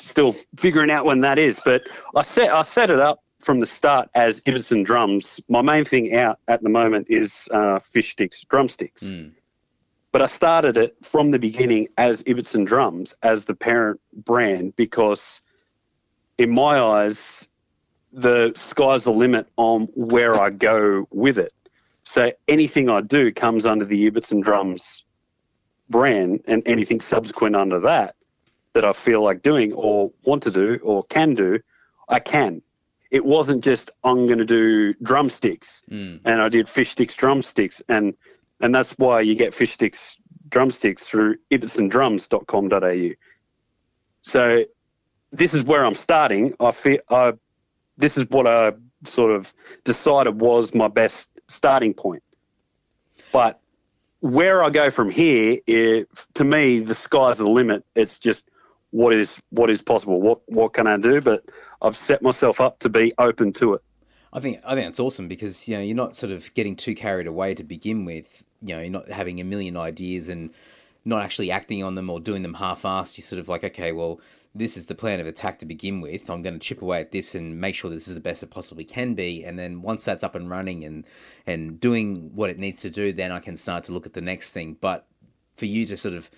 still 0.00 0.36
figuring 0.56 0.90
out 0.90 1.04
when 1.04 1.20
that 1.22 1.38
is, 1.38 1.60
but 1.64 1.82
I 2.14 2.22
set 2.22 2.52
I 2.52 2.62
set 2.62 2.90
it 2.90 3.00
up 3.00 3.24
from 3.40 3.60
the 3.60 3.66
start 3.66 4.08
as 4.14 4.40
Ibbotson 4.42 4.84
drums. 4.84 5.40
My 5.48 5.62
main 5.62 5.84
thing 5.84 6.14
out 6.14 6.38
at 6.48 6.62
the 6.62 6.68
moment 6.68 7.06
is 7.08 7.48
uh, 7.52 7.78
fish 7.78 8.12
sticks, 8.12 8.42
drumsticks. 8.42 9.04
Mm. 9.04 9.32
But 10.10 10.22
I 10.22 10.26
started 10.26 10.76
it 10.76 10.96
from 11.02 11.30
the 11.30 11.38
beginning 11.38 11.88
as 11.98 12.22
Ibbotson 12.24 12.66
drums 12.66 13.14
as 13.22 13.44
the 13.44 13.54
parent 13.54 14.00
brand 14.12 14.74
because, 14.76 15.42
in 16.38 16.50
my 16.50 16.80
eyes, 16.80 17.46
the 18.12 18.52
sky's 18.56 19.04
the 19.04 19.12
limit 19.12 19.48
on 19.56 19.88
where 19.94 20.40
I 20.40 20.50
go 20.50 21.06
with 21.10 21.38
it. 21.38 21.52
So 22.04 22.32
anything 22.48 22.88
I 22.88 23.02
do 23.02 23.30
comes 23.32 23.66
under 23.66 23.84
the 23.84 24.10
Ibbotson 24.10 24.42
drums 24.42 25.04
brand, 25.90 26.40
and 26.46 26.62
anything 26.66 27.00
subsequent 27.00 27.56
under 27.56 27.80
that 27.80 28.14
that 28.74 28.84
I 28.84 28.92
feel 28.92 29.22
like 29.22 29.42
doing 29.42 29.72
or 29.72 30.12
want 30.24 30.42
to 30.44 30.50
do 30.50 30.78
or 30.82 31.04
can 31.04 31.34
do, 31.34 31.58
I 32.08 32.20
can. 32.20 32.62
It 33.10 33.24
wasn't 33.24 33.64
just 33.64 33.90
I'm 34.04 34.26
going 34.26 34.38
to 34.38 34.44
do 34.44 34.92
drumsticks, 35.02 35.82
Mm. 35.90 36.20
and 36.24 36.42
I 36.42 36.48
did 36.48 36.68
fish 36.68 36.90
sticks 36.90 37.14
drumsticks, 37.14 37.82
and 37.88 38.14
and 38.60 38.74
that's 38.74 38.92
why 38.98 39.20
you 39.22 39.34
get 39.34 39.54
fish 39.54 39.72
sticks 39.72 40.18
drumsticks 40.48 41.06
through 41.06 41.36
ibbotsondrums.com.au. 41.50 43.10
So 44.22 44.64
this 45.32 45.54
is 45.54 45.64
where 45.64 45.84
I'm 45.84 45.94
starting. 45.94 46.54
I 46.60 46.70
feel 46.72 46.98
I 47.08 47.32
this 47.96 48.16
is 48.16 48.28
what 48.30 48.46
I 48.46 48.72
sort 49.04 49.32
of 49.32 49.52
decided 49.84 50.40
was 50.40 50.74
my 50.74 50.88
best 50.88 51.28
starting 51.48 51.94
point. 51.94 52.22
But 53.32 53.60
where 54.20 54.62
I 54.62 54.70
go 54.70 54.90
from 54.90 55.10
here, 55.10 55.58
it, 55.66 56.08
to 56.34 56.44
me, 56.44 56.80
the 56.80 56.94
sky's 56.94 57.38
the 57.38 57.48
limit. 57.48 57.84
It's 57.94 58.18
just 58.18 58.48
what 58.90 59.14
is 59.14 59.40
what 59.50 59.70
is 59.70 59.82
possible. 59.82 60.20
What 60.20 60.40
what 60.46 60.72
can 60.72 60.86
I 60.86 60.96
do? 60.96 61.20
But 61.20 61.44
I've 61.82 61.96
set 61.96 62.22
myself 62.22 62.60
up 62.60 62.78
to 62.80 62.88
be 62.88 63.12
open 63.18 63.52
to 63.54 63.74
it. 63.74 63.82
I 64.32 64.40
think 64.40 64.60
I 64.64 64.74
think 64.74 64.86
that's 64.86 65.00
awesome 65.00 65.28
because 65.28 65.68
you 65.68 65.76
know 65.76 65.82
you're 65.82 65.96
not 65.96 66.16
sort 66.16 66.32
of 66.32 66.52
getting 66.54 66.76
too 66.76 66.94
carried 66.94 67.26
away 67.26 67.54
to 67.54 67.64
begin 67.64 68.04
with. 68.04 68.44
You 68.62 68.74
know, 68.74 68.80
you're 68.80 68.90
not 68.90 69.08
having 69.08 69.40
a 69.40 69.44
million 69.44 69.76
ideas 69.76 70.28
and 70.28 70.50
not 71.04 71.22
actually 71.22 71.50
acting 71.50 71.82
on 71.82 71.94
them 71.94 72.10
or 72.10 72.20
doing 72.20 72.42
them 72.42 72.54
half-assed. 72.54 73.16
You're 73.16 73.24
sort 73.24 73.38
of 73.38 73.48
like, 73.48 73.64
okay, 73.64 73.92
well, 73.92 74.20
this 74.54 74.76
is 74.76 74.86
the 74.86 74.94
plan 74.94 75.20
of 75.20 75.26
attack 75.26 75.58
to 75.60 75.66
begin 75.66 76.00
with. 76.00 76.28
I'm 76.28 76.42
going 76.42 76.58
to 76.58 76.66
chip 76.66 76.82
away 76.82 77.00
at 77.00 77.12
this 77.12 77.34
and 77.34 77.60
make 77.60 77.74
sure 77.74 77.88
this 77.90 78.08
is 78.08 78.14
the 78.14 78.20
best 78.20 78.42
it 78.42 78.50
possibly 78.50 78.84
can 78.84 79.14
be. 79.14 79.44
And 79.44 79.58
then 79.58 79.80
once 79.80 80.04
that's 80.04 80.24
up 80.24 80.34
and 80.34 80.50
running 80.50 80.84
and 80.84 81.04
and 81.46 81.78
doing 81.78 82.32
what 82.34 82.50
it 82.50 82.58
needs 82.58 82.80
to 82.82 82.90
do, 82.90 83.12
then 83.12 83.32
I 83.32 83.38
can 83.38 83.56
start 83.56 83.84
to 83.84 83.92
look 83.92 84.06
at 84.06 84.14
the 84.14 84.20
next 84.20 84.52
thing. 84.52 84.76
But 84.80 85.06
for 85.56 85.66
you 85.66 85.86
to 85.86 85.96
sort 85.96 86.14
of 86.14 86.30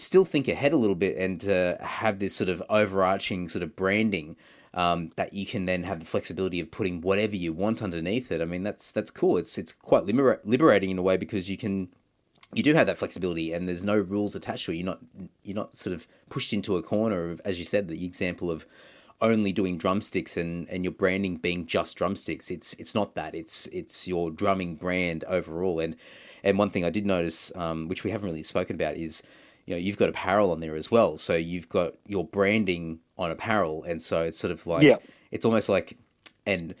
still 0.00 0.24
think 0.24 0.48
ahead 0.48 0.72
a 0.72 0.76
little 0.76 0.96
bit 0.96 1.16
and 1.16 1.40
to 1.42 1.76
have 1.80 2.18
this 2.18 2.34
sort 2.34 2.48
of 2.48 2.62
overarching 2.68 3.48
sort 3.48 3.62
of 3.62 3.76
branding 3.76 4.36
um, 4.72 5.10
that 5.16 5.32
you 5.32 5.44
can 5.46 5.66
then 5.66 5.82
have 5.82 6.00
the 6.00 6.06
flexibility 6.06 6.60
of 6.60 6.70
putting 6.70 7.00
whatever 7.00 7.36
you 7.36 7.52
want 7.52 7.82
underneath 7.82 8.30
it. 8.30 8.40
I 8.40 8.44
mean, 8.44 8.62
that's 8.62 8.92
that's 8.92 9.10
cool. 9.10 9.36
It's 9.36 9.58
it's 9.58 9.72
quite 9.72 10.06
libera- 10.06 10.40
liberating 10.44 10.90
in 10.90 10.98
a 10.98 11.02
way 11.02 11.16
because 11.16 11.50
you 11.50 11.56
can 11.56 11.88
you 12.52 12.62
do 12.62 12.74
have 12.74 12.86
that 12.86 12.98
flexibility 12.98 13.52
and 13.52 13.68
there's 13.68 13.84
no 13.84 13.98
rules 13.98 14.34
attached 14.34 14.66
to 14.66 14.72
it. 14.72 14.76
You're 14.76 14.86
not 14.86 15.00
you're 15.42 15.56
not 15.56 15.76
sort 15.76 15.94
of 15.94 16.06
pushed 16.28 16.52
into 16.52 16.76
a 16.76 16.82
corner 16.82 17.30
of, 17.30 17.40
as 17.44 17.58
you 17.58 17.64
said, 17.64 17.88
the 17.88 18.04
example 18.04 18.50
of 18.50 18.66
only 19.22 19.52
doing 19.52 19.76
drumsticks 19.76 20.36
and, 20.36 20.68
and 20.70 20.84
your 20.84 20.92
branding 20.92 21.36
being 21.36 21.66
just 21.66 21.96
drumsticks. 21.96 22.50
It's 22.50 22.74
it's 22.74 22.94
not 22.94 23.14
that. 23.16 23.34
It's 23.34 23.66
it's 23.66 24.08
your 24.08 24.30
drumming 24.30 24.76
brand 24.76 25.24
overall. 25.24 25.80
And 25.80 25.96
and 26.42 26.58
one 26.58 26.70
thing 26.70 26.84
I 26.84 26.90
did 26.90 27.06
notice, 27.06 27.52
um, 27.54 27.88
which 27.88 28.04
we 28.04 28.10
haven't 28.10 28.28
really 28.28 28.42
spoken 28.42 28.76
about, 28.76 28.96
is 28.96 29.22
you 29.70 29.76
know 29.76 29.80
you've 29.80 29.96
got 29.96 30.08
apparel 30.08 30.50
on 30.50 30.58
there 30.58 30.74
as 30.74 30.90
well. 30.90 31.16
So 31.16 31.34
you've 31.36 31.68
got 31.68 31.94
your 32.04 32.24
branding 32.26 32.98
on 33.16 33.30
apparel, 33.30 33.84
and 33.84 34.02
so 34.02 34.22
it's 34.22 34.36
sort 34.38 34.50
of 34.50 34.66
like 34.66 34.82
Yeah. 34.82 34.96
it's 35.30 35.44
almost 35.44 35.68
like, 35.68 35.96
and 36.44 36.74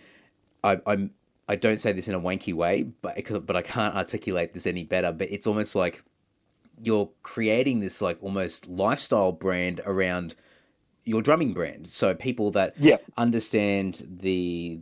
I, 0.64 0.80
I'm 0.86 1.12
I 1.48 1.54
don't 1.54 1.78
say 1.78 1.92
this 1.92 2.08
in 2.08 2.14
a 2.14 2.20
wanky 2.20 2.52
way, 2.52 2.82
but 2.82 3.46
but 3.46 3.54
I 3.54 3.62
can't 3.62 3.94
articulate 3.94 4.54
this 4.54 4.66
any 4.66 4.82
better. 4.82 5.12
But 5.12 5.30
it's 5.30 5.46
almost 5.46 5.76
like 5.76 6.02
you're 6.82 7.10
creating 7.22 7.78
this 7.78 8.02
like 8.02 8.18
almost 8.22 8.66
lifestyle 8.66 9.30
brand 9.32 9.80
around 9.86 10.34
your 11.04 11.22
drumming 11.22 11.52
brand. 11.52 11.86
So 11.86 12.14
people 12.14 12.50
that 12.52 12.74
Yeah. 12.76 12.96
understand 13.16 14.04
the 14.20 14.80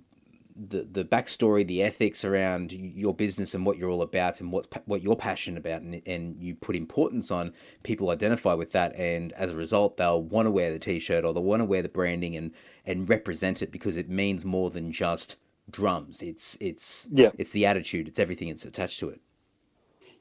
the 0.59 0.83
the 0.90 1.05
backstory, 1.05 1.66
the 1.66 1.83
ethics 1.83 2.25
around 2.25 2.73
your 2.73 3.14
business 3.14 3.55
and 3.55 3.64
what 3.64 3.79
you're 3.79 3.90
all 3.90 4.03
about 4.03 4.40
and 4.40 4.51
what's 4.51 4.68
what 4.87 5.03
you're 5.03 5.16
passionate 5.16 5.59
about, 5.59 5.83
and, 5.83 6.03
and 6.07 6.37
you 6.40 6.55
put 6.55 6.75
importance 6.75 7.31
on 7.31 7.53
people 7.83 8.11
identify 8.11 8.55
with 8.55 8.73
that, 8.73 8.94
and 8.97 9.33
as 9.35 9.53
a 9.53 9.57
result, 9.57 9.97
they'll 9.97 10.23
want 10.23 10.47
to 10.47 10.51
wear 10.51 10.73
the 10.73 10.79
t-shirt 10.79 11.25
or 11.25 11.33
they'll 11.33 11.42
want 11.42 11.61
to 11.61 11.64
wear 11.64 11.83
the 11.83 11.88
branding 11.88 12.37
and 12.37 12.53
and 12.85 13.09
represent 13.09 13.62
it 13.62 13.71
because 13.71 13.97
it 13.97 14.09
means 14.09 14.44
more 14.44 14.71
than 14.71 14.90
just 14.90 15.37
drums. 15.71 16.23
It's 16.23 16.57
it's 16.61 17.09
Yeah. 17.12 17.31
it's 17.38 17.51
the 17.51 17.64
attitude, 17.66 18.09
it's 18.09 18.18
everything 18.18 18.49
that's 18.49 18.64
attached 18.64 18.99
to 19.01 19.11
it. 19.11 19.21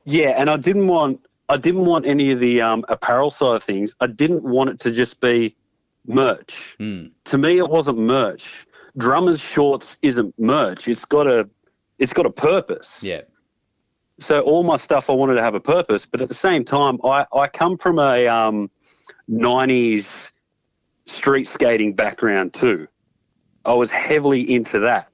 Yeah, 0.05 0.39
and 0.39 0.49
I 0.49 0.57
didn't 0.57 0.87
want 0.87 1.25
I 1.49 1.57
didn't 1.57 1.85
want 1.85 2.05
any 2.05 2.31
of 2.31 2.39
the 2.39 2.61
um, 2.61 2.85
apparel 2.89 3.31
side 3.31 3.55
of 3.55 3.63
things. 3.63 3.95
I 4.01 4.07
didn't 4.07 4.43
want 4.43 4.69
it 4.69 4.79
to 4.81 4.91
just 4.91 5.19
be 5.19 5.55
merch. 6.05 6.75
Mm. 6.79 7.11
To 7.25 7.37
me, 7.37 7.57
it 7.57 7.69
wasn't 7.69 7.99
merch. 7.99 8.66
Drummers 8.97 9.39
shorts 9.39 9.97
isn't 10.01 10.37
merch. 10.39 10.87
It's 10.87 11.05
got 11.05 11.27
a 11.27 11.49
it's 11.99 12.13
got 12.13 12.25
a 12.25 12.31
purpose. 12.31 13.03
Yeah. 13.03 13.21
So 14.19 14.41
all 14.41 14.63
my 14.63 14.77
stuff 14.77 15.09
I 15.09 15.13
wanted 15.13 15.35
to 15.35 15.41
have 15.41 15.55
a 15.55 15.59
purpose, 15.59 16.05
but 16.05 16.21
at 16.21 16.27
the 16.27 16.33
same 16.33 16.65
time, 16.65 16.99
I 17.03 17.25
I 17.33 17.47
come 17.47 17.77
from 17.77 17.99
a 17.99 18.27
um, 18.27 18.71
'90s 19.29 20.31
street 21.05 21.47
skating 21.47 21.93
background 21.93 22.53
too. 22.53 22.87
I 23.65 23.73
was 23.73 23.91
heavily 23.91 24.53
into 24.53 24.79
that. 24.79 25.09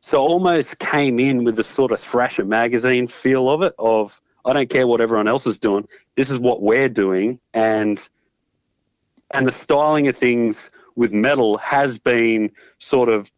So 0.00 0.18
almost 0.18 0.80
came 0.80 1.20
in 1.20 1.44
with 1.44 1.56
the 1.56 1.62
sort 1.62 1.92
of 1.92 2.00
Thrasher 2.00 2.44
magazine 2.44 3.06
feel 3.06 3.48
of 3.48 3.62
it 3.62 3.74
of 3.78 4.20
I 4.44 4.52
don't 4.52 4.68
care 4.68 4.86
what 4.86 5.00
everyone 5.00 5.28
else 5.28 5.46
is 5.46 5.58
doing. 5.58 5.86
This 6.16 6.28
is 6.28 6.38
what 6.38 6.60
we're 6.60 6.88
doing 6.88 7.38
and 7.54 8.06
and 9.32 9.46
the 9.46 9.52
styling 9.52 10.08
of 10.08 10.16
things 10.16 10.70
with 10.96 11.12
metal 11.12 11.56
has 11.58 11.98
been 11.98 12.50
sort 12.78 13.08
of 13.08 13.30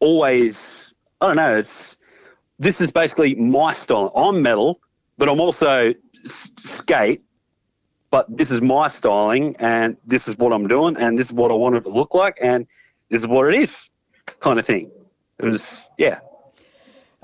always 0.00 0.94
I 1.20 1.26
don't 1.28 1.36
know, 1.36 1.56
it's 1.58 1.96
this 2.58 2.80
is 2.80 2.90
basically 2.90 3.34
my 3.34 3.72
style. 3.74 4.12
I'm 4.14 4.42
metal, 4.42 4.80
but 5.18 5.28
I'm 5.28 5.40
also 5.40 5.94
s- 6.24 6.50
skate 6.58 7.22
but 8.10 8.26
this 8.36 8.50
is 8.50 8.60
my 8.60 8.88
styling 8.88 9.56
and 9.58 9.96
this 10.04 10.26
is 10.26 10.36
what 10.36 10.52
I'm 10.52 10.66
doing 10.66 10.96
and 10.96 11.18
this 11.18 11.28
is 11.28 11.32
what 11.32 11.50
I 11.50 11.54
want 11.54 11.76
it 11.76 11.82
to 11.82 11.90
look 11.90 12.12
like 12.14 12.38
and 12.42 12.66
this 13.08 13.22
is 13.22 13.28
what 13.28 13.52
it 13.52 13.60
is 13.60 13.88
kind 14.40 14.58
of 14.58 14.66
thing. 14.66 14.90
It 15.38 15.44
was 15.46 15.90
yeah. 15.96 16.20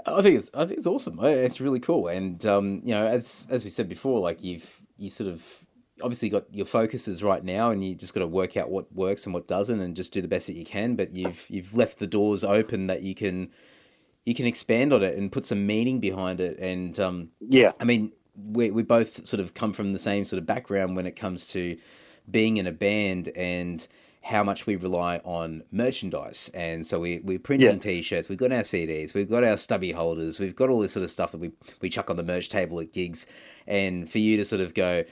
I 0.07 0.23
think 0.23 0.39
it's 0.39 0.51
I 0.55 0.65
think 0.65 0.79
it's 0.79 0.87
awesome. 0.87 1.19
It's 1.23 1.61
really 1.61 1.81
cool, 1.81 2.07
and 2.07 2.45
um, 2.47 2.81
you 2.85 2.95
know, 2.95 3.07
as 3.07 3.47
as 3.51 3.65
we 3.65 3.71
said 3.71 3.89
before, 3.89 4.21
like 4.21 4.43
you've 4.43 4.81
you 4.97 5.11
sort 5.11 5.29
of 5.29 5.66
obviously 6.03 6.29
got 6.29 6.45
your 6.53 6.67
focuses 6.67 7.23
right 7.23 7.43
now, 7.45 7.71
and 7.71 7.85
you 7.85 7.95
just 7.95 8.15
got 8.15 8.21
to 8.21 8.27
work 8.27 8.57
out 8.57 8.71
what 8.71 8.93
works 8.95 9.25
and 9.25 9.35
what 9.35 9.47
doesn't, 9.49 9.81
and 9.81 9.97
just 9.97 10.13
do 10.13 10.21
the 10.21 10.29
best 10.29 10.47
that 10.47 10.57
you 10.57 10.65
can. 10.65 10.97
But 10.97 11.15
you've 11.17 11.47
you've 11.49 11.77
left 11.77 11.99
the 11.99 12.07
doors 12.07 12.45
open 12.45 12.87
that 12.89 13.03
you 13.03 13.15
can 13.15 13.51
you 14.25 14.35
can 14.35 14.47
expand 14.47 14.93
on 14.93 15.03
it 15.03 15.17
and 15.17 15.31
put 15.31 15.47
some 15.47 15.67
meaning 15.67 16.01
behind 16.01 16.41
it. 16.41 16.59
And 16.59 16.99
um, 16.99 17.31
Yeah. 17.41 17.73
I 17.81 17.85
mean, 17.85 18.13
we 18.37 18.71
we 18.71 18.83
both 18.83 19.27
sort 19.27 19.41
of 19.41 19.55
come 19.55 19.73
from 19.73 19.93
the 19.93 19.99
same 19.99 20.25
sort 20.25 20.39
of 20.39 20.47
background 20.47 20.97
when 20.97 21.07
it 21.07 21.17
comes 21.17 21.47
to 21.49 21.77
being 22.31 22.57
in 22.57 22.67
a 22.67 22.73
band 22.73 23.29
and 23.37 23.87
how 24.23 24.43
much 24.43 24.67
we 24.67 24.75
rely 24.75 25.19
on 25.19 25.63
merchandise. 25.71 26.51
And 26.53 26.85
so 26.85 26.99
we, 26.99 27.21
we're 27.21 27.39
printing 27.39 27.71
Yeah. 27.71 27.79
t-shirts, 27.79 28.29
we've 28.29 28.37
got 28.37 28.51
our 28.51 28.63
CDs, 28.63 29.15
we've 29.15 29.31
got 29.31 29.45
our 29.45 29.57
stubby 29.57 29.93
holders, 29.93 30.41
we've 30.41 30.57
got 30.57 30.69
all 30.69 30.81
this 30.81 30.91
sort 30.93 31.05
of 31.05 31.13
stuff 31.13 31.31
that 31.31 31.39
we, 31.39 31.53
we 31.81 31.89
chuck 31.89 32.11
on 32.11 32.17
the 32.17 32.25
merch 32.25 32.49
table 32.49 32.81
at 32.81 32.93
gigs. 32.93 33.25
And 33.69 34.11
for 34.11 34.19
you 34.19 34.37
to 34.37 34.45
sort 34.45 34.61
of 34.61 34.75
go, 34.75 35.05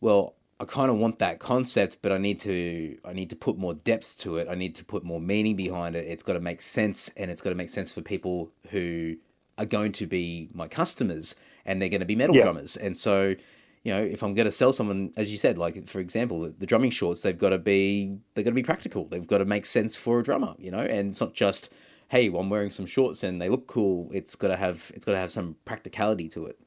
well, 0.00 0.34
I 0.58 0.64
kind 0.64 0.90
of 0.90 0.96
want 0.96 1.18
that 1.18 1.38
concept, 1.38 1.98
but 2.00 2.12
I 2.12 2.18
need 2.18 2.40
to 2.40 2.98
I 3.04 3.12
need 3.12 3.30
to 3.30 3.36
put 3.36 3.58
more 3.58 3.74
depth 3.74 4.18
to 4.20 4.38
it. 4.38 4.48
I 4.48 4.54
need 4.54 4.74
to 4.76 4.84
put 4.84 5.04
more 5.04 5.20
meaning 5.20 5.56
behind 5.56 5.96
it. 5.96 6.06
It's 6.06 6.22
got 6.22 6.32
to 6.34 6.40
make 6.40 6.62
sense, 6.62 7.10
and 7.16 7.30
it's 7.30 7.42
got 7.42 7.50
to 7.50 7.56
make 7.56 7.68
sense 7.70 7.92
for 7.92 8.00
people 8.02 8.50
who 8.70 9.16
are 9.58 9.66
going 9.66 9.92
to 9.92 10.06
be 10.06 10.48
my 10.54 10.68
customers, 10.68 11.34
and 11.64 11.80
they're 11.80 11.88
going 11.88 12.00
to 12.00 12.06
be 12.06 12.16
metal 12.16 12.36
Yeah. 12.36 12.42
drummers. 12.42 12.76
And 12.76 12.96
so, 12.96 13.34
you 13.84 13.92
know, 13.94 14.00
if 14.00 14.22
I'm 14.22 14.34
going 14.34 14.46
to 14.46 14.52
sell 14.52 14.72
someone, 14.72 15.12
as 15.16 15.30
you 15.30 15.38
said, 15.38 15.58
like 15.58 15.86
for 15.86 16.00
example, 16.00 16.50
the, 16.58 16.66
drumming 16.66 16.90
shorts, 16.90 17.20
they've 17.22 17.36
got 17.36 17.50
to 17.50 17.58
be 17.58 18.18
they've 18.34 18.44
got 18.44 18.50
to 18.50 18.54
be 18.54 18.62
practical. 18.62 19.06
They've 19.06 19.26
got 19.26 19.38
to 19.38 19.44
make 19.44 19.66
sense 19.66 19.96
for 19.96 20.20
a 20.20 20.22
drummer, 20.22 20.54
you 20.58 20.70
know, 20.70 20.78
and 20.78 21.10
it's 21.10 21.20
not 21.20 21.34
just 21.34 21.70
hey, 22.08 22.28
well, 22.28 22.40
I'm 22.42 22.50
wearing 22.50 22.70
some 22.70 22.86
shorts 22.86 23.24
and 23.24 23.42
they 23.42 23.48
look 23.48 23.66
cool. 23.66 24.08
It's 24.12 24.36
got 24.36 24.48
to 24.48 24.56
have 24.56 24.90
it's 24.94 25.04
got 25.04 25.12
to 25.12 25.18
have 25.18 25.32
some 25.32 25.56
practicality 25.64 26.28
to 26.30 26.46
it. 26.46 26.58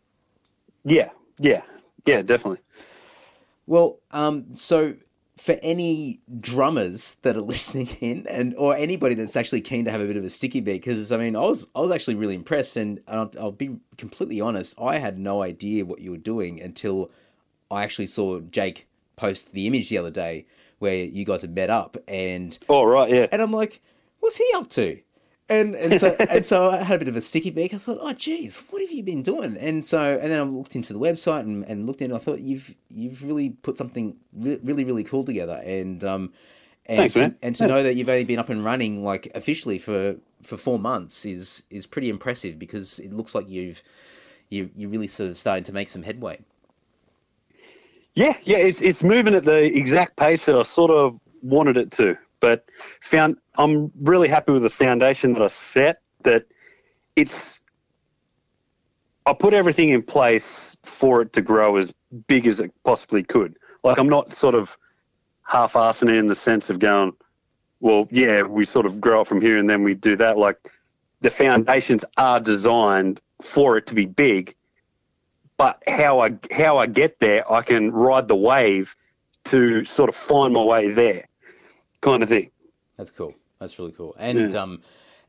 Yeah. 0.84 1.10
Yeah. 1.40 1.62
Yeah, 2.06 2.22
definitely. 2.22 2.60
Well, 3.70 4.00
um, 4.10 4.56
so 4.56 4.96
for 5.38 5.56
any 5.62 6.22
drummers 6.40 7.18
that 7.22 7.38
are 7.38 7.42
listening 7.54 7.90
in, 8.02 8.26
and 8.26 8.56
or 8.56 8.76
anybody 8.76 9.14
that's 9.14 9.36
actually 9.36 9.62
keen 9.62 9.86
to 9.86 9.92
have 9.92 10.02
a 10.02 10.08
bit 10.08 10.18
of 10.18 10.24
a 10.24 10.30
sticky 10.32 10.62
beat, 10.62 10.82
because 10.82 11.12
I 11.12 11.18
mean, 11.18 11.36
I 11.36 11.42
was 11.42 11.68
I 11.76 11.82
was 11.82 11.92
actually 11.92 12.16
really 12.16 12.34
impressed, 12.34 12.76
and 12.76 13.00
I'll, 13.08 13.32
I'll 13.40 13.52
be 13.52 13.78
completely 13.96 14.42
honest, 14.42 14.76
I 14.82 14.98
had 14.98 15.20
no 15.20 15.44
idea 15.44 15.86
what 15.86 16.02
you 16.02 16.10
were 16.10 16.18
doing 16.18 16.60
until 16.60 17.12
I 17.70 17.84
actually 17.84 18.08
saw 18.08 18.40
Jake 18.40 18.88
post 19.18 19.52
the 19.52 19.68
image 19.68 19.90
the 19.90 20.00
other 20.00 20.10
day 20.10 20.48
where 20.80 21.04
you 21.04 21.24
guys 21.24 21.44
had 21.44 21.54
met 21.54 21.70
up, 21.70 21.96
and 22.08 22.58
Oh 22.68 22.86
right, 22.86 23.12
yeah. 23.12 23.28
and 23.32 23.40
I'm 23.40 23.52
like, 23.52 23.84
what's 24.20 24.38
he 24.38 24.50
up 24.56 24.68
to? 24.70 25.00
And 25.50 25.76
and 25.76 25.96
so 25.98 26.16
and 26.30 26.46
so 26.46 26.70
I 26.70 26.84
had 26.84 26.98
a 26.98 27.00
bit 27.00 27.08
of 27.08 27.16
a 27.16 27.22
sticky 27.22 27.50
beak. 27.52 27.74
I 27.74 27.78
thought, 27.78 28.00
oh 28.02 28.14
geez, 28.14 28.58
what 28.70 28.82
have 28.82 28.92
you 28.92 29.04
been 29.04 29.24
doing? 29.24 29.58
And 29.58 29.86
so 29.86 30.20
and 30.22 30.32
then 30.32 30.40
I 30.40 30.44
looked 30.44 30.76
into 30.76 30.94
the 30.94 31.00
website 31.00 31.42
and, 31.42 31.66
and 31.66 31.86
looked 31.88 32.02
in. 32.02 32.12
And 32.12 32.20
I 32.20 32.24
thought 32.24 32.40
you've 32.42 32.76
you've 32.90 33.24
really 33.24 33.52
put 33.52 33.78
something 33.78 34.16
re- 34.34 34.60
really 34.64 34.84
really 34.84 35.04
cool 35.04 35.24
together. 35.24 35.62
And 35.66 36.04
um, 36.04 36.34
and 36.86 36.98
Thanks, 36.98 37.14
to, 37.14 37.34
and 37.42 37.56
to 37.56 37.64
Yeah. 37.64 37.68
know 37.68 37.84
that 37.84 37.96
you've 37.96 38.10
only 38.10 38.24
been 38.26 38.40
up 38.40 38.50
and 38.50 38.64
running 38.64 39.04
like 39.04 39.32
officially 39.36 39.80
for 39.80 40.18
for 40.44 40.58
four 40.58 40.80
months 40.80 41.26
is 41.26 41.64
is 41.70 41.86
pretty 41.86 42.10
impressive 42.10 42.58
because 42.60 43.00
it 43.00 43.14
looks 43.14 43.36
like 43.36 43.50
you've 43.50 43.84
you 44.50 44.70
you're 44.76 44.90
really 44.90 45.08
sort 45.08 45.30
of 45.30 45.38
starting 45.38 45.64
to 45.66 45.74
make 45.74 45.90
some 45.90 46.04
headway. 46.04 46.40
Yeah, 48.16 48.36
yeah, 48.44 48.58
it's 48.58 48.82
it's 48.82 49.04
moving 49.04 49.36
at 49.36 49.46
the 49.46 49.66
exact 49.76 50.18
pace 50.18 50.46
that 50.46 50.56
I 50.56 50.64
sort 50.64 50.92
of 50.92 51.20
wanted 51.42 51.78
it 51.78 51.92
to. 51.92 52.18
But 52.40 52.70
found 53.02 53.38
I'm 53.56 53.92
really 54.02 54.28
happy 54.28 54.52
with 54.52 54.64
the 54.64 54.70
foundation 54.70 55.34
that 55.34 55.42
I 55.42 55.48
set. 55.48 56.02
That 56.24 56.46
it's 57.16 57.60
I 59.26 59.34
put 59.34 59.54
everything 59.54 59.90
in 59.90 60.02
place 60.02 60.78
for 60.84 61.22
it 61.22 61.34
to 61.34 61.42
grow 61.42 61.76
as 61.76 61.94
big 62.28 62.48
as 62.48 62.60
it 62.60 62.72
possibly 62.84 63.24
could. 63.24 63.58
Like 63.84 64.00
I'm 64.00 64.10
not 64.10 64.34
sort 64.34 64.56
of 64.56 64.78
half-assing 65.44 66.18
in 66.18 66.28
the 66.28 66.36
sense 66.36 66.70
of 66.70 66.80
going, 66.80 67.14
well, 67.80 68.08
yeah, 68.12 68.44
we 68.44 68.66
sort 68.66 68.86
of 68.86 69.00
grow 69.00 69.22
it 69.22 69.28
from 69.28 69.42
here 69.42 69.58
and 69.58 69.70
then 69.70 69.84
we 69.84 69.94
do 69.94 70.16
that. 70.16 70.38
Like 70.38 70.58
the 71.22 71.30
foundations 71.30 72.04
are 72.18 72.40
designed 72.40 73.22
for 73.42 73.78
it 73.78 73.86
to 73.88 73.96
be 73.96 74.06
big, 74.06 74.56
but 75.58 75.82
how 75.88 76.20
I 76.20 76.38
how 76.52 76.78
I 76.78 76.88
get 76.88 77.20
there, 77.20 77.50
I 77.52 77.62
can 77.62 77.92
ride 77.92 78.28
the 78.28 78.36
wave 78.36 78.96
to 79.46 79.86
sort 79.86 80.10
of 80.10 80.16
find 80.16 80.54
my 80.54 80.64
way 80.64 80.92
there, 80.92 81.26
kind 82.02 82.24
of 82.24 82.30
thing. 82.30 82.50
That's 82.98 83.12
cool. 83.12 83.34
That's 83.60 83.78
really 83.80 83.92
cool. 83.92 84.16
And 84.20 84.52
Yeah. 84.54 84.62
um, 84.62 84.82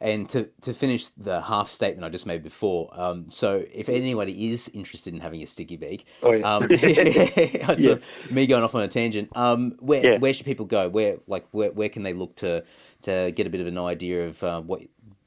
and 0.02 0.28
to 0.30 0.48
to 0.62 0.72
finish 0.72 1.08
the 1.10 1.42
half 1.42 1.68
statement 1.68 2.04
I 2.04 2.08
just 2.08 2.24
made 2.26 2.42
before. 2.42 2.88
Um, 2.92 3.30
so 3.30 3.64
if 3.72 3.88
anybody 3.88 4.50
is 4.50 4.68
interested 4.68 5.12
in 5.14 5.20
having 5.20 5.42
a 5.42 5.46
sticky 5.46 5.76
beak, 5.76 6.06
Oh, 6.22 6.32
yeah. 6.32 6.56
um, 6.56 6.68
so 7.76 7.98
me 8.30 8.46
going 8.46 8.64
off 8.64 8.74
on 8.74 8.82
a 8.82 8.88
tangent. 8.88 9.28
Um, 9.36 9.76
where 9.80 10.04
Yeah. 10.04 10.18
where 10.18 10.32
should 10.32 10.46
people 10.46 10.64
go? 10.66 10.88
Where 10.88 11.18
like 11.26 11.46
where 11.50 11.70
where 11.72 11.88
can 11.90 12.02
they 12.02 12.14
look 12.14 12.34
to 12.36 12.64
to 13.02 13.30
get 13.32 13.46
a 13.46 13.50
bit 13.50 13.60
of 13.60 13.66
an 13.66 13.76
idea 13.78 14.26
of 14.28 14.42
uh, 14.42 14.60
what 14.62 14.80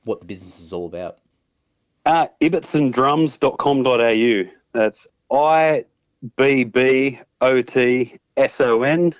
what 0.05 0.19
the 0.19 0.25
business 0.25 0.59
is 0.59 0.73
all 0.73 0.85
about? 0.87 1.19
Uh, 2.05 2.27
ibbotsondrums.com.au. 2.41 4.51
That's 4.73 5.07
I 5.31 5.85
B 6.35 6.63
B 6.63 7.19
O 7.41 7.61
T 7.61 8.17
S 8.37 8.59
O 8.61 8.83
N 8.83 9.13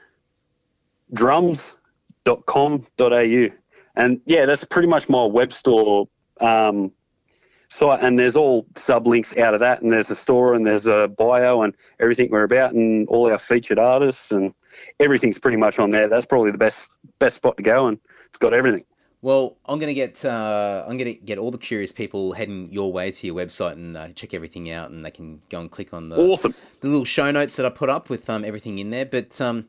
drums.com.au. 2.26 3.50
And 3.96 4.22
yeah, 4.26 4.46
that's 4.46 4.64
pretty 4.64 4.88
much 4.88 5.08
my 5.10 5.26
web 5.26 5.54
store 5.54 6.08
um, 6.42 6.92
site. 7.70 8.02
And 8.02 8.18
there's 8.18 8.36
all 8.36 8.64
sublinks 8.74 9.38
out 9.38 9.54
of 9.54 9.60
that. 9.60 9.82
And 9.82 9.92
there's 9.92 10.10
a 10.10 10.16
store 10.16 10.54
and 10.56 10.66
there's 10.66 10.88
a 10.88 11.08
bio 11.08 11.62
and 11.62 11.76
everything 12.00 12.30
we're 12.32 12.44
about 12.44 12.74
and 12.74 13.08
all 13.08 13.30
our 13.32 13.38
featured 13.38 13.78
artists 13.80 14.32
and 14.32 14.54
everything's 15.00 15.38
pretty 15.38 15.58
much 15.58 15.78
on 15.78 15.92
there. 15.92 16.08
That's 16.08 16.26
probably 16.26 16.52
the 16.52 16.58
best 16.58 16.90
best 17.20 17.38
spot 17.38 17.58
to 17.58 17.64
go 17.64 17.88
and 17.88 18.00
it's 18.30 18.40
got 18.40 18.54
everything. 18.54 18.84
Well, 19.22 19.56
I'm 19.68 19.80
gonna 19.80 19.94
get 19.94 20.26
uh, 20.26 20.84
I'm 20.86 20.98
gonna 20.98 21.14
get 21.14 21.38
all 21.38 21.50
the 21.50 21.58
curious 21.58 21.94
people 21.94 22.34
heading 22.34 22.70
your 22.74 22.92
way 22.92 23.10
to 23.10 23.28
your 23.28 23.36
website 23.38 23.74
and 23.74 23.96
uh, 23.96 24.10
check 24.10 24.34
everything 24.34 24.70
out, 24.70 24.90
and 24.90 25.06
they 25.06 25.12
can 25.12 25.42
go 25.48 25.62
and 25.62 25.72
click 25.72 25.94
on 25.94 26.10
the 26.10 26.18
Awesome. 26.18 26.54
the 26.82 26.90
little 26.90 27.06
show 27.06 27.32
notes 27.32 27.56
that 27.56 27.66
I 27.66 27.70
put 27.70 27.90
up 27.90 28.10
with 28.10 28.30
um, 28.30 28.44
everything 28.44 28.80
in 28.80 28.90
there. 28.90 29.06
But 29.06 29.40
um, 29.40 29.68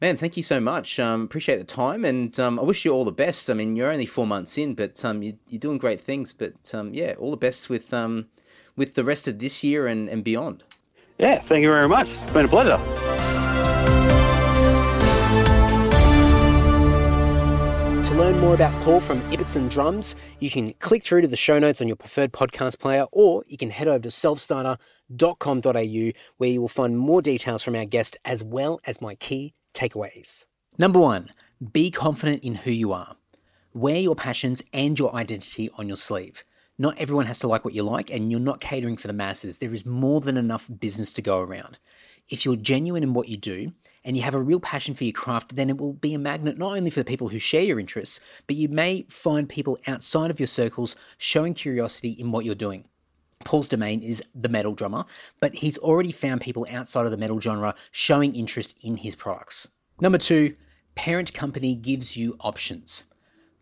man, 0.00 0.16
thank 0.16 0.36
you 0.36 0.42
so 0.42 0.60
much. 0.60 0.98
Um, 0.98 1.22
appreciate 1.22 1.58
the 1.58 1.64
time, 1.64 2.04
and 2.04 2.38
um, 2.38 2.58
I 2.58 2.62
wish 2.62 2.84
you 2.84 2.92
all 2.92 3.04
the 3.04 3.12
best. 3.12 3.48
I 3.48 3.54
mean, 3.54 3.76
you're 3.76 3.90
only 3.90 4.06
four 4.06 4.26
months 4.26 4.58
in, 4.58 4.74
but 4.74 5.04
um, 5.04 5.22
you, 5.22 5.38
you're 5.48 5.60
doing 5.60 5.78
great 5.78 6.00
things. 6.00 6.32
But 6.32 6.74
um, 6.74 6.94
yeah, 6.94 7.14
all 7.18 7.30
the 7.30 7.36
best 7.36 7.70
with 7.70 7.94
um, 7.94 8.26
with 8.76 8.94
the 8.94 9.04
rest 9.04 9.28
of 9.28 9.38
this 9.38 9.62
year 9.62 9.86
and, 9.86 10.08
and 10.08 10.24
beyond. 10.24 10.64
Yeah, 11.18 11.38
thank 11.38 11.62
you 11.62 11.68
very 11.68 11.88
much. 11.88 12.10
It's 12.10 12.32
been 12.32 12.46
a 12.46 12.48
pleasure. 12.48 12.78
To 18.08 18.14
learn 18.14 18.38
more 18.38 18.54
about 18.54 18.80
Paul 18.82 19.00
from 19.00 19.20
Ibbotson 19.32 19.70
Drums, 19.70 20.14
you 20.38 20.50
can 20.50 20.74
click 20.74 21.02
through 21.02 21.22
to 21.22 21.28
the 21.28 21.36
show 21.36 21.58
notes 21.58 21.80
on 21.80 21.88
your 21.88 21.96
preferred 21.96 22.32
podcast 22.32 22.78
player, 22.78 23.06
or 23.12 23.44
you 23.46 23.56
can 23.56 23.70
head 23.70 23.88
over 23.88 24.00
to 24.00 24.08
selfstarter.com.au 24.08 26.10
where 26.36 26.50
you 26.50 26.60
will 26.60 26.68
find 26.68 26.98
more 26.98 27.22
details 27.22 27.62
from 27.62 27.76
our 27.76 27.84
guest 27.84 28.16
as 28.24 28.44
well 28.44 28.80
as 28.84 29.00
my 29.00 29.14
key 29.14 29.54
takeaways. 29.74 30.44
Number 30.78 30.98
one, 30.98 31.28
be 31.72 31.90
confident 31.90 32.42
in 32.42 32.54
who 32.54 32.70
you 32.70 32.92
are. 32.92 33.16
Wear 33.72 33.98
your 33.98 34.14
passions 34.14 34.62
and 34.72 34.98
your 34.98 35.14
identity 35.14 35.68
on 35.76 35.88
your 35.88 35.96
sleeve. 35.96 36.44
Not 36.78 36.98
everyone 36.98 37.26
has 37.26 37.38
to 37.40 37.48
like 37.48 37.64
what 37.64 37.74
you 37.74 37.84
like, 37.84 38.10
and 38.10 38.30
you're 38.30 38.40
not 38.40 38.60
catering 38.60 38.96
for 38.96 39.06
the 39.06 39.12
masses. 39.12 39.58
There 39.58 39.74
is 39.74 39.86
more 39.86 40.20
than 40.20 40.36
enough 40.36 40.68
business 40.80 41.12
to 41.14 41.22
go 41.22 41.38
around. 41.38 41.78
If 42.28 42.44
you're 42.44 42.56
genuine 42.56 43.02
in 43.02 43.14
what 43.14 43.28
you 43.28 43.36
do 43.36 43.72
and 44.04 44.16
you 44.16 44.22
have 44.22 44.34
a 44.34 44.40
real 44.40 44.58
passion 44.58 44.94
for 44.94 45.04
your 45.04 45.12
craft, 45.12 45.56
then 45.56 45.70
it 45.70 45.78
will 45.78 45.92
be 45.92 46.14
a 46.14 46.18
magnet 46.18 46.58
not 46.58 46.76
only 46.76 46.90
for 46.90 47.00
the 47.00 47.04
people 47.04 47.28
who 47.28 47.38
share 47.38 47.62
your 47.62 47.78
interests, 47.78 48.18
but 48.46 48.56
you 48.56 48.68
may 48.68 49.06
find 49.08 49.48
people 49.48 49.78
outside 49.86 50.30
of 50.30 50.40
your 50.40 50.46
circles 50.46 50.96
showing 51.18 51.54
curiosity 51.54 52.10
in 52.10 52.32
what 52.32 52.44
you're 52.44 52.54
doing. 52.54 52.86
Paul's 53.44 53.68
domain 53.68 54.02
is 54.02 54.22
the 54.34 54.48
metal 54.48 54.74
drummer, 54.74 55.04
but 55.40 55.56
he's 55.56 55.78
already 55.78 56.12
found 56.12 56.40
people 56.40 56.66
outside 56.70 57.04
of 57.04 57.10
the 57.10 57.16
metal 57.16 57.40
genre 57.40 57.74
showing 57.90 58.34
interest 58.34 58.76
in 58.82 58.96
his 58.96 59.14
products. 59.14 59.68
Number 60.00 60.18
two, 60.18 60.56
parent 60.94 61.32
company 61.32 61.74
gives 61.74 62.16
you 62.16 62.36
options. 62.40 63.04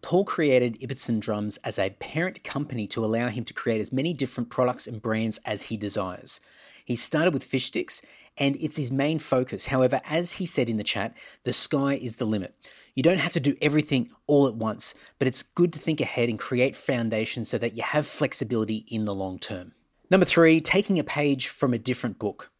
Paul 0.02 0.24
created 0.24 0.80
Ibbotson 0.80 1.20
Drums 1.20 1.58
as 1.58 1.78
a 1.78 1.90
parent 1.90 2.42
company 2.42 2.86
to 2.88 3.04
allow 3.04 3.28
him 3.28 3.44
to 3.44 3.54
create 3.54 3.80
as 3.80 3.92
many 3.92 4.12
different 4.12 4.50
products 4.50 4.86
and 4.86 5.00
brands 5.00 5.38
as 5.44 5.62
he 5.62 5.76
desires. 5.76 6.40
He 6.84 6.96
started 6.96 7.32
with 7.32 7.44
fish 7.44 7.66
sticks, 7.66 8.02
and 8.36 8.56
it's 8.56 8.76
his 8.76 8.90
main 8.90 9.20
focus. 9.20 9.66
However, 9.66 10.00
as 10.04 10.32
he 10.32 10.46
said 10.46 10.68
in 10.68 10.76
the 10.76 10.82
chat, 10.82 11.16
the 11.44 11.52
sky 11.52 11.94
is 11.94 12.16
the 12.16 12.24
limit. 12.24 12.54
You 12.94 13.02
don't 13.02 13.18
have 13.18 13.32
to 13.32 13.40
do 13.40 13.56
everything 13.62 14.10
all 14.26 14.46
at 14.46 14.54
once, 14.54 14.94
but 15.18 15.26
it's 15.26 15.42
good 15.42 15.72
to 15.72 15.78
think 15.78 16.00
ahead 16.00 16.28
and 16.28 16.38
create 16.38 16.76
foundations 16.76 17.48
so 17.48 17.56
that 17.58 17.74
you 17.74 17.82
have 17.82 18.06
flexibility 18.06 18.84
in 18.88 19.06
the 19.06 19.14
long 19.14 19.38
term. 19.38 19.72
Number 20.10 20.26
three, 20.26 20.60
taking 20.60 20.98
a 20.98 21.04
page 21.04 21.46
from 21.46 21.72
a 21.72 21.78
different 21.78 22.18
book. 22.18 22.50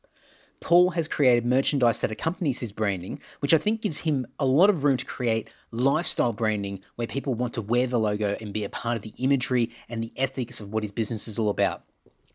Paul 0.61 0.91
has 0.91 1.09
created 1.09 1.45
merchandise 1.45 1.99
that 1.99 2.13
accompanies 2.13 2.61
his 2.61 2.73
branding, 2.73 3.21
which 3.41 3.53
I 3.53 3.59
think 3.59 3.83
gives 3.83 3.99
him 3.99 4.27
a 4.39 4.47
lot 4.47 4.71
of 4.71 4.85
room 4.85 4.97
to 4.97 5.05
create 5.05 5.51
lifestyle 5.71 6.33
branding 6.33 6.81
where 6.95 7.09
people 7.09 7.35
want 7.35 7.53
to 7.55 7.63
wear 7.63 7.87
the 7.87 7.99
logo 7.99 8.37
and 8.41 8.55
be 8.55 8.65
a 8.65 8.71
part 8.71 8.97
of 8.97 9.03
the 9.03 9.13
imagery 9.19 9.71
and 9.89 10.03
the 10.03 10.13
ethics 10.17 10.61
of 10.61 10.73
what 10.73 10.85
his 10.85 10.93
business 10.93 11.29
is 11.29 11.39
all 11.39 11.51
about. 11.51 11.83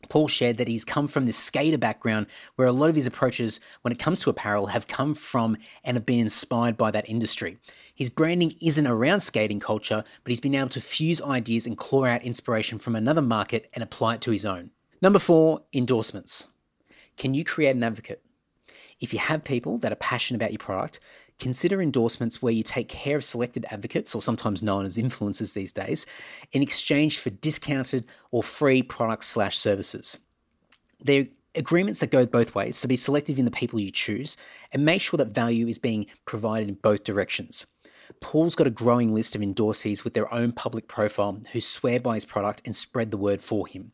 Paul 0.10 0.28
shared 0.28 0.58
that 0.58 0.68
he's 0.68 0.86
come 0.86 1.08
from 1.08 1.26
this 1.26 1.38
skater 1.38 1.78
background 1.78 2.28
where 2.56 2.68
a 2.68 2.72
lot 2.72 2.90
of 2.90 2.96
his 2.96 3.06
approaches 3.06 3.60
when 3.82 3.92
it 3.92 4.00
comes 4.00 4.22
to 4.22 4.30
apparel 4.30 4.68
have 4.68 4.88
come 4.88 5.14
from 5.14 5.58
and 5.84 5.98
have 5.98 6.06
been 6.06 6.20
inspired 6.20 6.78
by 6.78 6.92
that 6.92 7.10
industry. 7.10 7.58
His 7.94 8.10
branding 8.10 8.56
isn't 8.62 8.88
around 8.88 9.22
skating 9.22 9.60
culture, 9.60 10.04
but 10.24 10.30
he's 10.30 10.40
been 10.40 10.56
able 10.56 10.70
to 10.70 10.82
fuse 10.82 11.22
ideas 11.22 11.66
and 11.66 11.78
claw 11.78 12.06
out 12.06 12.24
inspiration 12.24 12.80
from 12.80 12.96
another 12.96 13.22
market 13.22 13.70
and 13.74 13.84
apply 13.84 14.16
it 14.16 14.22
to 14.22 14.32
his 14.32 14.46
own. 14.46 14.72
Number 15.02 15.20
four, 15.20 15.64
endorsements. 15.74 16.48
Can 17.18 17.34
you 17.34 17.44
create 17.44 17.76
an 17.76 17.84
advocate? 17.84 18.22
If 19.00 19.14
you 19.14 19.20
have 19.20 19.44
people 19.44 19.78
that 19.80 19.92
are 19.92 19.98
passionate 19.98 20.38
about 20.38 20.52
your 20.52 20.60
product, 20.60 21.00
consider 21.40 21.82
endorsements 21.82 22.42
where 22.42 22.54
you 22.54 22.64
take 22.64 22.90
care 22.90 23.18
of 23.18 23.24
selected 23.24 23.66
advocates, 23.70 24.16
or 24.16 24.22
sometimes 24.22 24.64
known 24.64 24.86
as 24.86 24.98
influencers 24.98 25.54
these 25.54 25.72
days, 25.72 26.06
in 26.52 26.62
exchange 26.62 27.20
for 27.20 27.30
discounted 27.30 28.06
or 28.32 28.42
free 28.42 28.82
products 28.82 29.28
slash 29.28 29.58
services. 29.58 30.18
They're 31.00 31.28
agreements 31.54 32.00
that 32.00 32.12
go 32.12 32.26
both 32.26 32.56
ways, 32.56 32.78
so 32.78 32.88
be 32.88 32.96
selective 32.96 33.40
in 33.40 33.46
the 33.46 33.52
people 33.52 33.80
you 33.80 33.92
choose 33.92 34.38
and 34.72 34.86
make 34.86 35.02
sure 35.02 35.18
that 35.18 35.30
value 35.30 35.68
is 35.68 35.80
being 35.80 36.08
provided 36.26 36.70
in 36.70 36.76
both 36.76 37.04
directions. 37.04 37.66
Paul's 38.22 38.56
got 38.56 38.68
a 38.68 38.72
growing 38.72 39.14
list 39.14 39.36
of 39.36 39.42
endorsees 39.42 40.04
with 40.04 40.14
their 40.14 40.34
own 40.34 40.54
public 40.54 40.88
profile 40.88 41.42
who 41.52 41.62
swear 41.62 42.00
by 42.00 42.16
his 42.16 42.26
product 42.26 42.62
and 42.66 42.76
spread 42.76 43.12
the 43.12 43.18
word 43.18 43.42
for 43.42 43.68
him. 43.68 43.92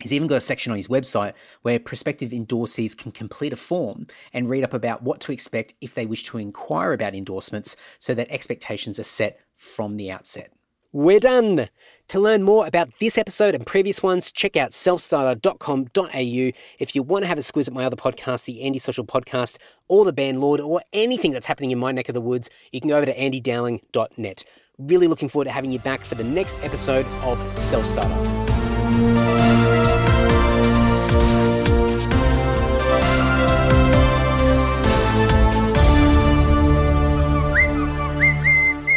He's 0.00 0.12
even 0.12 0.28
got 0.28 0.36
a 0.36 0.40
section 0.40 0.70
on 0.70 0.78
his 0.78 0.88
website 0.88 1.34
where 1.62 1.78
prospective 1.78 2.30
endorsees 2.30 2.96
can 2.96 3.12
complete 3.12 3.52
a 3.52 3.56
form 3.56 4.06
and 4.32 4.48
read 4.48 4.64
up 4.64 4.74
about 4.74 5.02
what 5.02 5.20
to 5.20 5.32
expect 5.32 5.74
if 5.80 5.94
they 5.94 6.06
wish 6.06 6.22
to 6.24 6.38
inquire 6.38 6.92
about 6.92 7.14
endorsements 7.14 7.76
so 7.98 8.14
that 8.14 8.30
expectations 8.30 8.98
are 8.98 9.04
set 9.04 9.40
from 9.56 9.96
the 9.96 10.10
outset. 10.10 10.52
We're 10.92 11.20
done. 11.20 11.68
To 12.08 12.18
learn 12.18 12.42
more 12.42 12.66
about 12.66 12.88
this 12.98 13.18
episode 13.18 13.54
and 13.54 13.66
previous 13.66 14.02
ones, 14.02 14.32
check 14.32 14.56
out 14.56 14.70
selfstarter.com.au. 14.70 16.58
If 16.78 16.94
you 16.94 17.02
want 17.02 17.24
to 17.24 17.26
have 17.26 17.36
a 17.36 17.42
squiz 17.42 17.68
at 17.68 17.74
my 17.74 17.84
other 17.84 17.96
podcast, 17.96 18.46
the 18.46 18.62
Andy 18.62 18.78
Social 18.78 19.04
Podcast, 19.04 19.58
or 19.88 20.06
the 20.06 20.14
Band 20.14 20.40
Lord, 20.40 20.60
or 20.60 20.80
anything 20.94 21.32
that's 21.32 21.46
happening 21.46 21.72
in 21.72 21.78
my 21.78 21.92
neck 21.92 22.08
of 22.08 22.14
the 22.14 22.22
woods, 22.22 22.48
you 22.72 22.80
can 22.80 22.88
go 22.88 22.96
over 22.96 23.04
to 23.04 23.14
andydowling.net. 23.14 24.44
Really 24.78 25.08
looking 25.08 25.28
forward 25.28 25.44
to 25.44 25.50
having 25.50 25.72
you 25.72 25.78
back 25.80 26.00
for 26.00 26.14
the 26.14 26.24
next 26.24 26.62
episode 26.64 27.04
of 27.22 27.58
Self 27.58 27.84
Starter. 27.84 29.67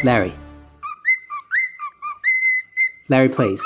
Larry. 0.03 0.33
Larry 3.09 3.29
please. 3.29 3.61